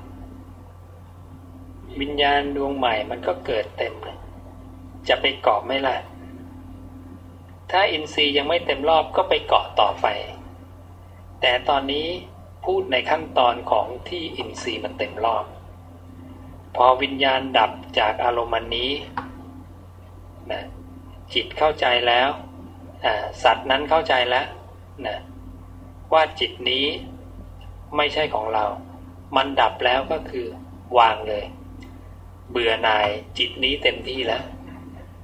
[2.02, 4.18] วิญญาณดวงใหม่มันก็เกิดเต็มเลย
[5.08, 5.98] จะไปเกาะไม่ล่ะ
[7.72, 10.08] ถ้าอินทรีย์ยังไม่เต็มรอบก็ไปเกาะต่อไป
[11.42, 12.08] แต่ตอนนี้
[12.66, 15.46] พูดในขั้นตอนของที่อินทรีย์มันเต็มรอบ
[16.76, 18.78] พอวิญญาณดับจากอารมณ์อัน
[20.52, 20.64] นะ
[21.34, 22.30] จิตเข้าใจแล้ว
[23.44, 24.46] สัตว์นั้นเข้าใจแล้ว
[25.08, 25.18] นะ
[26.14, 26.86] ว่าจิตนี้
[27.98, 28.66] ไม่ใช่ของเรา
[29.36, 30.48] มันดับแล้วก็คือ
[30.98, 31.46] วางเลย
[32.52, 33.08] เบื่อหน่าย
[33.38, 34.44] จิตนี้เต็มที่แล้ว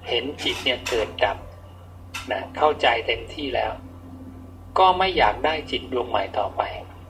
[0.09, 1.37] เห็นจิตเนี่ยเกิดดับ
[2.31, 3.71] นะเข้าใจเต็มที่แล้ว
[4.79, 6.61] ก็ไม่อยากได้จิตดวงใหม่ต่อไป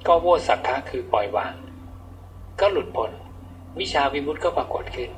[0.07, 1.53] ก็โวสักคะคือปล่อยวาง
[2.59, 3.11] ก็หลุดพ้น
[3.79, 5.09] วิชาวิมุตติก็ปรากฏขึ้น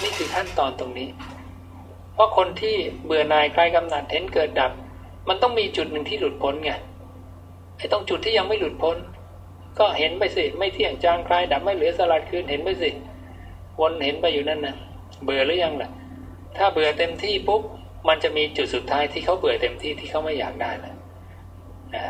[0.00, 1.08] นี่คือขั้นตอนตรงนี้
[2.14, 4.72] เพราะคนที่เบื่อหน่ายคลายกำหนัดเห็นเกิดดับ
[5.28, 6.72] มันต้องมีจุดหนึ่งที่หลุดพ้นไง
[7.76, 8.96] ไอ้ตรงจุดที่ยังไม่หลุดพ้น
[9.78, 12.90] ก็เห็นไปสิไม่เที่ยงจางคลายดับไม่เหลือสลัดคืนเห็นไปสิ
[13.80, 14.76] วนเห็นไปอยู่นั่นนะ
[15.24, 15.90] เบื่อหรือยังล่ะ
[16.56, 17.62] ถ้าเบื่อเต็มที่ปุ๊บ
[18.08, 20.96] มันจะมีจุดสุดท้ายที่เขาเบื่อเต็มที่ที่เขาไม่อยากได้แล้ว
[21.94, 22.06] อ่า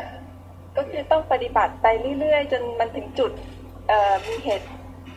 [0.75, 1.87] ก็คือต้องปฏิบัติไป
[2.19, 3.31] เรื่อยๆ จนมันถึงจุด
[3.87, 4.67] เอ่อมีเหตุ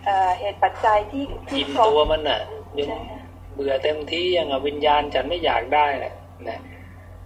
[0.04, 2.40] เอ่อเหตุปัจจัยที่ที่กินครบตัวมันน่ะ
[2.78, 3.15] ยังใช่ค่ะ
[3.56, 6.14] เบื่อเต็มที่ยังอะวิญญาณฉันไม่อยากได้แหละ
[6.48, 6.60] นะ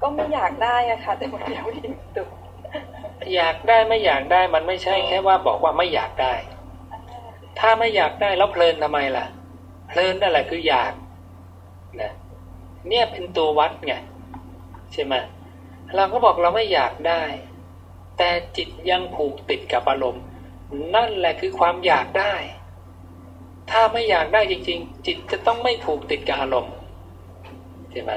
[0.01, 2.29] ก็ไม่อยากได้อะค่ะแต่มันยังไม่ถึงจุด
[3.35, 6.35] อยากได้ไม่อยากได้มันไม่ใช่แค่ว่าบอกว่าไม่อยากได้
[7.59, 9.27] ถ้าไม่อยากได้แล้วเพลินทำไมล่ะ
[9.89, 10.93] เพลินนั่นแหละคืออยาก
[12.01, 12.13] นะ
[12.89, 13.95] เนี่ยเป็นตัววัดไง
[14.93, 15.15] ใช่ไหม
[15.95, 17.23] เราก็บอกเราไม่อยากได้
[18.19, 20.25] แต่จิตยังผูกติดกับอารมณ์
[20.95, 22.35] นั่นแหละคือความอยากได้
[23.71, 26.75] ถ้าไม่อยากได้จริง ๆ จิตจะต้องไม่ผูกติดกับอารมณ์
[27.91, 28.13] ใช่ไหม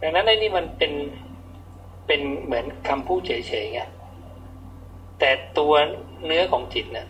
[0.00, 0.92] ดังนั้นไอ้นี่มันเป็น
[2.06, 3.80] เป็นเหมือนคำพูดเฉยๆไง
[5.18, 5.74] แต่ตัว
[6.24, 7.08] เนื้อของจิตเนะ่ย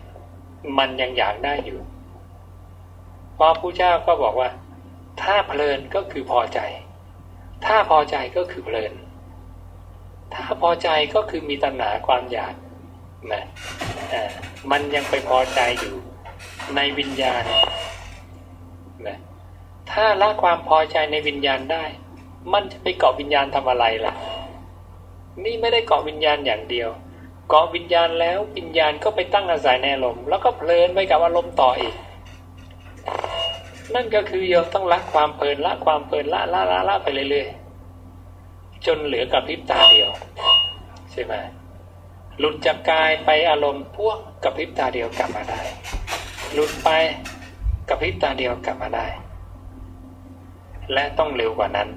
[0.77, 1.79] มันยังอยากได้อยู่
[3.35, 4.49] เพราะผู้เจ้าก็บอกว่า
[5.21, 6.59] ถ้าเพลินก็คือพอใจ
[7.65, 8.93] ถ้าพอใจก็คือเพลิน
[10.33, 12.53] ถ้าพอใจก็คือมีตัณหาความอยาก
[13.33, 13.43] นะ
[14.13, 14.23] อ่า
[14.71, 15.95] มันยังไปพอใจอยู่
[16.75, 17.43] ในวิญญาณ
[19.07, 19.17] นะ
[19.91, 21.83] ถ้าละความพอใจในวิญญาณได้
[22.53, 24.13] มันจะไปเกาะวิญญาณทำอะไรล่ะ
[25.43, 26.89] นี่ไม่ได้เกาะวิญญาณอย่างเดียว
[27.49, 31.95] เกาะวิญญาณแล้ววิญญาณก็ไปตั้งอาศัยในอารมณ์แล้วก็เพลินไปกับอารมณ์ต่ออีก
[33.95, 40.09] นั่นก็คือโยมต้องละความเพลินละความเพลินละละละละไปเรื่อยๆจนเหลือกับพริบตาเดียว
[41.11, 41.33] ใช่ไหม
[42.39, 45.61] หลุดจากกายไปอารมณ์พวกกับพริบตาเดียวกลับมาได้
[46.53, 46.89] หลุดไป
[47.87, 49.07] กับพริบตาเดียวกลับมาได้
[50.93, 51.89] และต้องเร็วกว่านั้น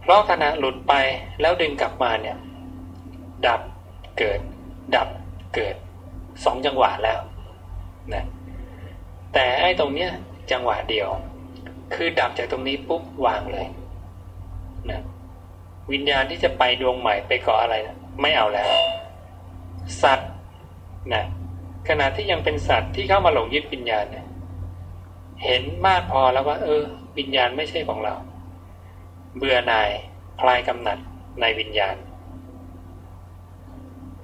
[0.00, 0.94] เพราะขณะหลุดไป
[1.40, 2.36] แล้วดึงกลับมาเนี่ย
[3.46, 3.60] ดับ
[4.18, 4.40] เกิด
[4.96, 5.08] ดับ
[5.54, 5.74] เกิด
[6.44, 7.20] สองจังหวะแล้ว
[8.14, 8.24] นะ
[9.32, 10.10] แต่ไอ้ตรงเนี้ย
[10.52, 11.08] จังหวะเดียว
[11.94, 13.66] คือดับจากตรงนี้ปุ๊บวางเลย
[14.90, 15.00] นะ
[15.92, 18.68] วิญญาณที่จะไปดวงใหม่ไปเกาะอะไรนะไม่เอาแล้ว
[20.02, 20.30] สัตว์
[21.14, 21.24] นะ
[21.90, 24.26] ขณะที่ยังเป็นสัตว์ที่เข้ามาหลงยึดวิญญาณเนี่ย
[25.44, 26.82] เห็นมากพอแล้วว่า เออ
[27.18, 28.14] วิญญาณไม่ใช่ของเรา
[29.36, 29.90] เบื่อหน่าย
[30.40, 30.98] คลายกำหนัด
[31.40, 31.96] ในวิญญาณ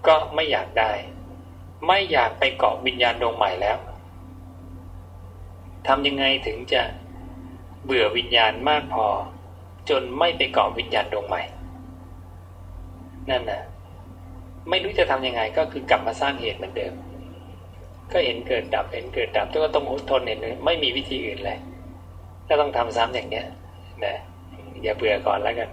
[0.06, 0.92] ก็ไม่อยากได้
[1.86, 3.78] ไม่อยากไปเกาะวิญญาณดวงใหม่แล้ว
[5.86, 6.82] ทำยังไงถึงจะ
[7.84, 9.06] เบื่อวิญญาณมากพอ
[9.88, 11.42] จนไม่ไปเกาะวิญญาณดวงใหม่
[13.30, 13.62] นั่นนะ
[14.68, 16.94] ไม่รู้จะทำยังไงก็คือกลับมาสร้างเหตุเหมือนเดิม
[18.12, 21.58] ก็เห็นเกิดดับเห็นเกิดดับก็ต้องอดทนเห็นไม่มีวิธีอื่นเลย
[22.48, 23.46] ก็ต้องทำซ้ำอย่างเนี้ย
[24.04, 24.16] นะ
[24.82, 25.68] อย่าเบื่อก่อนแล้วกัน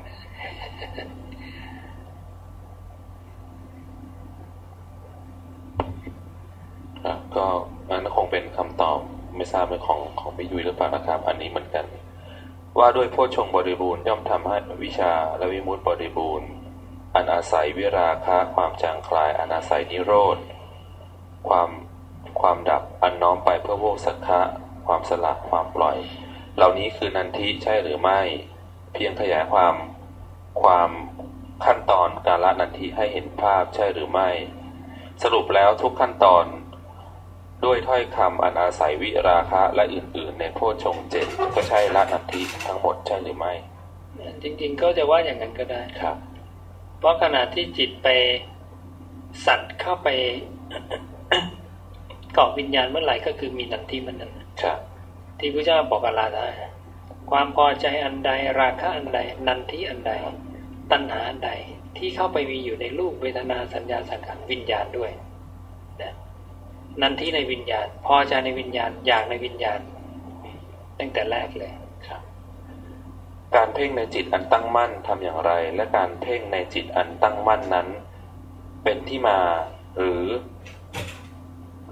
[7.04, 7.46] ครับก็
[7.90, 9.00] นั่นคงเป็นคำตอบ
[9.36, 11.86] ไม่ทราบเป็นของของพี่ยุ้ยหรือเปล่านะครับ อันนี้เหมือนกัน
[12.78, 16.50] ว่าด้วยโพชงบริบูรณ์ย่อมทำให้วิชาและวิมุตติบริบูรณ์
[17.16, 20.38] อันอาศัยวิราคะความจางคลายอันอาศัยนิโรธ
[21.48, 21.70] ความ
[22.42, 24.42] ความดับอันน้อมไปเพื่อโวสักคะ
[24.88, 25.98] ความสละความปล่อย
[26.56, 28.20] เหล่านี้คือนันทิใช่หรือไม่
[28.94, 29.76] เพียงขยายความ
[30.62, 30.90] ความ
[31.66, 34.30] ขั้นตอนการละนันทิให้เห็นภาพใช่หรือไม่
[35.24, 36.46] สรุปแล้วทุกขั้นตอน
[37.66, 43.54] ด้วยถ้อยคำอันอาศัยวิราคะและอื่น ๆ ในโพชงเจ็ดก็ใช่ละนันทิทั้งหมดใช่หรือไม่
[44.42, 46.18] จริง ๆ ก็จะว่าอย่างนั้นก็ได้ครับ
[47.00, 48.08] เพราะขณะที่จิตไป
[49.46, 50.08] สัตว์เข้าไป
[52.34, 54.32] เกาะวิญญาณเมื่อไหร่ก็คือมีนันทิมันนั้น
[54.62, 54.80] ครับ
[55.40, 56.48] ที่พระเจ้าบอกกับลานะ
[57.32, 60.12] ความพอใจอันใดราคะอันใด นันทิอันใด
[60.92, 61.52] ตัณหาอันใด
[61.98, 65.12] ที่เข้าไปมีอยู่ในรูปเวทนาสัญญาสังขารวิญญาณด้วย
[67.02, 69.80] นันทิในวิญญาณ พอใจในวิญญาณอยากในวิญญาณ
[71.00, 71.72] ตั้งแต่แรกเลย
[72.08, 72.22] ครับ
[73.56, 77.88] การเพ่งในจิตอันตั้งมั่นทำอย่างไร และการเพ่งในจิตอันตั้งมั่นนั้น
[78.84, 79.40] เป็นที่มา
[79.98, 80.24] หรือ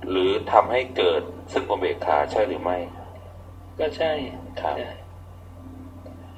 [0.09, 1.21] หรือทำให้เกิด
[1.51, 2.77] ซึ่งอุเบกขาใช่หรือไม่
[3.79, 4.11] ก็ใช่
[4.61, 4.75] ครับ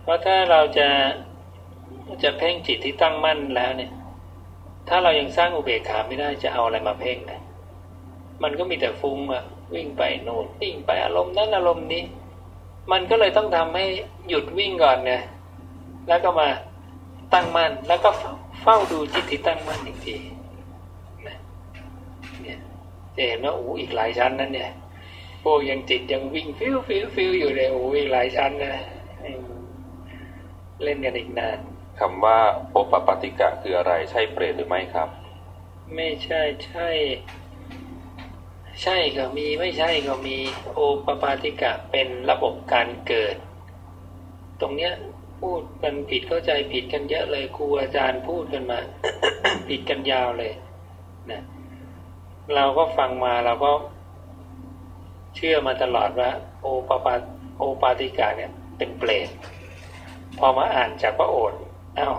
[0.01, 0.89] เพราะถ้าเราจะ
[2.23, 3.91] จะเพ่งจิตที่ตั้งมั่นแล้วเนี่ย
[4.89, 7.41] ถ้าเรายังสร้างอุเบกขาไม่ได้จะเอาอะไรมาเพ่งนะ
[8.43, 12.03] มันก็มีแต่ฟุ้งอะวิ่งไปโน่นวิ่งไปอารมณ์นั้นอารมณ์นี้
[12.91, 13.85] มันก็เลยต้องทำให้
[14.29, 15.21] หยุดวิ่งก่อนเนี่ย
[16.07, 16.47] แล้วก็มา
[17.33, 18.09] ตั้งมั่นแล้วก็
[18.61, 20.32] เฝ้าดูจิตที่ตั้งมั่นอีกทีเนี่ยจะ
[23.17, 24.71] เห็นว่าโอ้อีกหลายชั้นนั้นเนี่ย
[25.43, 28.83] พวกยังจิตยังวิ่งฟิวฟิวฟิวอยู่เลยโอ้อีกหลายชั้นนะ
[30.83, 31.57] เล่นกันอีกนาน
[31.99, 32.37] คำว่า
[32.71, 35.09] โอปปาติกะคืออะไรใช่เปรตหรือไม่ครับ
[35.95, 36.89] ไม่ใช่ใช่
[38.81, 40.37] ใช่ก็มีไม่ใช่ก็มี
[40.73, 43.35] โอปปาติกะเป็นระบบการเกิด
[44.61, 44.93] ตรงเนี้ย
[45.41, 48.79] พูดกันผิดเข้าใจผิดกันเยอะเลยครูอาจารย์พูดกันมา
[49.69, 50.51] ผิดกันยาวเลย
[51.31, 51.41] นะ
[52.55, 53.71] เราก็ฟังมาเราก็
[55.35, 56.29] เชื่อมาตลอดว่า
[56.61, 57.13] โอปปา
[57.57, 59.29] โอปาติกะเนี่ย เป็นเปรต
[60.39, 61.59] พอมาอ่านจากพระโอษฐ์
[61.99, 62.17] อ้าว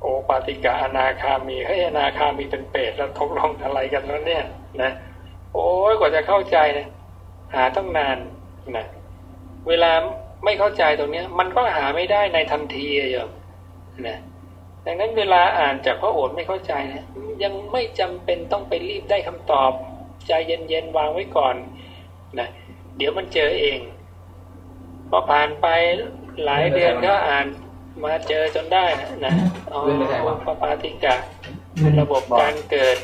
[0.00, 4.44] โอปาติกะอนาคามีเฮ้ยอนาคามีเป็นเปรตแล้วทกลงอะไรกันแล้วเนี่ย
[4.82, 4.90] นะ
[5.52, 6.86] โอ้ยกว่าจะเข้าใจนะ
[7.54, 8.16] หาต้องนาน
[8.76, 8.86] นะ
[9.68, 9.92] เวลา
[10.44, 13.30] ไม่เข้าใจตรงเนี้ย มันก็หาไม่ได้ในทันทีอะโยม
[14.08, 14.18] นะ
[14.86, 17.04] ดังนั้นเวลาอ่านจากพระโอษฐ์ไม่เข้าใจนะ
[17.42, 19.72] ยังไม่จำเป็นต้องไปรีบได้คำตอบ
[20.26, 21.54] ใจเย็นๆวางไว้ก่อน
[22.38, 22.48] นะ
[22.96, 23.78] เดี๋ยวมันเจอเอง
[25.10, 25.66] พอผ่านไป
[26.44, 27.46] หลายเดือนก็อ่าน
[28.04, 28.84] มาเจอจนได้
[29.24, 29.34] นะ
[29.72, 29.80] อ๋อ
[30.46, 31.16] ปปาติกะ
[32.00, 32.96] ระบบการเกิด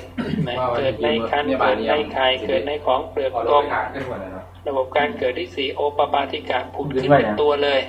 [0.49, 3.65] นะเกิดในคันเกิดในไข่เกิดในของเปลือกกลม
[4.69, 7.81] ระบบการเกิดที่สี่โอปปาติกะผุดขึ้นเป็นตัวเลย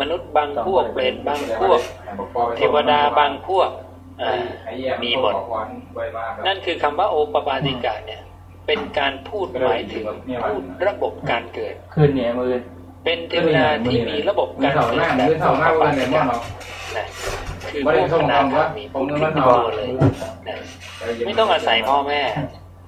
[0.00, 1.80] มนุษย์บางพวกเปรตบางพวก
[2.56, 3.70] เทวดาบางพวก
[5.04, 5.34] มีหมด
[6.46, 8.22] นั่นคือคำว่าโอปปาติกะเนี่ย
[8.66, 10.04] เป็นการพูดหมายถึง
[10.44, 12.52] พูดระบบการเกิดคืนเนี่ยมือ
[13.04, 16.22] เป็นเทวดาที่มีระบบการเกิดแบบโอปปาติกะ
[16.96, 17.06] นะ
[17.70, 19.88] คือพวกคณะธรรมมีพูดขึ้นตัวเลย
[20.48, 20.56] นะ
[21.26, 22.22] ไม่ต้องอาศัยพ่อแม่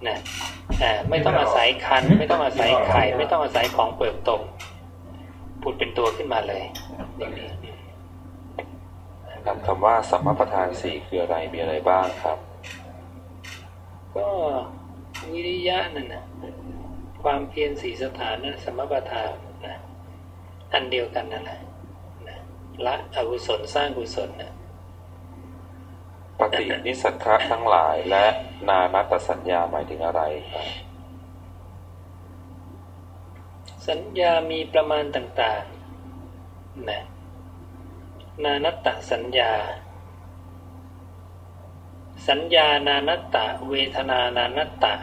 [0.09, 0.19] นะ
[1.11, 4.41] ไม่ต้องอาศัยคัน ไม่ต้องอาศัยไข่ ไม่ต้องอาศัยของเปลือกตม
[5.63, 6.63] พูดเป็นตัวขึ้นมาเลย
[7.19, 7.49] อย่างนี้
[9.45, 12.39] ครับคำว่าสัมมาประธานสี่คืออะไรมีอะไรบ้างครับ
[14.17, 14.29] ก็
[15.33, 16.25] วิริยะนั่นนะ
[17.23, 19.33] ความเพียรสีสถานนั่นสมประทาน
[19.67, 19.77] นะ
[20.73, 21.61] อันเดียวกันนั่นแหละ
[22.29, 22.39] นะ
[22.87, 24.53] ละอกุศลสร้างกุศลนะ
[26.39, 28.25] ปฏินิสักะทั้งหลายและ
[28.69, 30.67] นานัตสัญญาหมายถึงอะไรครับ
[33.89, 37.03] สัญญามีประมาณต่างๆนะ
[38.45, 39.53] นานัตตสัญญา
[42.29, 44.95] สัญญานานัตตะ เวทนานานัตตะ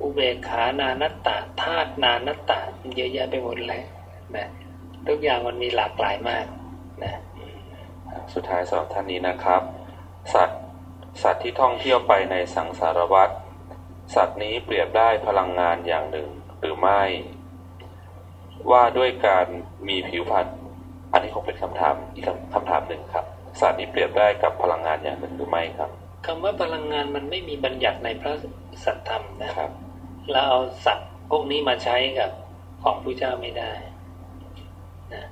[0.00, 2.58] อุเบกขานานัตตะธาตุนานัตตะ
[2.94, 3.82] เยอะแยะไปหมดเลย
[4.36, 4.48] นะ
[5.06, 6.46] ทุกอย่างมันมีหลากหลายมาก
[7.02, 7.14] นะ
[8.32, 9.62] สุดท้ายสำหรับท่านนี้นะครับ
[10.34, 10.60] สัตว์
[11.22, 13.30] สัตว์ที่ท่องเที่ยวไปในสังสารวัฏ
[14.14, 16.28] สัตว์นี้เปรียบได้พลังงานอย่างหนึ่ง
[16.58, 17.02] หรือไม่
[18.70, 19.46] ว่าด้วยการ
[19.88, 20.48] มีผิวพรรณ
[21.12, 22.24] อันนี้คงเป็นคำถามอีก
[22.54, 23.24] คำถามหนึ่งครับ
[23.60, 25.90] สัตว์นี้เปรียบได้กับพลังงานอย่างหนึ่งหรือไม่ครับ
[26.26, 28.32] คำว่าพลังงานมันไม่มีบัญญัติในพระ
[28.84, 29.70] สัทธรรมนะครับ
[30.30, 32.30] เราเอาสัตว์พวกนี้มาใช้กับ
[32.82, 33.72] ของผู้เจ้าไม่ได้
[35.12, 35.24] นะ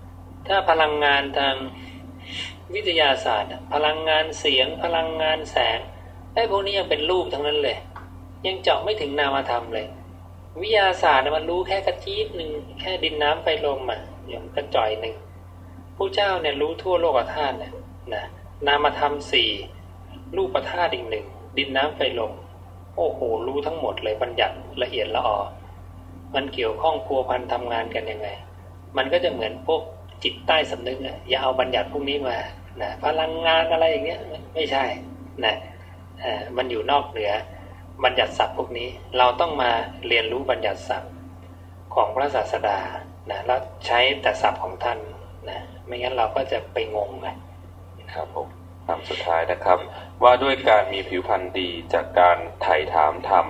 [0.49, 1.55] ถ้าพลังงานทาง
[2.75, 5.79] วิทยาศาสตร์ พลังงานเสียง พลังงานแสง
[6.35, 7.79] ไอ้พวกนี้ยังเป็นรูปทั้งนั้นเลย
[8.47, 9.87] ยังเจาะไม่ถึงนามธรรมเลย
[10.63, 15.15] วิทยาศาสตร์มันรู้แค่กระจี๊ดหนึ่งแค่ดินน้ำไฟลมอะอย่างกระจ่อยหนึ่ง
[15.97, 17.73] ผู้เจ้าเนี่ยรู้ทั่วโลกธาตุเนี่ย
[18.15, 18.25] นะ
[18.67, 19.51] นามธรรมสี่
[20.37, 21.27] รูปธาตุอีกหนึ่ง
[21.57, 22.33] ดินน้ำไฟลม
[22.97, 25.39] โอ้โหรู้ทั้งหมดเลยบัญญัติละเอียดละออ
[26.35, 28.29] มันเกี่ยวข้องพัวพันทำงานกันยังไง
[28.97, 29.83] มันก็จะเหมือนพวก
[30.23, 32.37] จิตใต้สำนึกอะอย่าเอาบัญญัติพวกนี้มา
[32.83, 34.21] นะพลังงานอะไรอย่างเงี้ย
[34.55, 34.85] ไม่ใช่
[35.45, 35.57] นะ
[36.23, 37.33] อ่ามันอยู่นอกเหนือ
[38.05, 38.89] บัญญัติศัพท์พวกนี้
[39.19, 39.71] เราต้องมา
[40.07, 41.13] เรียนรู้บัญญัติศัพท์
[41.95, 42.79] ของพระศาสดา
[43.31, 44.99] นะแล้วใช้แต่ศัพท์ของท่าน
[45.87, 47.29] ไม่งั้นเราก็จะไปงงไง
[48.15, 48.49] ครับผม
[48.87, 49.79] คำสุดท้ายนะครับ
[50.23, 53.47] ว่าด้วยการมีผิวพรรณดีจากการไถ่ถามธรรม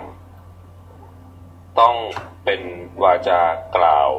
[1.81, 1.95] ต้อง
[2.45, 2.63] เป็น
[3.03, 3.43] วาจา
[3.77, 4.11] กล่าว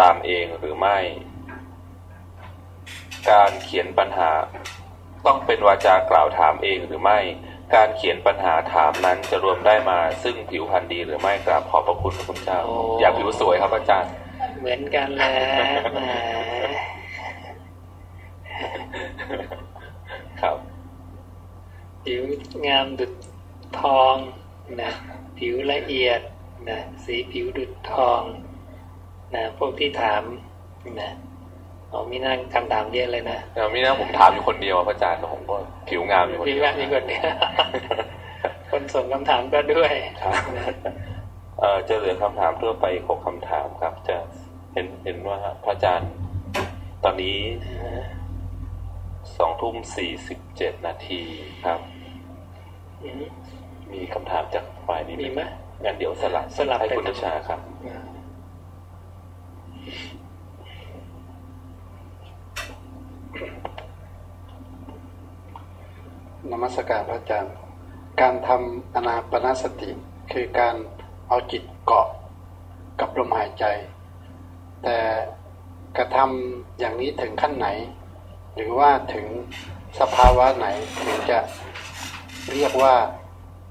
[0.00, 0.98] ตามเองหรือไม่
[3.30, 4.30] การเขียนปัญหา
[5.26, 7.18] ต้องเป็นวาจากล่าวถามเองหรือไม่
[7.74, 12.60] การเขียนปัญหาถามนั้นจะรวมได้มา ซึ่งผิวพรรณดีหรือไม่กราบขอบพระคุณพระคุณเจ้า
[13.00, 14.10] อยากผิวสวยครับอาจารย์
[14.60, 15.32] เหมือนกันแหละ
[15.92, 16.65] แหม
[20.40, 20.56] ครับ
[22.04, 22.22] ผิว
[22.66, 23.12] งามดุจ
[23.80, 24.14] ทอง
[24.82, 24.92] นะ
[25.38, 26.20] ผิวละเอียด
[26.70, 28.20] นะสีผิวดุจทอง
[29.34, 30.22] นะพวกที่ถาม
[31.00, 31.12] นะ
[31.92, 35.56] อ๋อมีนั่งคำถามเยอะเลยนะแต่มีนะผมถามอยู่คนเดียวอะพระอาจารย์แต่ผมก็
[35.88, 37.22] ผิวงามอยู่คนผิวเดียวงามนี่คนเดียว
[38.70, 39.92] คนส่งคำถามก็ด้วย
[40.22, 40.66] ครับนะ
[41.58, 44.16] เอ่อจะเหลือคำถามทั่วไปอีกหกคำถามครับ จะ
[44.72, 46.10] เห็นเห็นว่าพระอาจารย์
[47.04, 47.36] ตอนนี้
[49.38, 51.20] สองทุ่มสี่สิบเจ็ดนาที
[51.64, 51.80] ครับ
[53.02, 53.24] อืม
[53.92, 55.40] มีคำถามจากฝ่ายนี้มีไหม
[55.84, 57.60] งั้นเดี๋ยวสลับสลับให้ไปคุณนุชาครับ
[66.50, 67.54] นมัสการพระอาจารย์
[68.20, 69.90] การทำอนาปนาสติ
[70.32, 70.74] คือการ
[71.28, 72.06] เอาจิตเกาะ
[73.00, 73.64] กับลมหายใจ
[74.82, 74.98] แต่
[75.96, 77.66] กระทำอย่างนี้ถึงขั้นไหน
[78.56, 79.26] หรือว่าถึง
[80.00, 80.66] สภาวะไหน
[81.02, 81.38] ถึงจะ
[82.52, 82.94] เรียกว่า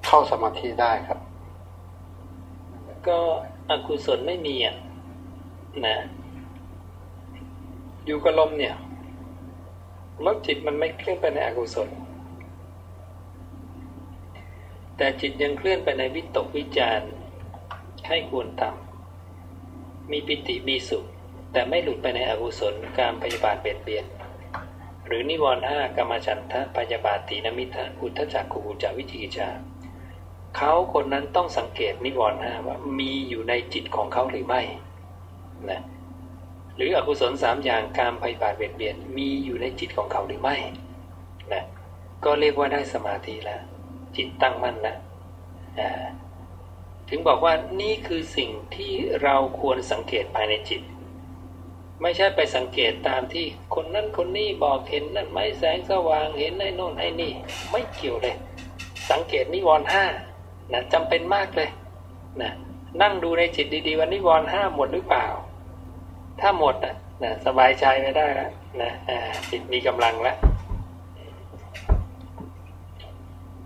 [0.06, 1.20] เข้าสมาธิได้ครับ
[3.08, 3.20] ก็
[3.70, 4.76] อกุศลไม่มีอะ
[5.86, 5.98] นะ
[8.06, 8.76] อยู่กับลมเนี่ย
[10.22, 11.90] แล้วจิตมันไม่เคลื่อนไปในอกุศล
[14.98, 17.00] แต่จิตยังเคลื่อนไปในวิตกวิจาร
[18.08, 21.06] ให้ควรทำมีปิติมีสุข
[21.52, 24.06] แต่ไม่หลุดไปในอกุศลการพยาบาทเบียดเบียน
[25.06, 29.50] หรือนิวรณ์ห้ากรรมฉันทะพยาบาตินมิทะอุทธจักขุจาวิจิกิจา
[30.56, 34.62] เขาคนนั้นต้องสังเกตนิวรณ์ห้าว่ามีอยู่ในจิตของเขาหรือไม่
[35.70, 35.82] นะ
[36.76, 40.56] หรืออกุศลสามอย่างการพยาบาทเบียดเบียนมีอยู่ในจิตของเขาหรือไม่
[41.54, 41.64] นะ
[42.24, 43.62] ก็เรียกว่าได้สมาธิแล้ว
[44.16, 44.98] จิตตั้งมั่นแล้ว
[47.10, 50.82] ถึงบอกว่านี่คือสิ่งที่เราควรสังเกตภายในจิต
[52.02, 53.46] ไม่ใช่ไปสังเกตตามที่
[53.76, 57.32] คนนั้นคนนี้บอกเห็นนั่นไม่แสงสว่างเห็นไอ้โน่นไอ้นี่
[57.72, 58.36] ไม่เกี่ยวเลย
[59.12, 60.06] สังเกตนิวรณ์ห้า
[60.74, 61.70] นะจำเป็นมากเลย
[62.42, 62.52] นะ
[63.02, 65.26] นั่งดูในจิตดีๆวันนิวรณ์ห้าหมดหรือเปล่า
[66.42, 68.52] ถ้าหมดนะนะสบายใจไม่ได้แล้ว
[68.82, 68.92] นะ
[69.50, 70.38] จิตมีกำลังแล้ว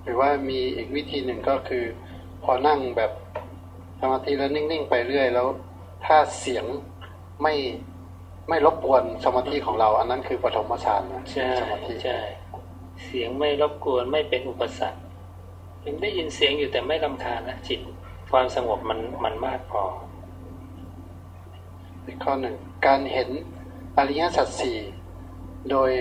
[0.03, 1.83] หรือว่ามีอีกวิธีหนึ่งก็คือ
[2.43, 3.11] พอนั่งแบบ
[3.99, 5.47] สมาธิแล้วนิ่งๆไปเรื่อยแล้ว
[6.05, 6.65] ถ้าเสียง
[7.43, 7.53] ไม่
[8.49, 12.19] ไม่รบกวนสมาธิของเรา อันนั้นคือปฐมฌานนะใช่สมาธิใช่
[13.03, 15.01] เสียงไม่รบกวนไม่เป็นอุปสรรค
[15.85, 17.79] ยังได้ยินเสียงอยู่แต่ไม่ลำคาญนะจิต
[18.31, 19.83] ความสงบมันมันมากพอ
[22.05, 22.55] อีกข้อหนึ่ง
[22.87, 23.29] การเห็น
[23.97, 24.77] อริยสัจสี่
[25.69, 25.91] โดย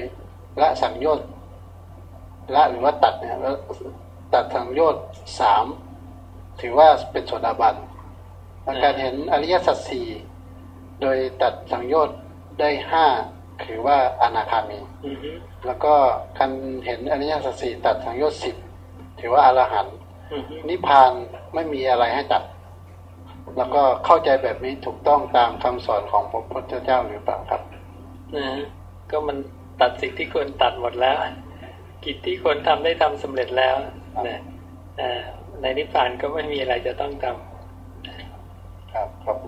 [0.60, 1.28] ละสังโยชน์
[2.54, 3.56] ละหรือว่าตัดเนี่ยแล้ว
[4.34, 5.02] ตัดสังโยชน์
[5.40, 5.64] สาม
[6.60, 7.74] ถือว่าเป็นโสดาบัน
[8.84, 10.06] การเห็นอริยสัจสี่
[11.00, 12.16] โดยตัดสังโยชน์
[12.60, 13.06] ได้ห้า
[13.64, 14.78] ถือว่าอนาคามี
[15.66, 15.94] แล้วก็
[16.38, 16.50] การ
[16.84, 18.56] เห็นอริยสัจสี่ตัดสังโยชน์สิบ
[19.20, 19.96] ถือว่าอรหันต์
[20.68, 21.12] นิพพาน
[21.54, 22.42] ไม่มีอะไรให้ตัด
[23.56, 27.62] แล้วก็เข้าใจแบบนี้ถูกต้องตามคำสอนของพระพุทธเจ้าหรือเปล่าครับ
[28.36, 28.46] นะ
[29.10, 29.36] ก็มัน
[29.80, 31.16] ตัดสิ่งที่ควรตัดหมดแล้ว
[32.04, 33.74] กิจที่ควรทำได้ทำสำเร็จแล้ว
[34.26, 34.40] นะ
[35.60, 39.46] ในนิพพานก็ไม่มีอะไรจะต้องทำครับขอบคุ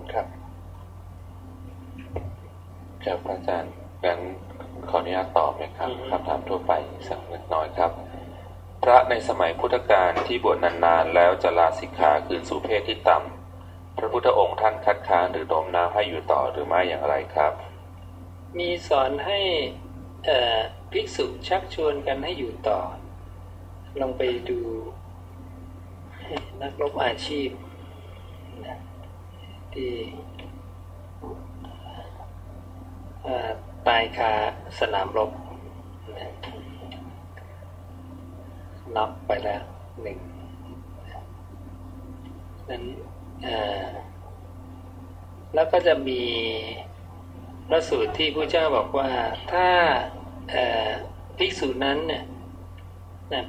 [3.05, 3.73] ครับครับอาจารย์
[4.05, 4.19] งั้น
[4.89, 6.73] ขออนุญาตตอบนะครับคำถามทั่วไป
[7.07, 7.91] สักเล็กน้อยครับ
[8.83, 17.53] พระในสมัยพุทธกาลที่บวชนานๆ แล้วจะลาสิกขาคืนสู่เพศที่ต่ำพระพุทธองค์ท่านคัดค้านหรือโน้มน้าวให้อยู่ต่อหรือไม่อย่างไรครับ
[18.57, 19.39] มีสอนให้
[20.91, 22.79] ภิกษุชักชวนกันให้อยู่ต่อ
[23.99, 24.59] ลองไปดู
[26.61, 27.49] นักรบอาชีพ
[29.73, 29.91] ที่
[33.87, 34.31] ตายคา
[34.79, 35.31] สนามรบ
[38.95, 39.61] น็อกไปแล้ว
[40.01, 40.17] หนึ่ง
[42.69, 42.83] นั้น
[45.53, 46.21] แล้วก็จะมี
[47.69, 49.11] พระสูตรที่พระเจ้าบอกว่า
[49.51, 49.67] ถ้า
[51.37, 52.23] ภิกษุนั้นเนี่ย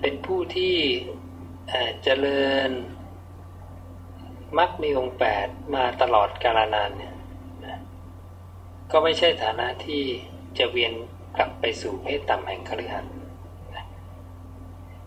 [0.01, 0.77] เป็นผู้ที่
[2.03, 2.71] เจริญ
[4.59, 7.12] มักมีองค์แปดมาตลอดกาลนานเนี่ย
[8.93, 10.03] ก็ไม่ใช่ฐานะที่
[10.59, 10.93] จะเวียน
[11.37, 13.15] กลับไปสู่เพศต่ำแห่งคฤหัสถ์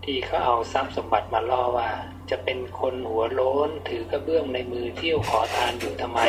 [0.03, 1.89] ที่เขาเอาทรัพย์สมบัติมาล่อว่า
[2.29, 6.21] จะเป็นคนหัวโล้นถือกระเบื้องในมือเที่ยวขอทานอยู่ทำไม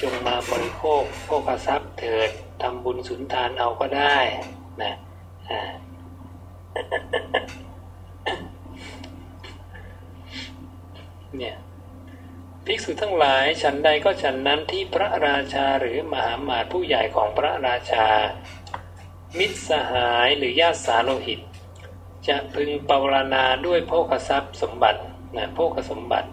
[0.00, 2.30] จงมาบริโภคโภคทรัพย์เถิด
[2.62, 4.16] ทำบุญสุนทานเอาก็ได้
[4.82, 4.94] นะ
[11.36, 11.56] เนี่ย
[12.66, 18.06] ภิกษุทั้งหลายฉันใดก็ฉันนั้นที่พระราชาหรือมหาหมาตผู้ใหญ่ของพระราชา
[19.38, 21.40] มิตรสหายหรือญาติสาโลหิต
[22.28, 25.00] จะพึงปรณาด้วยโภคทรัพย์สมบัติ
[25.36, 26.28] นะโภคสมบัติ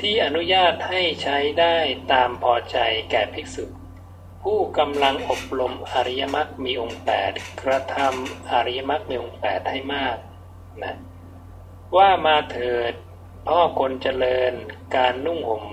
[0.00, 1.76] ที่อนุญาตให้ใช้ได้
[2.12, 2.76] ตามพอใจ
[3.10, 3.64] แก่ภิกษุ
[4.42, 7.32] ผู้กำลังอบรมอริยมรรคมีองค์แปด
[7.62, 10.16] กระทำอริยมรรคมีองค์แปดให้มาก
[10.82, 10.94] นะ
[11.96, 12.92] ว่ามาเถิด
[13.50, 14.54] พ่อคนเจริญ
[14.96, 15.64] การนุ่งห่ม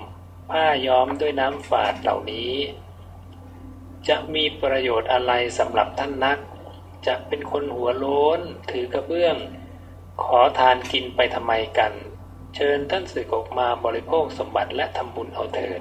[0.50, 2.52] ผ้าย้อมด้วยน้ำฝาดเหล่านี้
[4.08, 6.38] จะมีประโยชน์อะไรสำหรับท่านนัก
[7.06, 8.40] จะเป็นคนหัวโล้น
[8.70, 9.36] ถือกระเบื้อง
[10.24, 11.92] ขอทานกินไปทำไมกัน
[12.54, 15.80] เชิญท่านสึกออกมาบริโภคสมบัติและทำบุญเอาเถิด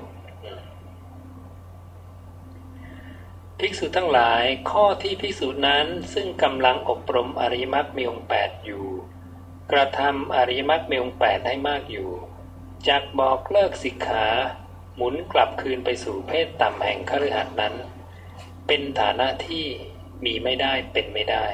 [3.59, 8.85] ภิกษุทั้งหลายข้อที่ภิกษุนั้นซึ่งกำลังอบรมอริมักมีองค์แปดอยู่
[9.71, 12.09] กระทำอริมักมีองแปดให้มากอยู่
[12.87, 14.25] จากบอกเลิกสิกขา
[14.95, 17.73] หมุนกลับคืนไปสู่เพศต่ำแห่งคฤหัสนั้น
[18.67, 19.65] เป็นฐานะที่
[20.25, 21.45] มีไม่ได้เป็นไม่ได้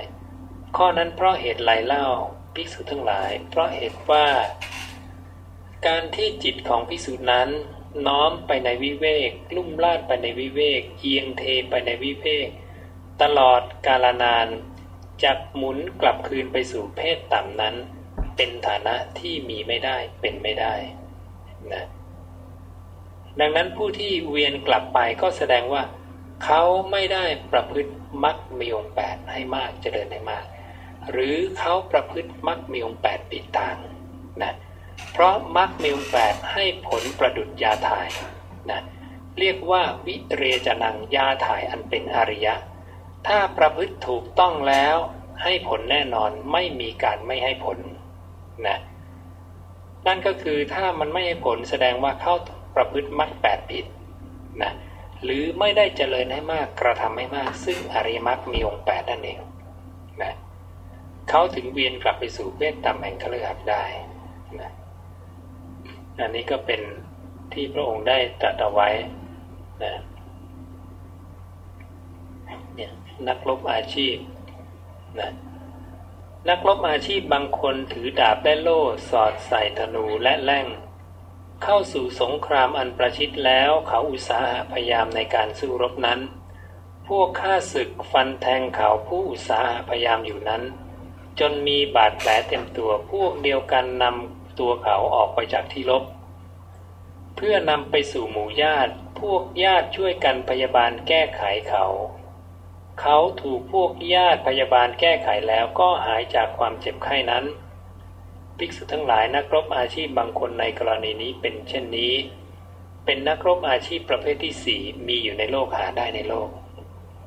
[0.77, 2.07] ข้อนั้นเพราะเหตุไรเล่า
[2.53, 4.27] ภิกษุทั้งหลาย เพราะเหตุว่า
[5.88, 7.49] การที่จิตของภิกษุนั้น
[8.07, 12.48] น้อมไปในวิเวก ลุ่มลาดไปในวิเวก เอียงเทไปในวิเวก
[13.22, 14.48] ตลอดกาลนาน
[15.23, 17.76] จักหมุนกลับคืนไปสู่เพศต่ำนั้น
[18.41, 20.73] เป็นฐานะที่มีไม่ได้เป็นไม่ได้
[21.73, 21.83] นะ
[23.39, 25.83] ดังนั้นผู้ที่เวียนกลับไปก็แสดงว่า
[26.43, 26.61] เขา
[26.91, 27.93] ไม่ได้ประพฤติ
[28.23, 30.45] มักมีองแปดให้มากเจริญให้มาก
[31.11, 33.77] หรือเขาประพฤติมักมีองแปดปิดทาง
[34.43, 34.53] นะ
[35.11, 38.07] เพราะมักมีองแปดให้ผลประดุจยาถ่าย
[38.71, 38.81] นะ
[39.39, 42.55] เรียกว่าวิเรจนังยาถ่ายอันเป็นอริยะ
[43.27, 44.97] ถ้าประพฤติถูกต้องแล้ว
[45.43, 47.79] ให้ผลแน่นอนไม่มีการไม่ให้ผล
[48.68, 48.77] นะ
[50.07, 52.34] นั่นก็คือถ้ามันไม่ให้ผลแสดงว่าเข้า
[52.76, 53.86] ประพฤติมักแปดผิด
[54.64, 54.72] นะ
[55.23, 59.40] หรือไม่ได้เจริญให้มากกระทำให้มาก ซึ่งอริยมรรคมีองค์แปดนั่นเอง
[60.23, 60.34] นะ
[61.30, 63.84] เขาถึงเวียนกลับไปสู่เพศต่ำแห่งคฤหัสถ์ได้
[64.61, 64.72] นะ
[66.19, 66.81] อันนี้ก็เป็น
[67.53, 68.90] ที่พระองค์ได้ตรัสเอาไว้
[69.84, 69.94] นะ
[72.76, 72.91] เนี่ย
[73.27, 74.15] นักรบอาชีพ
[75.19, 75.30] นะ
[76.47, 80.67] นักรบอาชีพบางคนถือดาบและโล่สอดใส่ธนูและแล่ง
[81.63, 86.19] เข้าสู่สงครามอันประชิดแล้วเขาอุตสาหะพยายามในการสู้รบนั้น
[87.07, 90.63] พวกข้าศึกฟันแทงเขาผู้อุตสาหะพยายามอยู่นั้น
[91.39, 96.03] จนมีบาดแผลเต็มตัวพวกเดียวกันนำตัวเขาออกไปจากที่รบ
[97.35, 101.85] เพื่อนำไปสู่หมู่ญาติ พวกญาติช่วยกันพยาบาลแก้ไขเขา
[103.01, 107.43] เขาถูกพวกญาติพยาบาลแก้ไขแล้วก็หายจากความเจ็บไข้นั้น
[108.57, 112.13] ภิกษุทั้งหลายนักรบอาชีพบางคนในกรณีนี้เป็นเช่นนี้
[113.05, 116.49] เป็นนักรบอาชีพประเภทที่สี่มีอยู่ในโลกหาได้ในโลก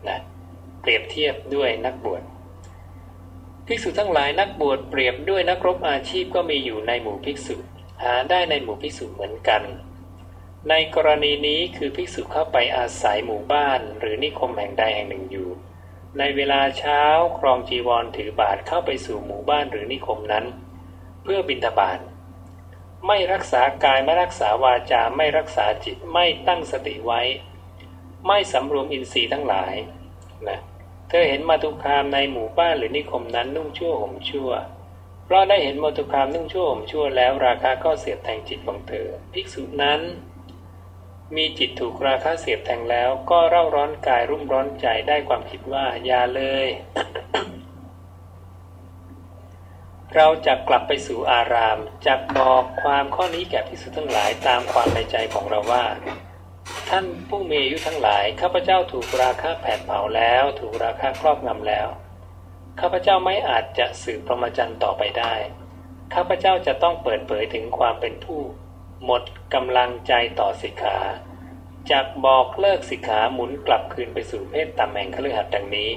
[0.09, 0.19] นะ
[0.81, 2.23] เปรียบเทียบด้วยนักบวช
[3.67, 7.57] ภิกษุทั้งหลายนักบวชเปรียบด้วยนักรบอาชีพก็มีอยู่ในหมู่ภิกษุ
[8.03, 9.63] หาได้ในหมู่ภิกษุเหมือนกัน
[10.71, 15.49] ในกรณีนี้คือภิกษุเข้าไปอาศัยหมู่บ้าน หรือนิคมแห่งใดแห่งหนึ่งอยู่
[16.19, 17.03] ในเวลาเช้า
[17.39, 20.45] ครองจีวรถือบาทเข้าไปสู่หมู่บ้านหรือนิคมนั้น
[21.23, 21.99] เพื่อบิณฑบาต
[23.07, 27.21] ไม่รักษากายไม่รักษาวาจาไม่รักษาจิตไม่ตั้งสติไว้
[28.27, 29.75] ไม่สำรวมอินทรีย์ทั้งหลาย
[30.49, 30.59] นะ
[31.09, 34.51] เธอเห็นมาตุคามในหมู่บ้านหรือนิคมนั้นนุ่งชั่วห่มชั่ว
[35.25, 40.03] เพราะได้เห็นมาตุคามนุ่งชั่วห่มชั่วแล้วราคาก็เสียบแทงจิตของเธอ ภิกษุนั้น
[41.37, 46.69] มีจิตถูกราคะเสียบแทงแล้ว ก็เร่าร้อนกายรุ่มร้อนใจได้ความคิดว่าอย่าเลย
[50.15, 55.85] เราจะกลับไปสู่อารามจะบอกความข้อนี้แก่พิสุทั้งหลายตามความในใจของเราว่า
[56.91, 61.89] ท่านผู้มีอายุทั้งหลายข้าพเจ้าถูกราคะแผดเผาแล้ว ถูกราคะครอบงำแล้ว
[62.81, 65.35] ข้าพเจ้าไม่อาจจะสืบพรหมจรรย์ต่อไปได้
[66.15, 68.41] ข้าพเจ้าจะต้องเปิดเผยถึงความเป็นผู้
[69.05, 69.23] หมด
[69.55, 70.97] กำลังใจต่อสิกขา
[71.91, 75.91] จากบอกเลิกสิกขาหมุนกลับคืนไปสู่เพศต่ำแห่งคฤหัสถ์ดังนี้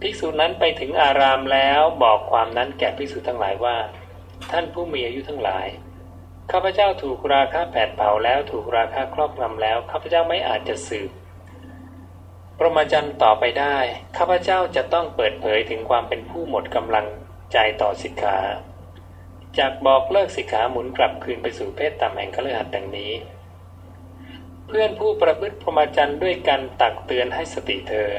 [0.00, 3.76] ภิกษุนั้นไปถึงอารามแล้วบอกความนั้นแก่ภิกษุทั้งหลายว่า
[4.50, 5.66] ท่านผู้มีอายุทั้งหลาย
[6.50, 11.10] ข้าพเจ้าถูกราคาแผดเผาแล้วถูกราคาครอบงำแล้วข้าพเจ้าไม่อาจจะสืบ
[12.58, 13.76] ประมาจันต่อไปได้
[14.16, 17.06] ข้าพเจ้าจะต้องเปิดเผยถึงความเป็นผู้หมดกำลัง
[17.52, 18.38] ใจต่อสิกขา
[19.58, 23.12] จากบอกเลิกสิกขาหมุนกลับคืนไปสู่เพศต่ำแห่งคฤหัสถ์ดังนี้
[24.66, 28.10] เพื่อนผู้ประพฤติพรหมจรรย์ด้วยกันตักเตือนให้สติเธอ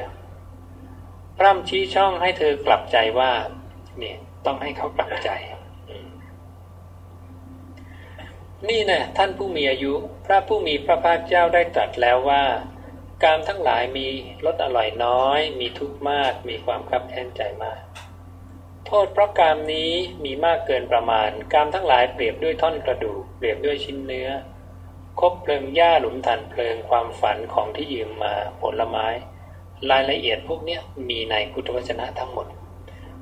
[1.37, 3.31] พร่ำชี้ช่องให้เธอกลับใจว่า
[3.97, 5.29] เนี่ยต้องให้เขากลับใจ
[8.69, 9.93] นี่นะท่านผู้มีอายุ
[10.25, 12.43] พระผู้มีพระภาคเจ้าได้ตรัสแล้วว่า
[13.23, 14.07] การทั้งหลายมี
[14.45, 17.81] รสอร่อยน้อย มีทุกข์มาก มีความคับแค้นใจมาก
[18.91, 19.91] โทษเพราะกามนี้
[20.25, 24.29] มีมากเกินประมาณกามทั้งหลายเปรียบด้วยท่อนกระดูกเปรียบด้วยชิ้นเนื้อ
[25.19, 29.05] คบเพลิงหญ้าหลุมฐานเพลิงความฝันของที่ยืมมาผลไม้
[29.91, 30.77] รายละเอียดพวกนี้
[31.09, 32.47] มีในพุทธวจนะทั้งหมด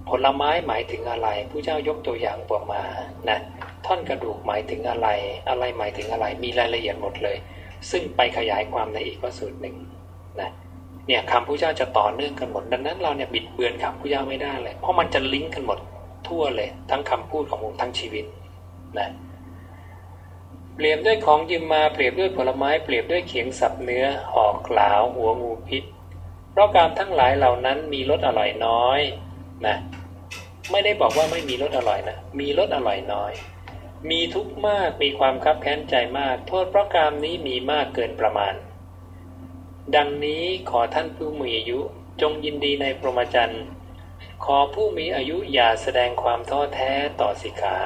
[0.09, 2.81] ผลไม้หมายถึงอะไรผู้เจ้ายกตัวอย่างบอกมา
[3.29, 3.39] นะ
[3.85, 5.07] ท่อนกระดูกหมายถึงอะไร
[5.49, 7.37] อะไรหมายถึงอะไรมีรายละเอียดหมดเลย
[7.91, 9.75] ซึ่งไปขยายความในอีกพระสูตรหนึ่ง
[10.41, 10.49] นะ
[11.07, 15.79] เนี่ยคำพระเจ้าจะต่อเนื่องกันหมด ดังนั้นเราเนี่ยบิดเบือนคำพระเจ้าไม่ได้เลย เพราะมันจะลิงก์กันหมด
[16.27, 18.25] ทั่วเลย ทั้งคำพูดขององค์ทั้งชีวิต
[18.97, 19.09] นะ
[20.75, 25.83] เปรียบด้วยของยืมมาเปรียบด้วยผลไม้เปรียบด้วยเขียงสับเนื้อหอกกลาว หัวงูพิษ
[26.51, 28.99] เพราะการทั้งหลายเหล่านั้นมีรสอร่อยน้อย
[29.67, 29.77] นะ
[30.71, 33.31] ไม่ได้บอกว่าไม่มีรสอร่อยนะ มีรสอร่อยน้อย
[34.09, 38.53] มีทุกข์มากมีความคับแค้นใจมาก โทษเพราะกรรมนี้มีมากเกินประมาณ
[39.95, 41.79] ดังนี้ขอท่านผู้มีอายุ
[42.21, 43.63] จงยินดีในพรหมจรรย์
[44.45, 46.91] ขอผู้มีอายุอย่าแสดงความท้อแท้
[47.21, 47.77] ต่อสิกขา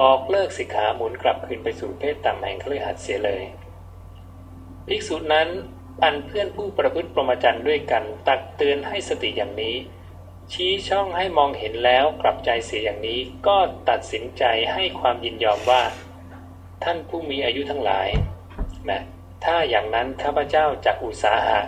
[0.00, 3.42] บอกเลิกสิกขาหมุนกลับคืนไปสู่เพศต่ำแห่งเครือขัดเสียเลย
[4.86, 5.48] ภิกษุนั้น
[6.02, 9.76] อันเพื่อนผู้ประพฤติพรหมจรรย์ด้วยกัน ตักเตือนให้สติอย่างนี้
[10.52, 13.56] ชี้ช่องให้มองเห็นแล้วกลับใจเสียอย่างนี้ ก็
[13.88, 15.82] ตัดสินใจให้ความยินยอมว่า
[16.84, 18.08] ท่านผู้มีอายุทั้งหลาย
[18.90, 19.02] นะ
[19.44, 21.60] ถ้าอย่างนั้นข้าพเจ้าจะอุตสาหะ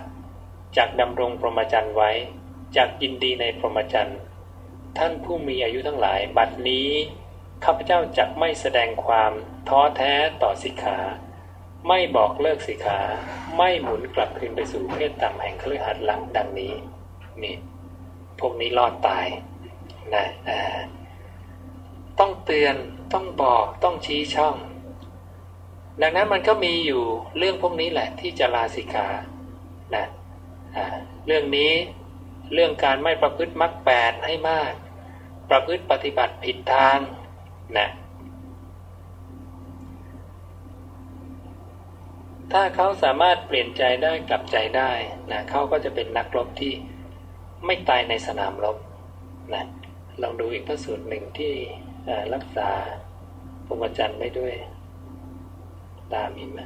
[0.76, 2.10] จากดำรงพรหมจรรย์ไว้
[2.76, 4.20] จากยินดีในพรหมจรรย์
[4.98, 6.88] ท่านผู้มีอายุทั้งหลาย บัดนี้
[7.64, 9.32] ข้าพเจ้าจะไม่แสดงความ
[9.68, 10.98] ท้อแท้ต่อสิกขา
[11.88, 13.00] ไม่บอกเลิกสิกขา
[13.56, 16.72] ไม่หมุนกลับคืนไปสู่เพศต่ำแห่งเครือหัดหลังดังนี้
[17.42, 17.54] นี่
[18.38, 19.26] พวกนี้รอดตาย
[20.14, 20.26] นะ
[22.18, 22.76] ต้องเตือน
[23.12, 24.56] ต้องบอกต้องชี้ช่อง
[26.02, 27.02] ดังนั้นมันก็มีอยู่
[27.38, 29.08] เรื่องพวกนี้แหละที่จะลาสิกขา
[29.96, 30.06] นะ
[31.26, 31.72] เรื่องนี้
[32.54, 34.72] เรื่องการไม่ประพฤติมรรคแปดให้มาก
[35.50, 36.98] ประพฤติปฏิบัติผิดทาง
[37.78, 37.88] นะ
[42.52, 44.90] ถ้าเขาสามารถเปลี่ยนใจได้กลับใจได้
[45.32, 46.72] นะเขาก็จะเป็นนักรบที่
[47.66, 48.76] ไม่ตายในสนามรบ
[49.54, 49.64] นะ
[50.22, 51.52] ลองดูอีกพระสูตรหนึ่งที่
[52.34, 52.68] รักษา
[53.66, 54.54] พรหมจรรย์ไว้ด้วย
[56.14, 56.60] ตามมีไหม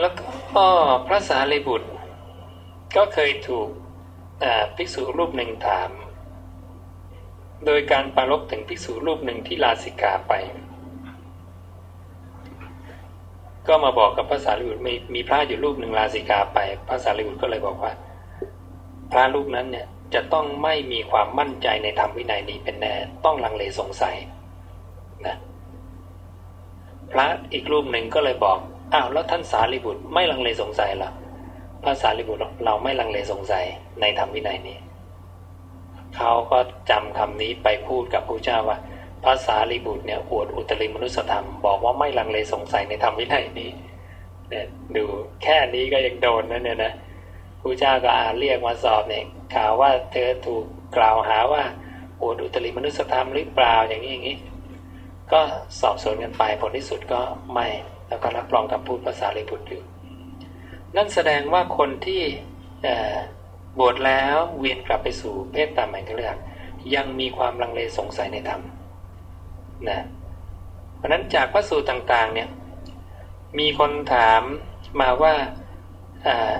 [0.00, 0.66] แล้วก็
[1.06, 1.88] พระสารีบุตร
[2.96, 3.68] ก็เคยถูก
[4.76, 5.90] ภิกษุรูปหนึ่งถาม
[7.66, 10.32] โดยการปรารบถึงภิกษุรูปหนึ่งที่ลาสิกาไป
[13.66, 16.58] ก็มาบอกกับพระสารีบุตรมีมีพระอยู่รูปหนึ่งลาสิกาไป
[16.88, 17.92] พระสารีบุตรก็เลยบอกว่า
[19.12, 24.16] พระรูปนั้นเนี่ย จะต้องไม่มีความมั่นใจในธรรมวินัยนี้เป็นแน่ต้องลังเลสงสัย
[25.26, 25.36] นะ
[27.12, 28.58] พระอีกรูปหนึ่งก็เลยบอก
[28.92, 31.10] อ้าวแล้วท่านสารีบุตรไม่ลังเลสงสัยหรอ
[31.82, 33.64] พระสารีบุตรเราไม่ลังเลสงสัย
[34.00, 34.78] ในธรรมวินัยนี้
[36.16, 36.58] เขาก็
[36.90, 38.78] จำคำนี้ไปพูดกับพระเจ้าว่า
[39.24, 43.70] พระสารีบุตรเนี่ยอวดอุตริมนุสธรรมบอกว่าไม่ลังเลสงสัยในธรรมวินัยนี้
[44.48, 44.66] เนี่ย
[44.96, 45.04] ดู
[45.42, 46.92] แค่นี้ก็ยังโดนนะเนี่ยนะ
[47.60, 49.24] พระเจ้าก็อาเรียกมาสอบเนี่ย
[49.54, 50.64] ข่าวว่าเธอถูก
[50.96, 51.62] กล่าวหาว่า
[52.20, 54.36] อวดอุตริมนุสธรรมหรือเปล่าอย่างนี้อย่างนี้
[55.32, 55.40] ก็
[55.80, 57.20] สอบสวนกันไปผลที่สุดก็
[57.54, 57.66] ไม่
[58.08, 59.82] แล้วก็รับรองคำพูดภาษาลิบุตรอยู่
[60.96, 62.22] นั่นแสดงว่าคนที่
[63.78, 66.36] บวชแล้วเวียนกลับไปสู่เพศตามแห่งเลือก
[66.94, 68.62] ยังมีความลังเลสงสัยในธรรม
[69.88, 70.00] นะ
[70.96, 72.48] เพราะนั้นจากพระสูตรต่างๆเนี่ย
[73.58, 74.42] มีคนถาม
[75.00, 75.34] มาว่า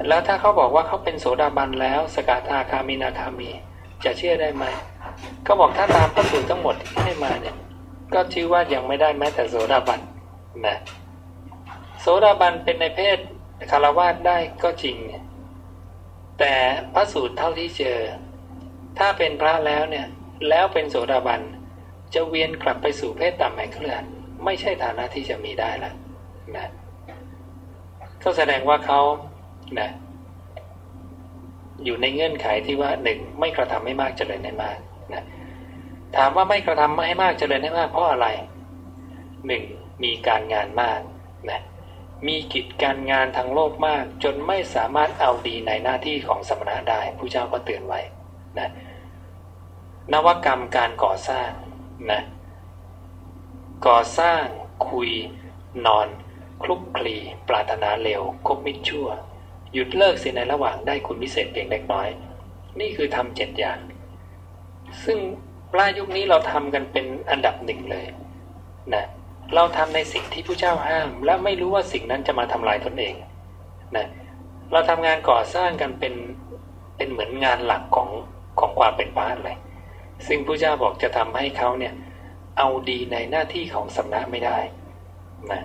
[0.08, 3.50] แล้วถ้าเขาบอกว่าเขาเป็นโสดาบันแล้ว สกทาคามีนาคามี
[4.04, 4.64] จะเชื่อได้ไหม
[5.46, 7.56] ก็บอกถ้าตามพระสูตรทั้งหมดที่ให้มาเนี่ย
[8.14, 10.00] ก็ชื่อว่ายังไม่ได้แม้แต่โสดาบัน
[10.66, 10.76] นะ
[12.00, 13.18] โสดาบันเป็นในเพศ
[13.70, 14.96] คารวาสได้ก็จริง
[16.38, 16.52] แต่
[16.94, 17.98] พระสูตรเท่าที่เจอ
[18.98, 20.06] ถ้าเป็นพระแล้วเนี่ย
[20.48, 21.40] แล้วเป็นโสดาบัน
[22.14, 24.02] จะเวียนกลับไปสู่เพศต่ำแห่งเคลื่อน
[24.44, 25.94] ไม่ใช่ฐานะที่จะมีได้ล้ว
[26.56, 26.66] นะ
[28.22, 29.00] ก็แสดงว่าเขา
[29.78, 29.90] นะ
[31.84, 34.78] อยู่ในเงื่อนไขที่ว่าหนึ่งไม่กระทำให้มากเจริญให้มาก
[35.14, 35.24] นะ
[36.16, 38.26] ถามว่าไม่กระทำให้มากเจริญให้มากเพราะอะไร
[39.46, 39.62] หนึ่ง
[40.04, 41.00] มีการงานมาก
[41.50, 41.60] นะ
[42.26, 48.00] มีกิจการงานทางโลกมาก จนไม่สามารถเอาดีในหน้าที่ของสมณะได้ผู้เจ้าก็เตือนไว้
[48.58, 48.68] นะ
[50.12, 51.50] นวกรรมการก่อสร้าง
[52.10, 52.22] นะ
[53.86, 54.42] ก่อสร้าง
[54.88, 55.10] คุย
[55.86, 56.08] นอน
[56.62, 57.16] คลุกคลี
[57.48, 59.08] ปรารถนาเร็วคบมิตรชั่ว
[59.74, 62.08] หยุดเลิกเสียในระหว่างได้คุณพิเศษเพียงเล็กน้อย
[62.80, 63.78] นี่คือทำเจ็ดอย่าง
[65.04, 65.18] ซึ่ง
[65.72, 68.06] ปลายยุคนี้เราทำกันเป็นอันดับหนึ่งเลย
[68.94, 69.04] นะ
[69.54, 73.14] เราทำในสิ่งที่ผู้เจ้าห้าม และไม่รู้ว่าสิ่งนั้นจะมาทำลายตนเอง
[73.96, 74.06] นะ
[74.72, 76.14] เราทำงานก่อสร้างกันเป็น
[76.96, 78.08] เป็นเหมือนงานหลักของ
[78.60, 79.56] ของความเป็นบ้านเลย
[80.26, 81.94] ซึ่งผู้เจ้าบอกจะทำให้เขาเนี่ย
[82.58, 84.58] เอาดีในหน้าที่ของสำนักไม่ได้
[85.52, 85.62] นะ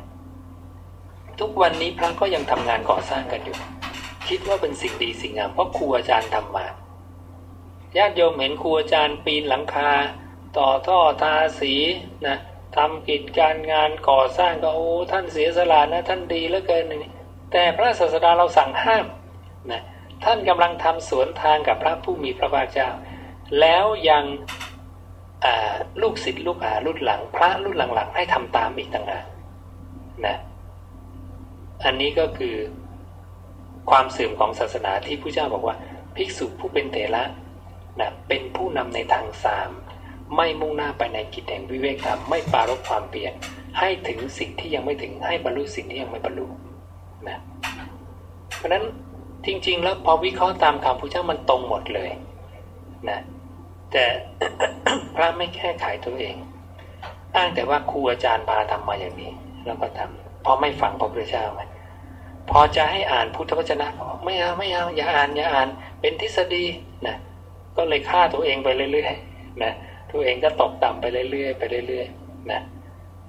[1.40, 3.58] ทุกวันนี้พระก็ยังทำงานก่อสร้างกันอยู่
[4.28, 6.66] คิดว่าเป็นสิ่งดีสิ่งงามเพราะครูอาจารย์ทำมา
[7.98, 9.92] ญาติโยมเห็นครูอาจารย์ปีนหลังคา
[10.58, 11.74] ต่อท่อทาสี
[12.28, 12.38] นะ
[12.76, 17.12] ทำกิจการงานก่อสร้างก็โอ้ท่านเสียสละนะท่านดีเหลือเกินนี่
[17.52, 19.06] แต่พระศาสดาเราสั่งห้าม
[19.72, 19.82] นะ
[20.24, 22.90] ท่านกำลังทำสวนทางกับพระผู้มีพระภาคเจ้า
[23.60, 24.24] แล้วยัง
[26.02, 29.26] ลูกศิษย์ลูกหารุ่นหลัง พระรุ่นหลังๆให้ทำตามอีกต่างหาก
[30.26, 30.38] นะ
[31.86, 32.56] อันนี้ก็คือ
[33.90, 35.76] ความเสื่อมของศาสนาที่พระเจ้าบอกว่า
[36.16, 37.24] ภิกษุผู้เป็นเถระ
[38.00, 39.70] นะเป็นผู้นำในทางสาม
[40.36, 43.34] ไม่มุ่งหน้าไปในกิจแห่งวิเวกธรรมไม่ปารบความเปลี่ยน
[43.80, 46.46] ให้ถึงสิ่งที่ยังไม่ถึงให้บรรลุสิ่งที่ยังไม่บรรลุ
[47.30, 47.40] นะ
[48.58, 48.84] เพราะนั้น
[49.46, 52.12] จริง ๆ แล้วพอวิเคราะห์ตามคำพระเจ้ามันตรงหมดเลย
[53.10, 53.20] นะ
[53.92, 54.06] แต่
[55.16, 56.36] พระไม่แค่ขายตัวเอง
[57.36, 59.32] อ้างแต่ว่าครูอาจารย์พาทำมาอย่างนี้
[59.66, 61.62] แล้วก็ทำเพราะไม่ฟังพระพุทธเจ้าไหม
[62.50, 63.88] พอจะให้อ่านพุทธวจนะ
[64.24, 65.70] ไม่เอาไม่เอาอย่าอ่านอย่าอ่าน
[66.02, 66.66] เป็นทฤษฎี
[67.08, 67.16] นะ
[67.78, 69.72] ก็เลยฆ่าตัวเองไปเรื่อยๆนะ
[70.12, 72.62] ตัวเองก็ตกต่ำไปเรื่อยๆไปเรื่อยๆนะ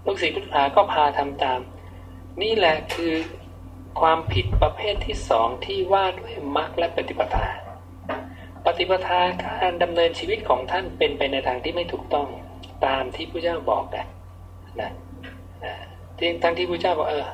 [0.06, 1.60] ลูกศิษย์ลูกหาก็พาทำตาม
[2.42, 3.14] นี่แหละคือ
[4.00, 7.46] ความผิดประเภทที่สองที่ว่าด้วยมรรคและปฏิปทา
[8.66, 12.26] ปฏิปทาการดำเนินชีวิตของท่านเป็นไปในทางที่ไม่ถูกต้อง
[12.86, 14.06] ตามที่พระเจ้าบอกนะ
[14.80, 14.90] นะ
[16.42, 17.26] ทั้งที่พระเจ้าบอกเออ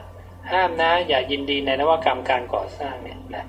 [0.51, 3.45] ห้ามนะ อย่ายินดีในนวัตกรรมการก่อสร้างเนี่ยนะ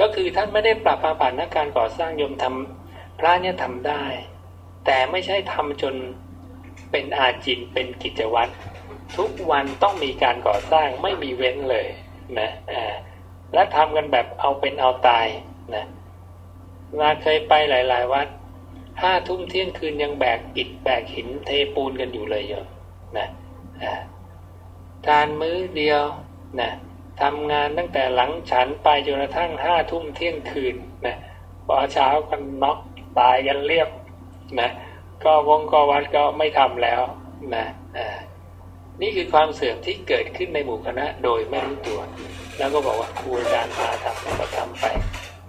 [0.00, 4.04] ก็คือท่านไม่ได้ปรับปาผ่านนักการก่อสร้างยมทำพระเนี่ยทำได้
[4.86, 5.94] แต่ไม่ใช่ทำจน
[6.90, 8.52] เป็นอาจินเป็นกิจวัตร
[9.16, 11.86] ทุกวันต้องมีการก่อสร้างไม่มีเว้นเลย
[12.38, 12.50] นะ
[13.54, 15.26] และทำกันแบบเอาเป็นเอาตาย
[15.74, 15.84] นะ
[17.00, 18.26] มาเคยไปหลาย ๆ วัด
[19.02, 22.66] ห้าทุ่มเที่ยงคืนยังแบกอิฐแบกหินเทปูนกันอยู่เลยโยม
[23.16, 23.28] นะ
[25.08, 26.02] ทานมื้อเดียว
[26.60, 26.72] นะ
[27.22, 30.76] ทำงานตั้งแต่หลังฉันไปจนกระทั่งห้าทุ่มเที่ยงคืน
[31.06, 31.16] นะ
[31.66, 32.78] พอเช้ากันน็อก
[33.18, 33.88] ตายกันเรียบ
[34.60, 34.70] นะ
[35.24, 37.02] ก็วงกวัดก็ไม่ทำแล้ว
[37.54, 37.64] นะ
[39.02, 42.00] นี่คือความเสื่อมที่เกิดขึ้นในหมู่คณะโดยไม่รู้ตัว
[42.58, 44.84] แล้วก็บอกว่าครูอาจารย์พาทำก็ทำไป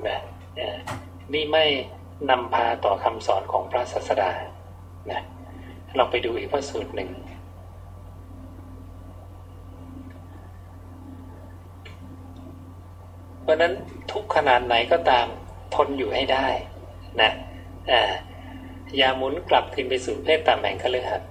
[0.07, 0.19] นะ
[1.33, 1.65] นี่ไม่
[2.29, 4.31] นำพาต่อคำสอนของพระศาสดา
[5.11, 5.21] นะ
[5.95, 7.09] เราไปดูอีกพระสูตรหนึ่ง
[13.47, 13.73] เพราะนั้น
[14.11, 15.27] ทุกขนาดไหนก็ตาม
[15.75, 16.47] ทนอยู่ให้ได้
[17.21, 17.31] นะ
[17.91, 18.01] อ่า
[18.97, 21.29] อย่าหมุนกลับขึ้นไปสู่เพศตามแห่งคฤหัสถ์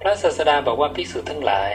[0.00, 1.72] พระศาสดาบอกว่าภิกษุทั้งหลาย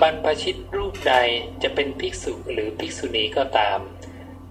[0.00, 1.14] บรรพชิตรูปใด
[1.62, 3.78] จะเป็นภิกษุหรือภิกษุณีก็ตาม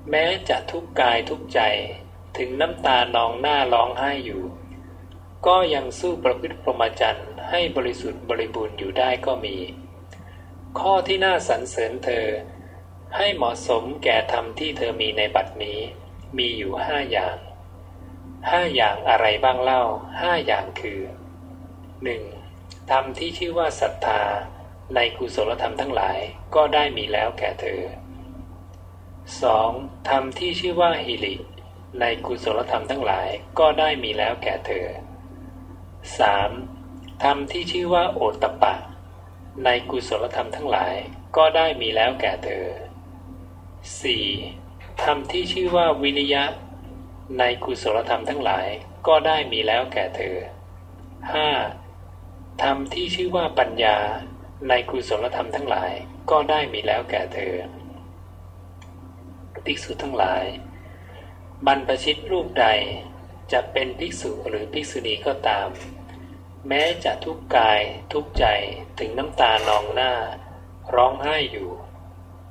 [0.10, 1.60] แม้จะทุกกายทุกใจ
[2.38, 4.44] ถึงน้ำตานองหน้าร้องไห้อยู่
[5.48, 9.56] ก็ยังสู้ประพฤติพรหมจรรย์ให้บริสุทธิ์บริบูรณ์อยู่ได้ก็มี
[10.80, 12.26] ข้อที่น่าสรรเสริญเธอ
[13.18, 15.80] ให้เหมาะสมแก่ธรรมที่เธอมีในบัดนี้
[16.38, 17.38] มีอยู่ห้าอย่าง
[18.50, 19.84] ห้าอย่างอะไรบ้างเล่า
[20.22, 21.02] ห้าอย่างคือ
[22.04, 22.24] หนึ่ง
[22.92, 24.22] ธรรมที่ชื่อว่าศรัทธา
[24.96, 26.20] ในกุศลธรรมทั้งหลาย
[26.56, 27.82] ก็ได้มีแล้วแก่เธอ
[29.34, 30.10] 2.
[30.10, 31.36] ธรรมที่ชื่อว่าหิริ
[32.00, 33.30] ในกุศลธรรมทั้งหลาย
[33.60, 34.88] ก็ได้มีแล้วแก่เธอ
[36.44, 37.24] 3.
[37.24, 38.76] ธรรมที่ชื่อว่าโอตตะปะ
[39.64, 40.94] ในกุศลธรรมทั้งหลาย
[41.38, 42.66] ก็ได้มีแล้วแก่เธอ
[43.88, 45.04] 4.
[45.04, 46.44] ธรรมที่ชื่อว่าวิริยะ
[47.38, 48.68] ในกุศลธรรมทั้งหลาย
[49.08, 50.36] ก็ได้มีแล้วแก่เธอ
[51.54, 52.62] 5.
[52.64, 53.98] ธรรมที่ชื่อว่าปัญญา
[54.70, 55.92] ในกุศลธรรมทั้งหลาย
[56.32, 57.56] ก็ได้มีแล้วแก่เธอ
[59.66, 60.44] ภิกษุทั้งหลาย
[61.66, 62.68] บรรพชิตรูปใด
[63.52, 65.70] จะเป็นภิกษุหรือภิกษุณีก็ตาม
[66.68, 67.82] แม้จะทุกกาย
[68.14, 68.46] ทุกใจ
[69.00, 70.14] ถึงน้ำตานองหน้า
[70.96, 71.70] ร้องไห้อยู่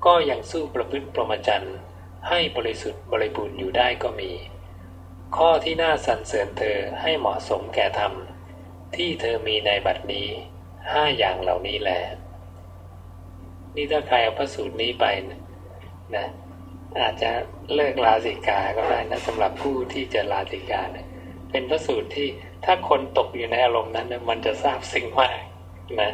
[0.06, 1.66] ก็ยังสู้ประพฤติประมจัน
[2.28, 4.30] ให้บริสุทธิ์บริบูรณ์อยู่ได้ก็มี
[5.36, 8.12] ข้อที่น่าสรรเสริญเธอให้เหมาะสมแก่ธรรม
[8.96, 10.28] ที่เธอมีในบัดนี้
[10.92, 12.00] ห้าอย่างเหล่านี้แหละ
[13.76, 15.04] นี่ถ้าใครเอาพระสูตรนี้ไป
[16.16, 16.26] นะ
[17.00, 17.30] อาจจะ
[17.74, 21.06] เลิกลาสิกาก็ได้นะสำหรับผู้ที่จะลาสิกาเนี่ย
[21.50, 22.28] เป็นพระสูตรที่
[22.64, 25.38] ถ้าคนตกอยู่ในอารมณ์นั้นนี่ยมันจะทราบซึ้งมาก
[26.00, 26.10] นะ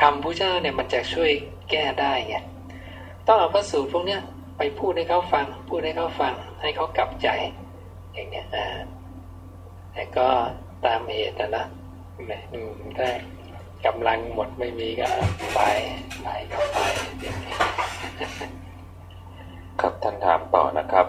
[0.00, 1.30] คำพระเจ้าเนี่ยมันจะช่วย
[1.70, 2.36] แก้ได้ไง
[3.26, 4.20] ต้องเอาพระสูตรพวกเนี้ย
[4.58, 7.28] ไปพูดให้เขาฟัง พูดให้เขาฟัง ให้เขากลับใจ
[8.14, 8.66] อย่างเนี้ยอ่า
[9.92, 10.28] แต่ก็
[10.84, 11.64] ตามเหตุนะนะ
[12.98, 13.08] ถ้า
[13.86, 15.08] กำลังหมดไม่มีก็
[15.54, 15.60] ไป
[16.22, 16.78] ไปก็ไป
[17.22, 17.54] อย่างนี้
[19.80, 21.06] ครับท่านถามต่อนะครับ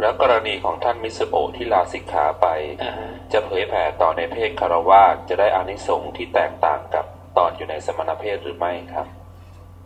[0.00, 2.46] แล้วกรณีของท่านมิสโอที่ลาสิกขาไป
[3.32, 7.04] จะเผยแผ่ต่อในเพศคารวาจะได้อานิสงส์ที่แตกต่างกับ
[7.38, 9.06] ตอนอยู่ในสมณเพศหรือไม่ครับ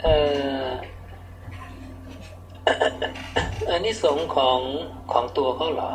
[0.02, 0.16] เอ่
[0.62, 0.64] อ
[3.70, 4.58] อานิสงส์ของ
[5.12, 5.90] ของตัวเขาเหรอ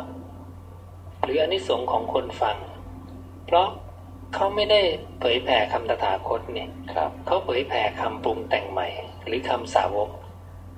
[1.22, 2.56] หรืออานิสงส์ของคนฟัง
[3.46, 3.68] เพราะ
[4.34, 4.80] เขาไม่ได้
[5.20, 6.68] เผยแผ่คำตถาคตเนี่ย
[7.26, 8.88] เขาเผยแผ่คำปรุงแต่งใหม่
[9.26, 10.08] หรือคำสาวก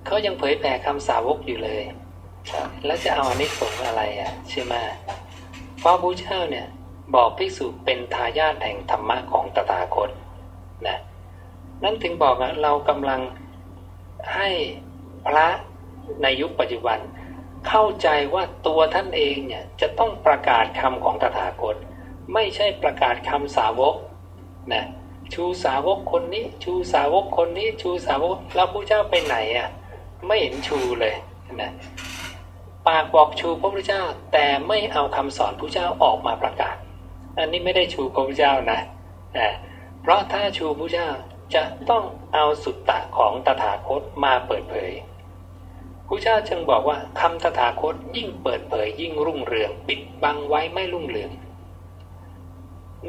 [0.06, 1.82] เขายังเผยแผ่คำสาวกอยู่เลย
[2.85, 4.74] แล้วจะเอาอันนี้สงอะไรอะใช่ไหม
[5.82, 6.66] พระพุทธเจ้าเนี่ย
[7.15, 10.10] บอกภิกษุเป็นทายาทแห่งธรรมะของตถาคต
[10.86, 10.98] นะ
[11.82, 13.20] นั่นถึงบอกอะเรากำลัง
[14.35, 14.48] ให้
[15.27, 15.47] พระ
[16.22, 16.98] ในยุคปัจจุบัน
[17.68, 21.76] เข้าใจว่าตัวท่านเองเนี่ยจะต้องประกาศคำของตถาคต
[22.35, 23.94] ไม่ใช่ประกาศคำสาวก
[24.72, 24.85] นะ
[25.35, 29.68] ชูสาวกคนนี้ ชูสาวกคนนี้ ชูสาวกแล้วพระเจ้าไปไหนอะ
[30.26, 31.14] ไม่เห็นชูเลย
[31.60, 31.72] นะ
[32.86, 34.02] ปากบอกชูพระพุทธเจ้า
[34.32, 36.76] แต่ไม่เอาคำสอนพระเจ้าออกมาประกาศ
[37.39, 38.80] อันนี้ไม่ได้ชูพระพุทธเจ้านะ
[40.02, 41.09] เพราะถ้าชูพระเจ้า
[41.55, 42.05] จะต้อง
[42.35, 44.90] เอาสุตตะของตถาคตมาเปิดเผย
[46.09, 51.30] พระเจ้าจึงบอกว่าคำตถาคตยิ่งเปิดเผยยิ่งรุ่งเรือง ปิดบังไว้ไม่รุ่งเรือง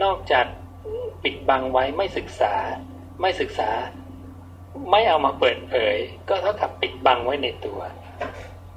[0.04, 0.46] นอกจาก
[1.24, 2.54] ปิดบังไว้ไม่ศึกษา
[3.22, 3.70] ไม่ศึกษา
[4.92, 5.96] ไม่เอามาเปิดเผย
[6.30, 7.80] ก็เท่ากับปิดบังไว้ในตัว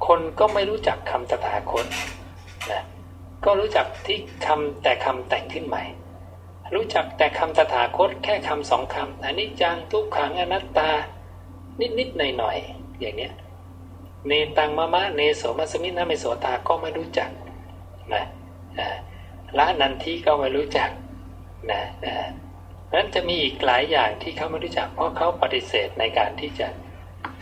[0.07, 1.87] คนก็ไม่รู้จักคำตถาคต
[2.71, 2.83] นะ
[3.45, 5.85] ก็รู้จักที่คำแต่คำแต่งขึ้นใหม่
[6.75, 10.91] รู้จักแต่คำตถาคตแค่คำสองคำอันนี้จังทุกขังอนัตตา
[11.99, 13.33] นิดๆหน่อยๆอย่างเนี้ย
[14.27, 17.31] เนตังมะมะเนโสมัสมินะเมโสตาก็ไม่รู้จัก
[18.13, 18.25] นะ
[19.59, 20.91] ละนันทีก็ไม่รู้จัก
[21.71, 22.15] นะนะ
[22.95, 26.69] นั้นจะมีอีกหลายอย่างที่เขาไม่รู้จัก เพราะเขาปฏิเสธในการที่จะ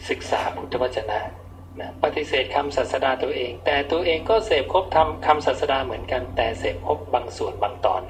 [0.08, 1.20] ศึกษาพุทธวจนะ
[1.80, 8.02] นะปฏิเสธคำศาสดาตัวเอง แต่ตัวเองก็เสพครบทำคำศาสดาเหมือนกัน แต่เสพครบบางส่วนบางตอน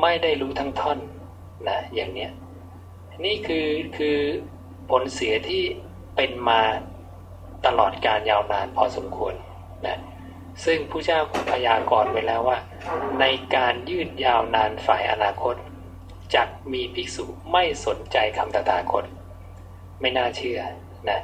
[0.00, 0.98] ไม่ได้รู้ทั้งท่อน
[1.68, 2.30] นะอย่างเนี้ย
[3.24, 4.18] นี่คือคือ
[4.90, 5.62] ผลเสียที่
[6.16, 6.62] เป็นมา
[7.66, 9.34] ตลอดการยาวนานพอสมควร
[9.86, 9.98] นะ
[10.64, 11.20] ซึ่งผู้เจ้า
[11.50, 12.58] พยากรณ์ไว้แล้วว่า
[13.20, 13.24] ใน
[13.54, 15.54] การยืดยาวนานฝ่ายอนาคต
[16.34, 16.42] จะ
[16.72, 19.04] มีภิกษุไม่สนใจคำตถาคต
[20.00, 20.60] ไม่น่าเชื่อ
[21.08, 21.20] นะ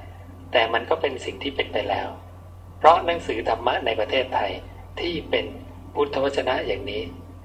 [0.52, 2.09] แต่มันก็เป็นสิ่งที่เป็นไปแล้ว
[2.78, 4.50] เพราะหนังสือธรรมะในประเทศไทย
[5.00, 5.44] ที่เป็น
[5.94, 7.02] พุทธวจนะอย่างนี้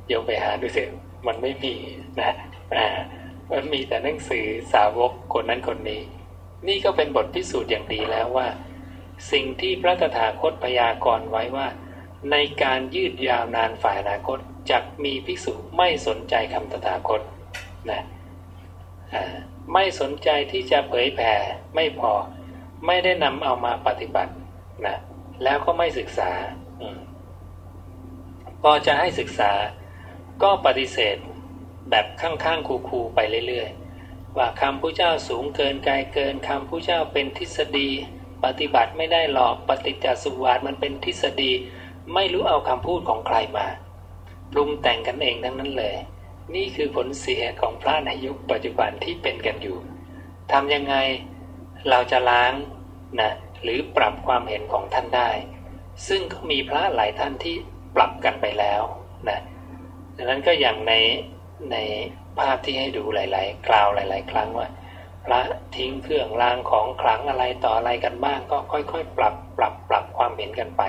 [0.08, 0.84] โยมไปหาดูสิ
[1.28, 1.76] มันไม่มี
[2.20, 2.32] นะ
[2.76, 2.86] อ่า
[3.52, 6.02] มันมีแต่หนังสือสาวกคนนั้นคนนี้
[6.68, 8.48] นี่ก็เป็นบทพิสูจน์อย่างดีแล้วว่า
[9.32, 11.68] สิ่งที่พระตถาคตพยากรณ์ไว้ว่า
[12.32, 14.40] ในการยืดยาวนานฝ่ายอนาคต
[14.70, 17.22] จะมีภิกษุไม่สนใจคำตถาคต
[17.92, 18.02] นะ
[19.74, 21.34] ไม่สนใจที่จะเผยแผ่
[21.76, 22.12] ไม่พอ
[22.86, 24.34] ไม่ได้นำเอามาปฏิบัติ
[24.86, 24.98] นะ
[25.44, 26.32] แล้วก็ไม่ศึกษา
[28.62, 29.52] พอจะให้ศึกษา
[30.44, 31.18] ก็ปฏิเสธ
[31.90, 37.90] แบบข้างๆคูๆไปเรื่อยๆว่าคำผู้เจ้าสูงเกินไกลเกินคำผู้เจ้าเป็นทฤษฎี
[38.44, 41.52] ปฏิบัติไม่ได้หรอกปฏิจจสุวาทมันเป็นทฤษฎี
[42.14, 43.68] ไม่รู้เอาคำพูดของใครมา
[44.52, 45.96] ปรุงแต่งกันเองทั้งนั้นเลย
[46.56, 49.78] นี่คือผลเสียของพระในยุคปัจจุบันที่เป็นกันอยู่
[50.52, 50.96] ทำยังไง
[51.90, 52.54] เราจะล้าง
[53.20, 53.32] นะ
[53.64, 55.30] หรือปรับความเห็นของท่านได้
[56.08, 57.56] ซึ่งก็มีพระหลายท่านที่
[57.96, 58.82] ปรับกันไปแล้ว
[59.30, 59.40] นะ
[60.16, 60.94] ดังนั้นก็อย่างใน
[61.72, 61.78] ใน
[62.40, 64.68] ภาพที่ให้ดูหลาย ๆ กล่าวหลาย ๆ ครั้งว่า
[65.28, 65.42] พระ
[65.76, 70.84] ทิ้งเครื่องรางของขลังอะไรต่ออะไรกันบ้างก็ค่อยๆ ปรับปรับปรับความเห็นกันไป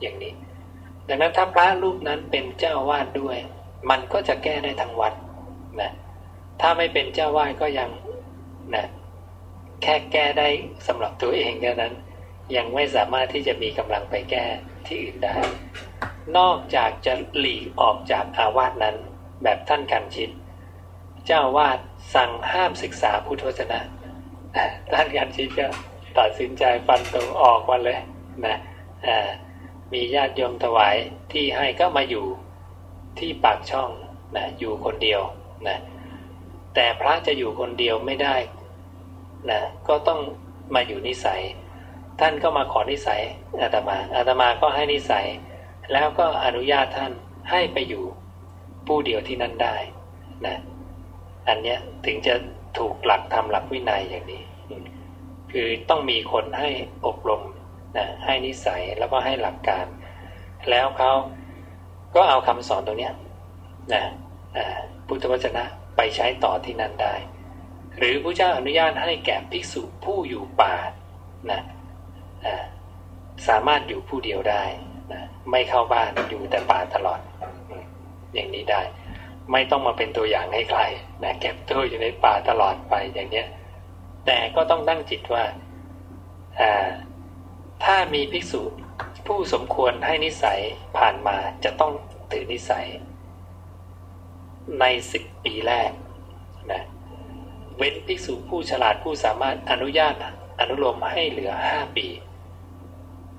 [0.00, 0.32] อย่างนี้
[1.08, 3.38] ดังนั้นถ้าพระรูปนั้นเป็นเจ้าวาดด้วย
[3.90, 5.12] มันก็จะแก้ได้ทั้งวัด
[5.80, 5.92] นะ
[6.60, 7.90] ถ้าไม่เป็นเจ้าวาดก็ยัง
[8.74, 8.86] นะ
[9.82, 10.48] แค่แก้ได้
[10.86, 11.94] สำหรับตัวเองเท่านั้น
[12.56, 14.44] ยังไม่สามารถที่จะมีกำลังไปแก้
[14.86, 15.36] ที่อื่นได้
[16.38, 18.96] นอกจากจะหลีกออกจากอาวาสนั้น
[19.42, 20.30] แบบท่านกันชิต
[21.26, 21.78] เจ้าวาด
[22.14, 23.80] สั่งห้ามศึกษาพุทธวจนะ
[24.92, 25.66] ท่านกันชิตก็
[26.18, 27.98] ตัดสินใจฟันตรงออกมาเลย
[28.44, 28.56] นะ
[29.92, 30.96] มีญาติโยมถวาย
[31.32, 32.26] ที่ให้ก็มาอยู่
[33.18, 33.90] ที่ปากช่อง
[34.36, 35.20] นะอยู่คนเดียว
[35.68, 35.78] นะ
[36.74, 38.36] แต่พระจะอยู่คนเดียวไม่ได้
[39.50, 40.20] นะก็ต้อง
[40.74, 41.40] มาอยู่นิสัย
[42.20, 43.22] ท่านก็มาขอนิสัย
[43.60, 45.26] อาตมาอาตมาก็ให้นิสัย
[45.92, 47.12] แล้วก็อนุญาตท่าน
[47.50, 48.04] ให้ไปอยู่
[48.86, 49.76] ผู้เดียวที่นั่นได้
[50.46, 50.56] นะ
[51.48, 52.34] อันเนี้ยถึงจะ
[52.78, 54.42] ถูกหลักทำหลักวินัยอย่างนี้
[55.52, 56.68] คือต้องมีคนให้
[57.06, 57.42] อบรม
[57.98, 59.86] นะให้นิสัยแล้วก็ให้หลักการ
[60.70, 61.12] แล้วเขา
[62.14, 63.10] ก็เอาคำสอนตรงนี้
[63.94, 64.02] นะ
[65.06, 65.64] พุทธวจนะ
[65.96, 67.14] ไปใช้ต่อที่นั่นได้
[67.98, 70.74] หรือพระเจ้าอนุญาตให้แก่ภิกษุผู้อยู่ป่า
[71.50, 71.60] นะ
[73.48, 74.64] สามารถอยู่ผู้เดียวได้
[75.12, 77.20] นะไม่เข้าบ้านอยู่แต่ป่าตลอด
[78.34, 78.80] อย่างนี้ได้
[79.52, 80.80] ไม่ต้องมาเป็นตัวอย่างให้ใคร
[81.22, 83.46] นะเก็บตัวอยู่ในป่าตลอดไปอย่างเนี้ย
[84.26, 85.44] แต่ก็ต้องตั้งจิตว่า
[87.84, 88.62] ถ้ามีภิกษุ
[89.26, 90.60] ผู้สมควรให้นิสัย
[90.96, 91.92] ผ่านมาจะต้อง
[92.30, 92.86] ถือนิสัย
[94.80, 95.90] ในสิบปีแรก
[96.72, 96.82] นะ
[97.76, 100.14] เว้นภิกษุผู้ฉลาดผู้สามารถอนุญาต
[100.60, 102.06] อนุโลมให้เหลือห้าปี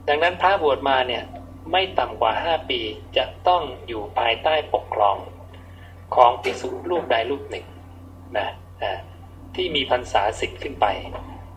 [0.07, 1.23] ดังนั้นพระบวชมาเนี่ย
[1.71, 2.79] ไม่ต่ำกว่าห้าปี
[3.17, 5.17] จะต้องอยู่ภายใต้ปกครอง
[6.15, 7.65] ของภิกษุรูปใดรูปหนึ่ง
[8.37, 8.47] นะ
[9.55, 10.85] ที่มีพรรษาสิทธิ์ขึ้นไป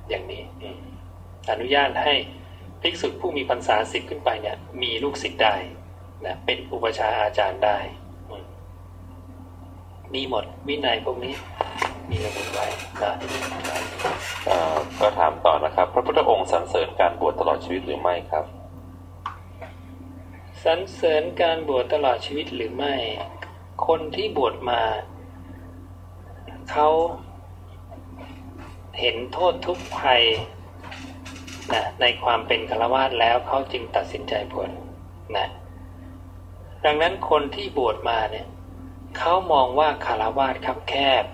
[0.08, 0.42] อย่างนี้
[1.50, 2.14] อนุญาตให้
[2.82, 5.54] ภิกษุผู้มีพรรษาสิทธิ์ขึ้นไปเนี่ย มีลูกศิษย์ได้
[6.26, 7.78] นะเป็นอุปชาอาจารย์ได้
[10.14, 11.34] มีหมดวินัยพวกนี้
[12.10, 12.66] มีระบุไว้
[13.02, 13.12] นะ
[15.00, 18.44] ก็ถามต่อนะครับ พระพุทธองค์สรรเสริญการบวชตลอดชีวิตหรือไม่ครับ
[20.64, 22.94] สรรเสริญการบวชตลอดชีวิตหรือไม่
[23.86, 24.80] คนที่บวชมา
[26.70, 26.88] เขา
[29.00, 30.22] เห็นโทษทุกภัย
[31.72, 34.70] นะในความเป็นฆราวาสแล้วเขาจึงตัดสินใจบวช
[35.36, 35.46] นะ
[36.84, 38.46] ดังนั้นคนที่บวชมาเนี่ย
[39.18, 41.24] เขามองว่าคาวาสคับแคบ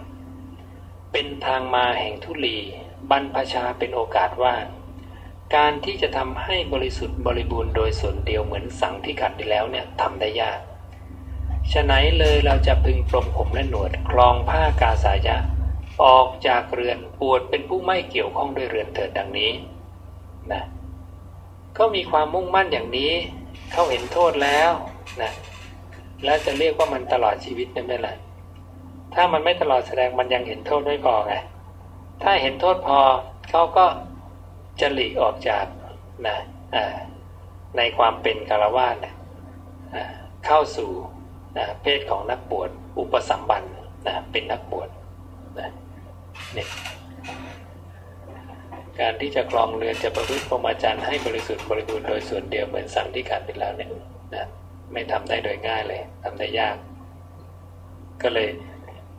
[1.12, 2.58] เป็นทางมาแห่งทุลี
[3.10, 4.64] บรรพชาเป็นโอกาสว่าง
[5.56, 10.60] การที่จะทำให้บริสุทธิ์บริบูรณ์โดยส่วนเดียวเหมือนสังที่ขัดไปแล้วเนี่ยทำได้ยาก
[11.72, 15.36] ฉะนั้นเลยเราจะพึงปรงผมและหนวดคลองผ้ากาสายะ
[16.04, 19.50] ออกจากเรือนปวดเป็นผู้ไม่เกี่ยวข้องด้วยเรือนเถิดดังนี้
[20.52, 20.62] นะ
[21.78, 23.12] ก็มีความมุ่งมั่นอย่างนี้
[23.72, 24.70] เขาเห็นโทษแล้ว
[25.22, 25.32] นะ
[26.24, 28.14] แล้วจะเรียกว่ามันตลอดชีวิตได้ไหมล่ะ
[29.14, 31.34] ถ้ามันไม่ตลอดแสดงมันยังเห็นโทษไม่พอไง
[32.22, 32.98] ถ้าเห็นโทษพอ
[33.50, 33.86] เขาก็
[34.80, 35.64] จะหลีกออกจาก
[36.26, 36.36] นะ
[37.76, 39.14] ในความเป็นคารวะนะ
[40.46, 40.90] เข้าสู่
[41.59, 43.62] นะเพศของนักบวชอุปสัมบัน
[44.06, 44.89] นะเป็นนักบวช
[45.59, 45.70] นะ
[46.55, 46.68] เนี่ย
[49.01, 53.90] การที่จะคลองเรือนจะประพฤติพรหมจรรย์ให้บริสุทธิ์บริบูรณ์โดยส่วนเดียวเหมือนสั่งที่ขาดไปแล้วเนี่ย
[54.35, 54.47] นะ
[54.93, 56.76] ไม่ทำได้โดยง่ายเลยทำได้ยาก
[58.22, 58.48] ก็เลย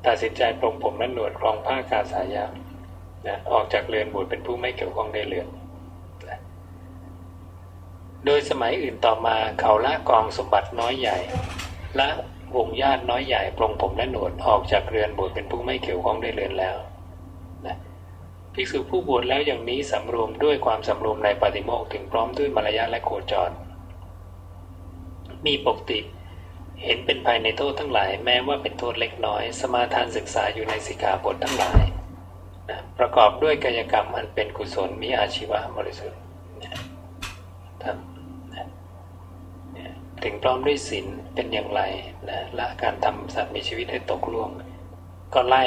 [0.06, 2.46] ตัดสินใจปรงผมและหนวดคลองผ้ากาสายา
[3.28, 5.48] นะออกจากเรือนบวชเป็นผู้ไม่เกี่ยวข้องในเรือน
[6.30, 6.40] นะ
[8.26, 11.18] โดยสมัยอื่นต่อมาเขาละกองสมบัติน้อยใหญ่
[12.00, 12.10] ละ
[12.56, 16.78] วงญาติน้อยใหญ่ปรงผมและหนวดออกจากเรือนบวชเป็นผู้ไม่เกี่ยวข้องในเรือนแล้ว
[17.66, 17.78] นะ
[18.54, 23.52] ภิกษุผู้บวชแล้วอย่างนี้สำรวมด้วยความสำรวมในปฏิโมกถึงพร้อมด้วยมารยาทและโคจร
[25.46, 26.00] มีปกติ
[26.84, 31.84] เห็นเป็นภายในโทษทั้งหลาย แม้ว่าเป็นโทษเล็กน้อย สมาทานศึกษาอยู่ในสิกขาบททั้งหลาย
[32.70, 36.20] นะประกอบด้วยกายกรรมอันเป็นกุศลมีอาชีวะบริสุทธิ์
[37.84, 38.09] ทำนะ
[40.24, 41.06] ถึงพร้อมด้วยศีล
[41.36, 41.82] เป็นอย่างไร
[42.30, 44.50] นะละการทำสัตว์มีชีวิตให้ตกล่วง
[45.34, 45.64] ก็ไล่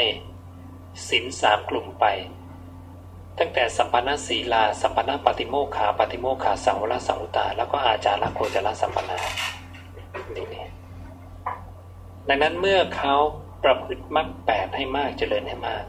[1.09, 2.05] ศีลสามกลุ่มไป
[3.39, 9.19] ตั้งแต่สัมปันศีลา สัมปันปฏิโมคขาปฏิโมคขาสังวรสังุตา แล้วก็อาจาระโคจรสัมปันา
[10.37, 10.65] นี่
[12.29, 13.15] ดังนั้นเมื่อเขา
[13.65, 15.85] ประพฤติมรรคแปดให้มากเจริญให้มาก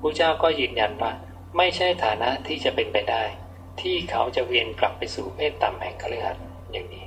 [0.00, 1.12] พระเจ้าก็ยืนยันว่า
[1.56, 3.22] ไม่ใช่ฐานะที่จะเป็นไปได้
[3.80, 7.06] ที่เขาจะเวียนกลับไปสู่เพศต่ำแห่งคฤหัสถ์อย่างนี้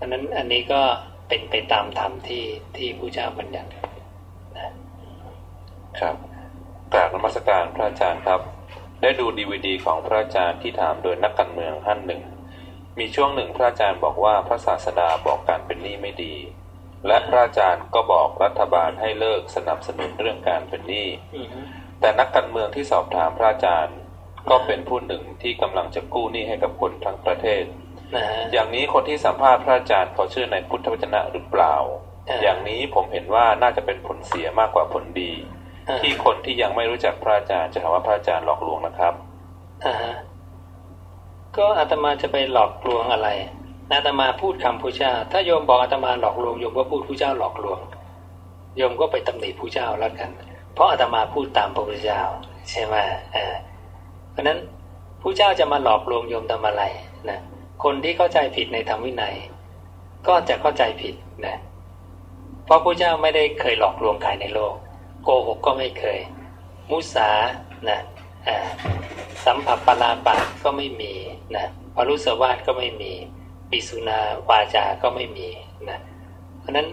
[0.00, 0.82] อันนั้นอันนี้ก็
[1.28, 2.44] เป็นไปตามธรรมที่
[2.76, 3.70] ที่พระเจ้าบัญญัติ
[4.56, 4.70] นะ
[6.00, 6.14] ครับ
[6.92, 8.40] กราบนมัสการพระอาจารย์ครับ
[9.02, 12.22] ได้ดูดีวดีของพระอาจารย์ที่ถามโดยนักการเมืองท่านหนึ่ง
[12.98, 16.34] มีช่วงหนึ่งพระอาจารย์บอกว่าพระศาสดาบอกการเป็นหนี้ไม่ดี
[17.06, 21.08] และพระอาจารย์ก็บอกรัฐบาลให้เลิกสนับสนุนเรื่องการเป็นหนี้
[22.00, 23.98] แต่นักการเมืองที่สอบถามพระอาจารย์
[24.50, 27.64] ก็เป็นผู้หนึ่งที่กำลังจะกู้หนี้ให้กับคนทั้งประเทศ
[28.52, 31.74] อย่างนี้คนที่สัมภาษณ์พระอาจารย์เขาเชื่อในพุทธวจนะหรือเปล่า
[32.42, 35.32] อย่างนี้ผมเห็นว่าน่าจะเป็นผลเสียมากกว่าผลดี
[36.00, 39.14] ที่คนที่ยังไม่รู้จักพระอาจารย์จะถามว่าพระอาจารย์หลอกลวงนะครับ
[41.56, 43.28] ก็อาตมาจะไปหลอกลวงอะไร
[43.92, 47.78] อาตมาพูดคำพุทธเจ้า ถ้าโยมบอกอาตมาหลอกลวงโยมก็พูดผู้เจ้าหลอกลวง
[48.76, 50.30] โยมก็ไปตำหนิผู้เจ้าแล้วกัน
[50.74, 52.22] เพราะอาตมาพูดตามพระพุทธเจ้า
[52.70, 52.94] ใช่ไหม
[53.34, 53.46] อ่า
[54.32, 54.58] เพราะนั้น
[55.22, 56.82] ผู้เจ้าจะมาหลอกลวงโยมทำอะไร
[57.30, 57.38] นะ
[57.84, 59.36] คนที่เข้าใจผิดในธรรมวินัย
[60.28, 61.14] ก็จะเข้าใจผิด
[61.46, 61.56] นะ
[62.64, 64.74] เพราะผู้เจ้าไม่ได้เคยหลอกลวงใครในโลก
[65.22, 66.18] โกหกก็ไม่เคย
[66.90, 67.28] มุสา
[67.88, 68.00] นะ
[69.44, 71.14] สัมผัสปลาปาก็ไม่มี
[71.56, 73.12] นะพรุสวาสก็ไม่มี
[73.70, 75.48] ปิสุนาวาจาก็ไม่มี
[75.88, 75.98] นะ
[76.60, 76.86] เพราะนั้น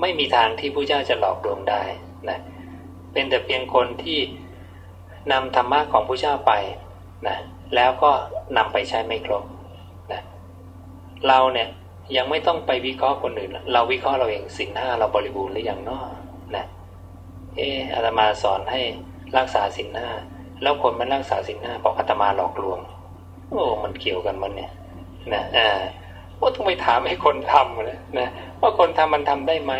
[0.00, 1.82] ไม่มีทางที่พระเจ้าจะหลอกลวงได้
[2.28, 2.38] นะ
[3.12, 4.18] เป็นแต่เพียงคนที่
[5.32, 6.52] นำธรรมะของพระเจ้าไป
[7.28, 7.36] นะ
[7.74, 8.10] แล้วก็
[8.56, 9.44] นำไปใช้ไม่ครบ
[11.28, 11.68] เราเนี่ย
[12.16, 16.02] ยังไม่ต้องไปวิเคราะห์คนอื่น เราวิเคราะห์เราเองสินห้าเราบริบูรณ์หรือยังเนาะ
[16.56, 16.64] นะ
[17.56, 18.80] เอออาตมาสอนให้
[19.38, 20.08] รักษาสินห้า
[20.62, 22.78] แล้วคนมันรักษาสินห้าบอกอาตมาหลอกลวง
[23.50, 24.72] โอ้มันเกี่ยวกันมันเนี่ย
[25.32, 25.68] นะอ่า
[26.40, 28.28] ว่าต้องไปถามให้คนทำเลยนะ
[28.60, 29.72] ว่าคนทำมันทำได้ไหม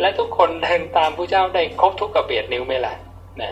[0.00, 2.94] และทุกคนเดินตามผู้เจ้าได้ครบทุกกระเบียดนิ้วไหมล่ะ
[3.42, 3.50] นะ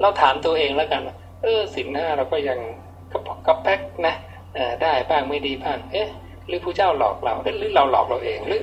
[0.00, 1.02] เราถามตัวเองแล้วกัน
[1.42, 2.58] เออสินห้าเราก็ยัง
[3.12, 4.14] กระปกระแป๊กนะ
[4.82, 6.08] ได้บ้างไม่ดีบ้างเอ๊ะ
[6.50, 8.60] หรือผู้เจ้าหลอกเราหรือเราหลอกเราเองหรือ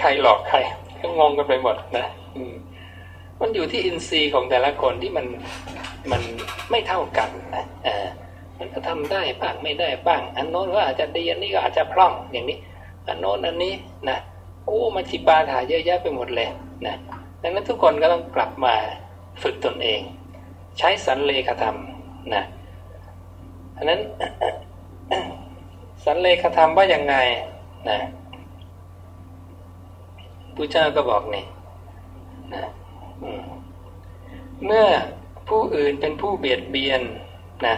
[0.00, 0.58] ใครหลอกใคร
[1.00, 2.06] ก็งงกันไปหมดนะ
[2.36, 2.42] อื
[3.40, 5.26] มันอยู่ที่อินทรีย์ของแต่ละคนที่มัน
[6.10, 6.22] มัน
[6.70, 8.06] ไม่เท่ากันนะอ่า
[8.58, 12.58] มันก็ทำได้บ้างไม่ได้บ้าง อันโน้นก็อาจจะดีอันนี้ก็อาจจะพร่องอย่างนี้
[13.06, 13.74] อันโน้นอันนี้
[14.08, 14.18] นะ
[14.64, 16.48] โอ้มาจิบาถาเยอะแยะไปหมดเลย
[16.86, 16.94] นะ
[17.42, 18.74] ดังนั้นทุกคนก็ต้องกลับมา
[19.42, 20.00] ฝึกตนเอง
[20.78, 21.76] ใช้สันเลขธรรม
[22.34, 22.44] นะ
[23.76, 24.00] อันนั้น
[26.10, 27.16] สันเลขธรรมว่ายังไง
[27.88, 28.00] นะ
[30.56, 31.44] พระเจ้าก็บอกนี่
[32.54, 32.64] นะ
[34.64, 34.86] เมื่อ
[35.48, 37.02] ผู้อื่นเป็นผู้เบียดเบียน
[37.66, 37.76] นะ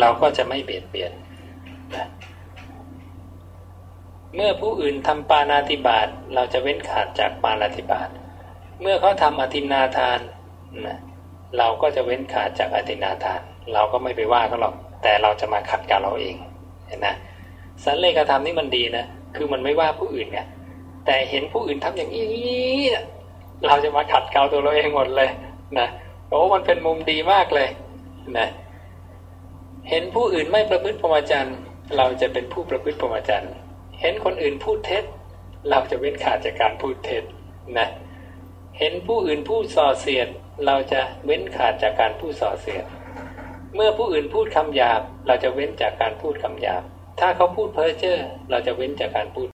[0.00, 1.12] เราก็จะไม่เบียดเบียน
[4.34, 8.08] เมื่อผู้อื่นทำปานาติบาตเราจะเว้นขาดจากปานาติบาต
[8.80, 10.18] เมื่อเขาทำอธินาทาน
[10.86, 10.98] นะ
[11.58, 13.40] เราก็จะเว้นขาดจากอธินาทาน
[13.72, 16.36] เราก็ไม่ไปว่าเขาหรอกแต่เราจะมาขัดกับเราเอง
[16.88, 17.16] เห็นนะ
[17.84, 19.04] สันเลขธรรมนี่มันดีนะ
[19.36, 20.38] คือมันไม่ว่าผู้อื่นไง
[21.06, 22.84] แต่เห็นผู้อื่นทำอย่างนี้
[23.66, 25.30] เราจะมาขัดเกลาตัวเราเองหมดเลย
[25.78, 25.88] นะ
[26.28, 27.68] โอ้มันเป็นมุมดีมากเลย
[28.38, 28.48] นะ
[29.90, 31.56] เห็นผู้อื่นไม่ประพฤติพรหมจรรย์
[31.96, 33.52] เราจะเป็นผู้ประพฤติพรหมจรรย์
[34.00, 35.04] เห็นคนอื่นพูดเท็จ
[35.70, 37.22] เราจะเว้นขาดจากการพูดเท็จ
[37.78, 37.88] นะ
[38.78, 40.28] เห็นผู้อื่นพูดส่อเสียด
[40.66, 42.84] เราจะเว้นขาดจากการพูดส่อเสียด
[43.74, 46.82] เมื่อผู้อื่นพูดคำหยาบ เราจะเว้นจากการพูดคำหยาบ
[47.20, 48.18] ถ้าเขาพูดเพ้อเจ้อ
[48.50, 49.44] เราจะเว้นจากการพูด